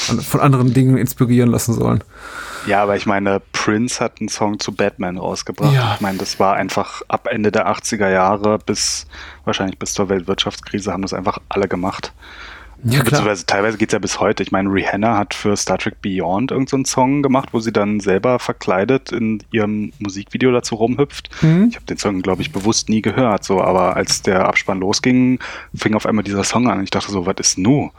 [0.09, 2.03] an, von anderen Dingen inspirieren lassen sollen.
[2.67, 5.75] Ja, aber ich meine, Prince hat einen Song zu Batman rausgebracht.
[5.75, 5.95] Ja.
[5.95, 9.07] Ich meine, das war einfach ab Ende der 80er Jahre bis
[9.45, 12.13] wahrscheinlich bis zur Weltwirtschaftskrise haben das einfach alle gemacht.
[12.85, 13.03] Ja.
[13.03, 14.43] Beziehungsweise teilweise geht's ja bis heute.
[14.43, 18.39] Ich meine, Rihanna hat für Star Trek Beyond irgendeinen Song gemacht, wo sie dann selber
[18.39, 21.31] verkleidet in ihrem Musikvideo dazu rumhüpft.
[21.43, 21.69] Mhm.
[21.71, 23.45] Ich habe den Song, glaube ich, bewusst nie gehört.
[23.45, 25.39] So, aber als der Abspann losging,
[25.75, 26.83] fing auf einmal dieser Song an.
[26.83, 27.91] Ich dachte so, was ist nu?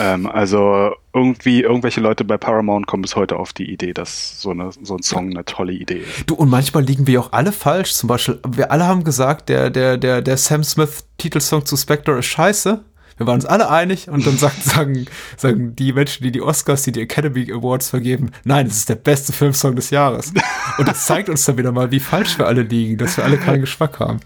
[0.00, 4.50] Ähm, also irgendwie, irgendwelche Leute bei Paramount kommen bis heute auf die Idee, dass so,
[4.50, 6.28] eine, so ein Song eine tolle Idee ist.
[6.28, 7.94] Du, und manchmal liegen wir auch alle falsch.
[7.94, 12.26] Zum Beispiel, wir alle haben gesagt, der, der, der, der Sam Smith-Titelsong zu Spectre ist
[12.26, 12.84] scheiße.
[13.16, 15.06] Wir waren uns alle einig und dann sagt, sagen,
[15.36, 18.96] sagen die Menschen, die die Oscars, die die Academy Awards vergeben, nein, es ist der
[18.96, 20.32] beste Filmsong des Jahres.
[20.78, 23.38] Und das zeigt uns dann wieder mal, wie falsch wir alle liegen, dass wir alle
[23.38, 24.20] keinen Geschmack haben.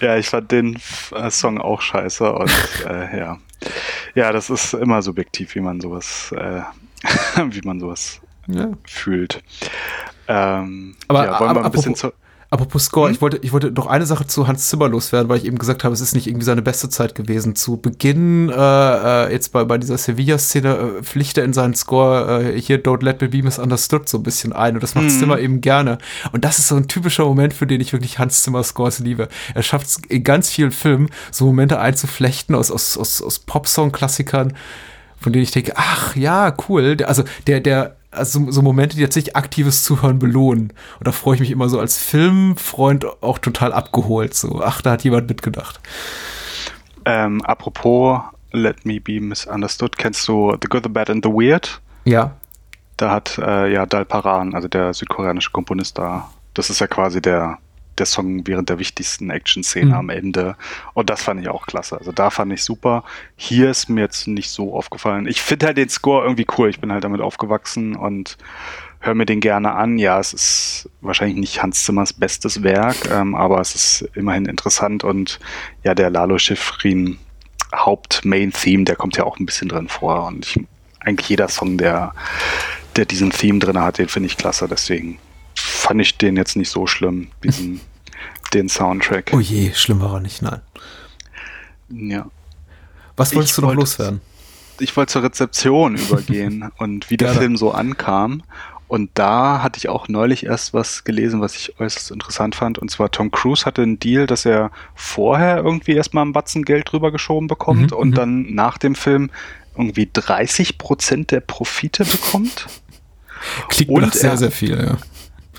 [0.00, 0.78] Ja, ich fand den
[1.14, 2.50] äh, Song auch scheiße und
[2.88, 3.38] äh, ja.
[4.16, 6.62] Ja, das ist immer subjektiv, wie man sowas, äh,
[7.50, 8.68] wie man sowas Ja.
[8.84, 9.42] fühlt.
[10.28, 12.12] Ähm, Aber ja, wollen wir ein bisschen apropos- zu.
[12.52, 15.46] Apropos Score, ich wollte, ich wollte noch eine Sache zu Hans Zimmer loswerden, weil ich
[15.46, 17.56] eben gesagt habe, es ist nicht irgendwie seine beste Zeit gewesen.
[17.56, 22.42] Zu Beginn, äh, äh, jetzt bei, bei dieser Sevilla-Szene, äh, pflicht er in seinen Score
[22.42, 24.74] äh, hier Don't Let Me Be Misunderstood so ein bisschen ein.
[24.74, 25.96] Und das macht Zimmer eben gerne.
[26.32, 29.28] Und das ist so ein typischer Moment, für den ich wirklich Hans Zimmer Scores liebe.
[29.54, 34.52] Er schafft es in ganz vielen Filmen, so Momente einzuflechten aus, aus, aus, aus Popsong-Klassikern,
[35.18, 36.98] von denen ich denke, ach ja, cool.
[37.06, 40.72] Also der, der, also so Momente, die tatsächlich aktives Zuhören belohnen.
[40.98, 44.34] Und da freue ich mich immer so als Filmfreund auch total abgeholt.
[44.34, 45.80] So, ach, da hat jemand mitgedacht.
[47.04, 48.20] Ähm, apropos
[48.52, 51.80] Let Me Be Misunderstood, kennst du The Good, The Bad and The Weird?
[52.04, 52.36] Ja.
[52.96, 57.20] Da hat äh, ja Dal Paran, also der südkoreanische Komponist da, das ist ja quasi
[57.20, 57.58] der,
[57.98, 59.92] der Song während der wichtigsten Action-Szene Mhm.
[59.94, 60.56] am Ende.
[60.94, 61.98] Und das fand ich auch klasse.
[61.98, 63.04] Also da fand ich super.
[63.36, 65.26] Hier ist mir jetzt nicht so aufgefallen.
[65.26, 66.70] Ich finde halt den Score irgendwie cool.
[66.70, 68.38] Ich bin halt damit aufgewachsen und
[69.00, 69.98] höre mir den gerne an.
[69.98, 75.02] Ja, es ist wahrscheinlich nicht Hans Zimmers bestes Werk, ähm, aber es ist immerhin interessant
[75.04, 75.40] und
[75.82, 77.18] ja, der Lalo Schifrin
[77.74, 80.60] Haupt-Main-Theme, der kommt ja auch ein bisschen drin vor und ich,
[81.00, 82.14] eigentlich jeder Song, der,
[82.96, 85.18] der diesen Theme drin hat, den finde ich klasse, deswegen
[85.62, 87.80] fand ich den jetzt nicht so schlimm, diesen,
[88.54, 89.30] den Soundtrack.
[89.32, 90.60] Oh je, schlimm war er nicht, nein.
[91.90, 92.26] Ja.
[93.16, 94.20] Was wolltest Ich du noch wollte- loswerden?
[94.80, 97.40] ich wollte zur Rezeption übergehen und wie der Gerne.
[97.40, 98.42] Film so ankam.
[98.88, 102.78] Und da hatte ich auch neulich erst was gelesen, was ich äußerst interessant fand.
[102.78, 106.90] Und zwar Tom Cruise hatte einen Deal, dass er vorher irgendwie erstmal ein Batzen Geld
[106.92, 108.14] drüber geschoben bekommt Mhm, und mhm.
[108.14, 109.30] dann nach dem Film
[109.76, 112.66] irgendwie 30 Prozent der Profite bekommt.
[113.68, 114.96] Klingt Und nach sehr, er- sehr viel, ja.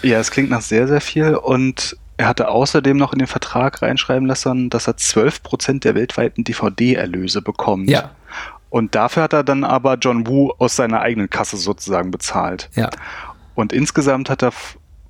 [0.04, 1.36] Ja, es klingt nach sehr, sehr viel.
[1.36, 5.96] Und er hatte außerdem noch in den Vertrag reinschreiben lassen, dass er 12 Prozent der
[5.96, 7.90] weltweiten DVD-Erlöse bekommt.
[7.90, 8.12] Ja,
[8.70, 12.70] Und dafür hat er dann aber John Woo aus seiner eigenen Kasse sozusagen bezahlt.
[12.76, 12.90] ja.
[13.56, 14.52] Und insgesamt hat er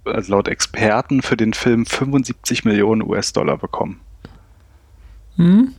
[0.06, 4.02] also laut Experten für den Film 75 Millionen US-Dollar bekommen.
[5.38, 5.74] Hm?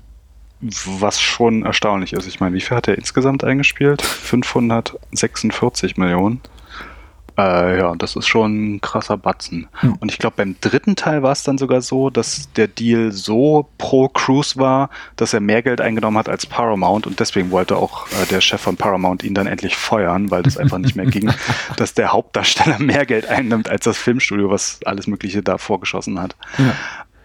[0.60, 2.26] Was schon erstaunlich ist.
[2.26, 4.00] Ich meine, wie viel hat er insgesamt eingespielt?
[4.00, 6.40] 546 Millionen.
[7.36, 9.66] Äh, ja, das ist schon ein krasser Batzen.
[9.80, 9.94] Hm.
[9.94, 13.68] Und ich glaube, beim dritten Teil war es dann sogar so, dass der Deal so
[13.78, 18.06] pro Cruise war, dass er mehr Geld eingenommen hat als Paramount und deswegen wollte auch
[18.08, 21.32] äh, der Chef von Paramount ihn dann endlich feuern, weil das einfach nicht mehr ging,
[21.76, 26.36] dass der Hauptdarsteller mehr Geld einnimmt als das Filmstudio, was alles Mögliche da vorgeschossen hat.
[26.58, 26.74] ja.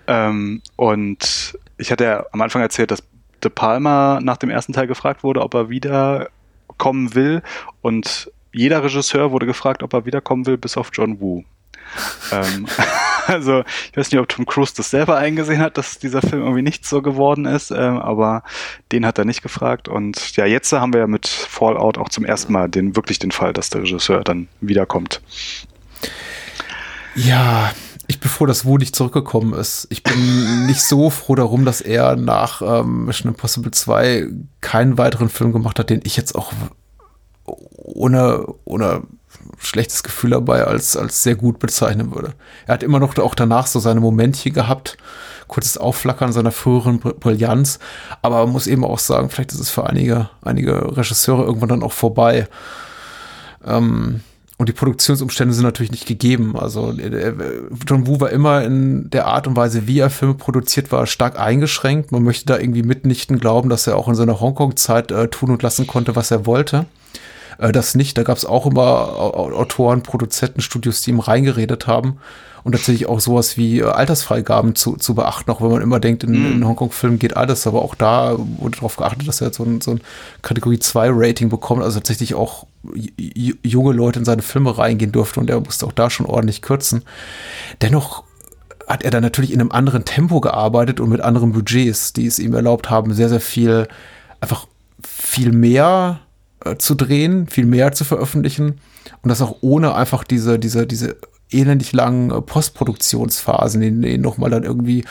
[0.09, 3.03] Ähm, und ich hatte ja am Anfang erzählt, dass
[3.43, 7.41] De Palma nach dem ersten Teil gefragt wurde, ob er wiederkommen will.
[7.81, 11.43] Und jeder Regisseur wurde gefragt, ob er wiederkommen will, bis auf John Woo.
[12.31, 12.67] ähm,
[13.29, 16.63] Also ich weiß nicht, ob Tom Cruise das selber eingesehen hat, dass dieser Film irgendwie
[16.63, 18.43] nicht so geworden ist, ähm, aber
[18.91, 19.87] den hat er nicht gefragt.
[19.87, 23.29] Und ja, jetzt haben wir ja mit Fallout auch zum ersten Mal den wirklich den
[23.29, 25.21] Fall, dass der Regisseur dann wiederkommt.
[27.13, 27.71] Ja,
[28.07, 29.85] ich bin froh, dass Wu nicht zurückgekommen ist.
[29.91, 34.27] Ich bin nicht so froh darum, dass er nach ähm, Mission Impossible 2
[34.61, 36.51] keinen weiteren Film gemacht hat, den ich jetzt auch
[37.75, 39.03] ohne, ohne
[39.57, 42.33] schlechtes Gefühl dabei als, als sehr gut bezeichnen würde.
[42.65, 44.97] Er hat immer noch auch danach so seine Momentchen gehabt,
[45.47, 47.79] kurzes Aufflackern seiner früheren Brillanz,
[48.21, 51.83] aber man muss eben auch sagen, vielleicht ist es für einige, einige Regisseure irgendwann dann
[51.83, 52.47] auch vorbei.
[53.65, 54.21] Ähm,
[54.59, 56.57] und die Produktionsumstände sind natürlich nicht gegeben.
[56.59, 56.93] Also
[57.87, 61.39] John Woo war immer in der Art und Weise, wie er Filme produziert war, stark
[61.39, 62.11] eingeschränkt.
[62.11, 65.63] Man möchte da irgendwie mitnichten glauben, dass er auch in seiner Hongkong-Zeit äh, tun und
[65.63, 66.87] lassen konnte, was er wollte.
[67.59, 68.17] Äh, das nicht.
[68.17, 72.17] Da gab es auch immer Autoren, Produzenten, Studios, die ihm reingeredet haben.
[72.63, 76.23] Und tatsächlich auch sowas wie äh, Altersfreigaben zu, zu beachten, auch wenn man immer denkt,
[76.23, 76.51] in, mm.
[76.53, 79.91] in Hongkong-Filmen geht alles, aber auch da wurde darauf geachtet, dass er so ein, so
[79.91, 80.01] ein
[80.41, 82.67] Kategorie 2 Rating bekommt, also tatsächlich auch
[83.63, 87.03] junge Leute in seine Filme reingehen durften und er musste auch da schon ordentlich kürzen.
[87.81, 88.23] Dennoch
[88.87, 92.39] hat er dann natürlich in einem anderen Tempo gearbeitet und mit anderen Budgets, die es
[92.39, 93.87] ihm erlaubt haben, sehr, sehr viel,
[94.41, 94.65] einfach
[95.01, 96.19] viel mehr
[96.65, 98.79] äh, zu drehen, viel mehr zu veröffentlichen
[99.21, 101.17] und das auch ohne einfach diese, diese, diese
[101.51, 105.05] elendig langen äh, Postproduktionsphasen, in denen nochmal dann irgendwie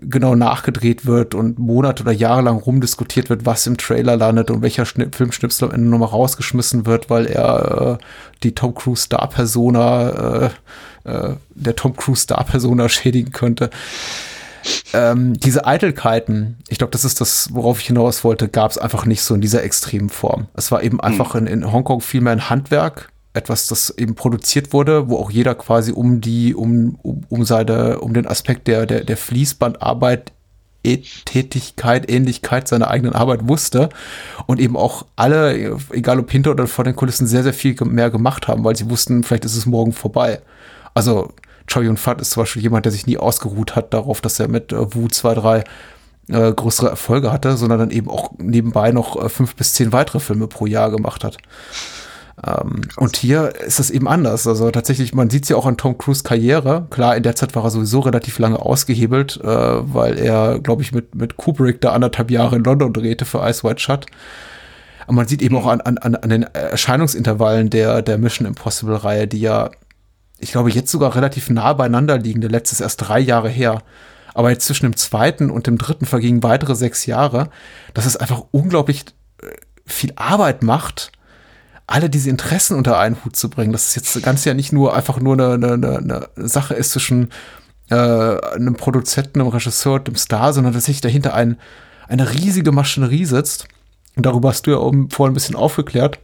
[0.00, 4.62] genau nachgedreht wird und Monate oder Jahre lang rumdiskutiert wird, was im Trailer landet und
[4.62, 8.04] welcher Schnitt, Filmschnipsel am Ende nochmal rausgeschmissen wird, weil er äh,
[8.42, 10.10] die Tom Cruise Star-Persona,
[10.46, 10.50] äh,
[11.04, 13.70] äh, der Tom Cruise Star-Persona schädigen könnte.
[14.92, 19.06] Ähm, diese Eitelkeiten, ich glaube, das ist das, worauf ich hinaus wollte, gab es einfach
[19.06, 20.46] nicht so in dieser extremen Form.
[20.54, 24.72] Es war eben einfach in, in Hongkong viel mehr ein Handwerk, etwas, das eben produziert
[24.72, 28.86] wurde, wo auch jeder quasi um die, um, um, um seine, um den Aspekt der,
[28.86, 30.32] der, der Fließbandarbeit
[30.84, 33.88] Tätigkeit, Ähnlichkeit seiner eigenen Arbeit wusste
[34.46, 38.10] und eben auch alle, egal ob hinter oder vor den Kulissen, sehr, sehr viel mehr
[38.10, 40.40] gemacht haben, weil sie wussten, vielleicht ist es morgen vorbei.
[40.92, 41.32] Also
[41.72, 44.72] Choi Fat ist zum Beispiel jemand, der sich nie ausgeruht hat darauf, dass er mit
[44.72, 45.64] äh, Wu zwei, drei
[46.28, 50.20] äh, größere Erfolge hatte, sondern dann eben auch nebenbei noch äh, fünf bis zehn weitere
[50.20, 51.38] Filme pro Jahr gemacht hat.
[52.46, 54.46] Ähm, und hier ist es eben anders.
[54.46, 56.86] Also tatsächlich, man sieht es ja auch an Tom Cruise Karriere.
[56.90, 60.92] Klar, in der Zeit war er sowieso relativ lange ausgehebelt, äh, weil er, glaube ich,
[60.92, 64.06] mit, mit Kubrick da anderthalb Jahre in London drehte für Ice White Shut.
[65.06, 69.40] Aber man sieht eben auch an, an, an den Erscheinungsintervallen der, der Mission Impossible-Reihe, die
[69.40, 69.70] ja
[70.42, 72.40] ich glaube, jetzt sogar relativ nah beieinander liegen.
[72.40, 73.82] Der letzte ist erst drei Jahre her.
[74.34, 77.48] Aber jetzt zwischen dem zweiten und dem dritten vergingen weitere sechs Jahre,
[77.94, 79.04] dass es einfach unglaublich
[79.40, 79.46] äh,
[79.86, 81.12] viel Arbeit macht,
[81.86, 83.72] alle diese Interessen unter einen Hut zu bringen.
[83.72, 87.30] Dass es jetzt ganz ja nicht nur einfach nur eine, eine, eine Sache ist zwischen
[87.90, 91.56] äh, einem Produzenten, einem Regisseur und einem Star, sondern dass sich dahinter ein,
[92.08, 93.68] eine riesige Maschinerie sitzt.
[94.16, 96.18] Und darüber hast du ja oben vorhin ein bisschen aufgeklärt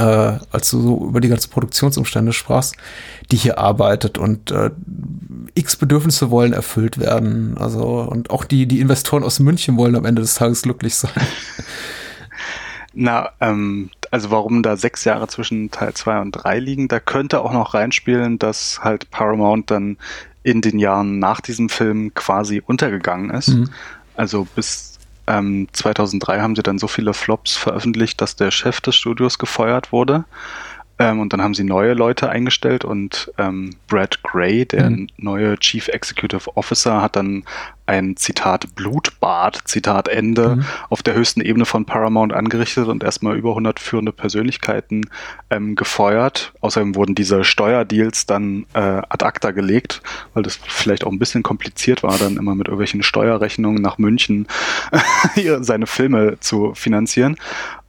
[0.00, 2.74] äh, als du so über die ganzen Produktionsumstände sprachst,
[3.30, 4.70] die hier arbeitet und äh,
[5.54, 7.58] x Bedürfnisse wollen erfüllt werden.
[7.58, 11.12] Also, und auch die, die Investoren aus München wollen am Ende des Tages glücklich sein.
[12.94, 17.42] Na, ähm, also warum da sechs Jahre zwischen Teil 2 und 3 liegen, da könnte
[17.42, 19.96] auch noch reinspielen, dass halt Paramount dann
[20.42, 23.48] in den Jahren nach diesem Film quasi untergegangen ist.
[23.48, 23.68] Mhm.
[24.16, 24.89] Also bis
[25.26, 30.24] 2003 haben sie dann so viele Flops veröffentlicht, dass der Chef des Studios gefeuert wurde.
[31.00, 35.08] Ähm, und dann haben sie neue Leute eingestellt und ähm, Brad Gray, der mhm.
[35.16, 37.44] neue Chief Executive Officer, hat dann
[37.86, 40.64] ein Zitat Blutbad, Zitat Ende, mhm.
[40.90, 45.08] auf der höchsten Ebene von Paramount angerichtet und erstmal über 100 führende Persönlichkeiten
[45.48, 46.52] ähm, gefeuert.
[46.60, 50.02] Außerdem wurden diese Steuerdeals dann äh, ad acta gelegt,
[50.34, 54.46] weil das vielleicht auch ein bisschen kompliziert war, dann immer mit irgendwelchen Steuerrechnungen nach München
[55.60, 57.36] seine Filme zu finanzieren.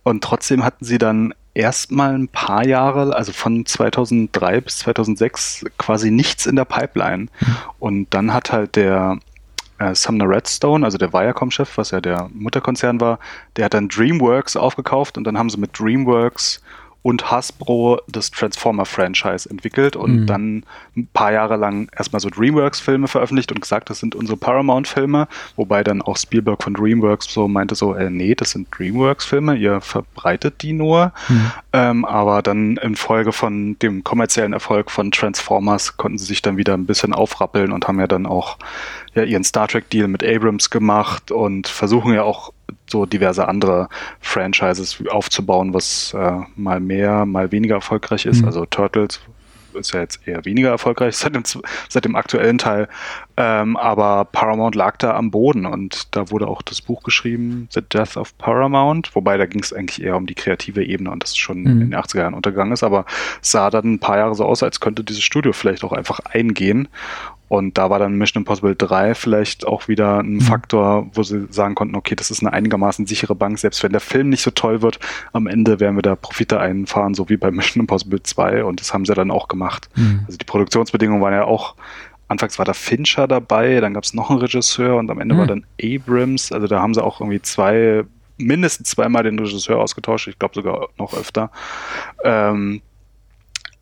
[0.03, 6.11] Und trotzdem hatten sie dann erstmal ein paar Jahre, also von 2003 bis 2006, quasi
[6.11, 7.23] nichts in der Pipeline.
[7.23, 7.57] Mhm.
[7.79, 9.19] Und dann hat halt der
[9.79, 13.19] äh, Sumner Redstone, also der Viacom-Chef, was ja der Mutterkonzern war,
[13.55, 16.61] der hat dann DreamWorks aufgekauft und dann haben sie mit DreamWorks
[17.03, 20.25] und Hasbro das Transformer-Franchise entwickelt und mhm.
[20.27, 20.63] dann
[20.95, 25.83] ein paar Jahre lang erstmal so DreamWorks-Filme veröffentlicht und gesagt, das sind unsere Paramount-Filme, wobei
[25.83, 30.61] dann auch Spielberg von DreamWorks so meinte so, äh, nee, das sind DreamWorks-Filme, ihr verbreitet
[30.61, 31.11] die nur.
[31.27, 31.51] Mhm.
[31.73, 36.57] Ähm, aber dann in Folge von dem kommerziellen Erfolg von Transformers konnten sie sich dann
[36.57, 38.57] wieder ein bisschen aufrappeln und haben ja dann auch
[39.13, 42.53] ja ihren Star Trek-Deal mit Abrams gemacht und versuchen ja auch
[42.91, 43.89] so diverse andere
[44.19, 48.41] Franchises aufzubauen, was äh, mal mehr, mal weniger erfolgreich ist.
[48.41, 48.47] Mhm.
[48.47, 49.19] Also Turtles
[49.75, 51.43] ist ja jetzt eher weniger erfolgreich seit dem,
[51.89, 52.87] seit dem aktuellen Teil.
[53.37, 57.81] Ähm, aber Paramount lag da am Boden und da wurde auch das Buch geschrieben, The
[57.81, 61.37] Death of Paramount, wobei da ging es eigentlich eher um die kreative Ebene und das
[61.37, 63.05] schon in den 80er Jahren untergegangen ist, aber
[63.41, 66.19] es sah dann ein paar Jahre so aus, als könnte dieses Studio vielleicht auch einfach
[66.19, 66.87] eingehen.
[67.51, 71.75] Und da war dann Mission Impossible 3 vielleicht auch wieder ein Faktor, wo sie sagen
[71.75, 74.81] konnten, okay, das ist eine einigermaßen sichere Bank, selbst wenn der Film nicht so toll
[74.81, 74.99] wird,
[75.33, 78.93] am Ende werden wir da Profite einfahren, so wie bei Mission Impossible 2 und das
[78.93, 79.89] haben sie dann auch gemacht.
[80.27, 81.75] Also die Produktionsbedingungen waren ja auch,
[82.29, 85.45] anfangs war da Fincher dabei, dann gab es noch einen Regisseur und am Ende war
[85.47, 88.05] dann Abrams, also da haben sie auch irgendwie zwei,
[88.37, 91.51] mindestens zweimal den Regisseur ausgetauscht, ich glaube sogar noch öfter.
[92.23, 92.81] Ähm,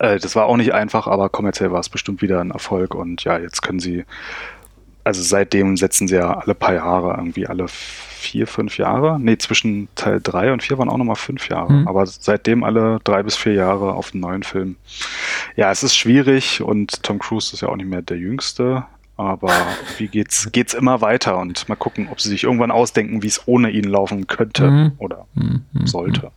[0.00, 3.22] äh, das war auch nicht einfach, aber kommerziell war es bestimmt wieder ein Erfolg und
[3.24, 4.04] ja, jetzt können sie,
[5.04, 9.88] also seitdem setzen sie ja alle paar Jahre, irgendwie alle vier, fünf Jahre, nee, zwischen
[9.94, 11.88] Teil drei und vier waren auch nochmal fünf Jahre, Mhm.
[11.88, 14.76] aber seitdem alle drei bis vier Jahre auf einen neuen Film.
[15.56, 18.84] Ja, es ist schwierig und Tom Cruise ist ja auch nicht mehr der Jüngste,
[19.20, 19.52] aber
[19.98, 23.42] wie geht's, geht's immer weiter und mal gucken, ob sie sich irgendwann ausdenken, wie es
[23.46, 24.92] ohne ihn laufen könnte Mhm.
[24.98, 25.26] oder
[25.84, 26.30] sollte.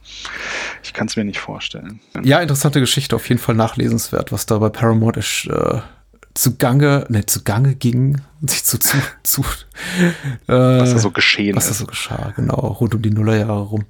[0.84, 2.02] Ich kann es mir nicht vorstellen.
[2.24, 5.80] Ja, interessante Geschichte, auf jeden Fall nachlesenswert, was da bei Paramount ist, äh,
[6.34, 9.42] zugange, ne, zugange ging, sich zu, zu, zu
[10.48, 11.78] äh, Was da so geschehen was da ist.
[11.78, 13.86] so geschah, genau, rund um die Nullerjahre rum.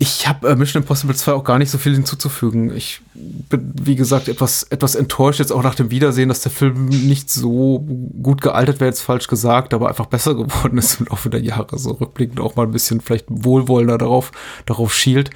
[0.00, 2.74] Ich habe äh, Mission Impossible 2 auch gar nicht so viel hinzuzufügen.
[2.74, 6.86] Ich bin, wie gesagt, etwas, etwas enttäuscht jetzt auch nach dem Wiedersehen, dass der Film
[6.86, 7.80] nicht so
[8.22, 11.78] gut gealtert wäre, jetzt falsch gesagt, aber einfach besser geworden ist im Laufe der Jahre.
[11.78, 14.30] So rückblickend auch mal ein bisschen vielleicht wohlwollender darauf,
[14.66, 15.30] darauf schielt.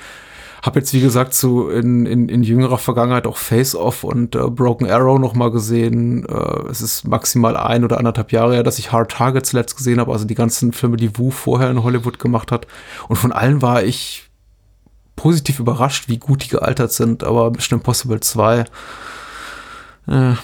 [0.62, 4.48] Hab jetzt, wie gesagt, so in, in, in jüngerer Vergangenheit auch Face Off und äh,
[4.48, 6.24] Broken Arrow noch mal gesehen.
[6.28, 9.98] Äh, es ist maximal ein oder anderthalb Jahre her, dass ich Hard Target zuletzt gesehen
[9.98, 12.68] habe, also die ganzen Filme, die Wu vorher in Hollywood gemacht hat.
[13.09, 14.28] Und von allen war ich
[15.16, 18.64] positiv überrascht, wie gut die gealtert sind, aber Mission Impossible 2,
[20.09, 20.34] äh,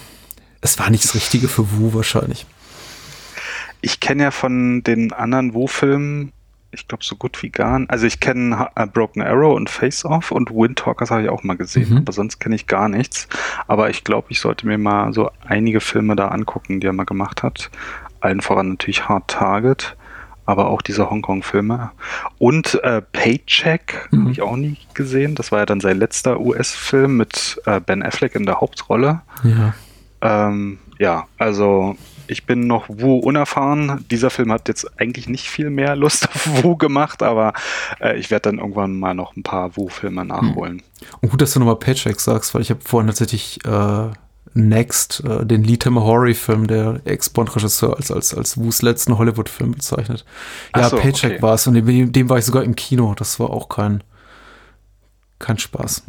[0.61, 2.45] es war nicht das Richtige für Wu wahrscheinlich.
[3.81, 6.33] Ich kenne ja von den anderen Wu-Filmen,
[6.71, 7.89] ich glaube so gut wie gar nicht.
[7.89, 11.57] Also ich kenne äh, Broken Arrow und Face Off und Windtalkers habe ich auch mal
[11.57, 11.97] gesehen, Mhm.
[11.99, 13.27] aber sonst kenne ich gar nichts.
[13.67, 17.05] Aber ich glaube, ich sollte mir mal so einige Filme da angucken, die er mal
[17.05, 17.71] gemacht hat.
[18.21, 19.95] Allen voran natürlich Hard Target,
[20.49, 21.91] aber auch diese Hongkong-Filme.
[22.37, 24.21] Und äh, Paycheck Mhm.
[24.21, 25.35] habe ich auch nie gesehen.
[25.35, 29.21] Das war ja dann sein letzter US-Film mit äh, Ben Affleck in der Hauptrolle.
[29.43, 29.73] Ja.
[30.21, 31.95] Ähm, ja, also
[32.27, 34.05] ich bin noch Wu unerfahren.
[34.11, 37.53] Dieser Film hat jetzt eigentlich nicht viel mehr Lust auf Wu gemacht, aber
[38.01, 40.81] äh, ich werde dann irgendwann mal noch ein paar Wu-Filme nachholen.
[41.21, 44.09] Und gut, dass du nochmal Paycheck sagst, weil ich habe vorhin tatsächlich äh,
[44.53, 50.25] Next, äh, den Lee Tamahori-Film, der Ex-Bond-Regisseur, als, als, als Wus letzten Hollywood-Film bezeichnet.
[50.75, 51.41] Ja, so, Paycheck okay.
[51.41, 53.13] war es und dem, dem war ich sogar im Kino.
[53.15, 54.03] Das war auch kein,
[55.37, 56.03] kein Spaß.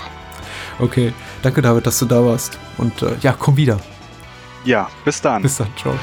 [0.79, 2.57] Okay, danke David, dass du da warst.
[2.77, 3.79] Und äh, ja, komm wieder.
[4.65, 5.41] Ja, bis dann.
[5.41, 5.93] Bis dann, ciao.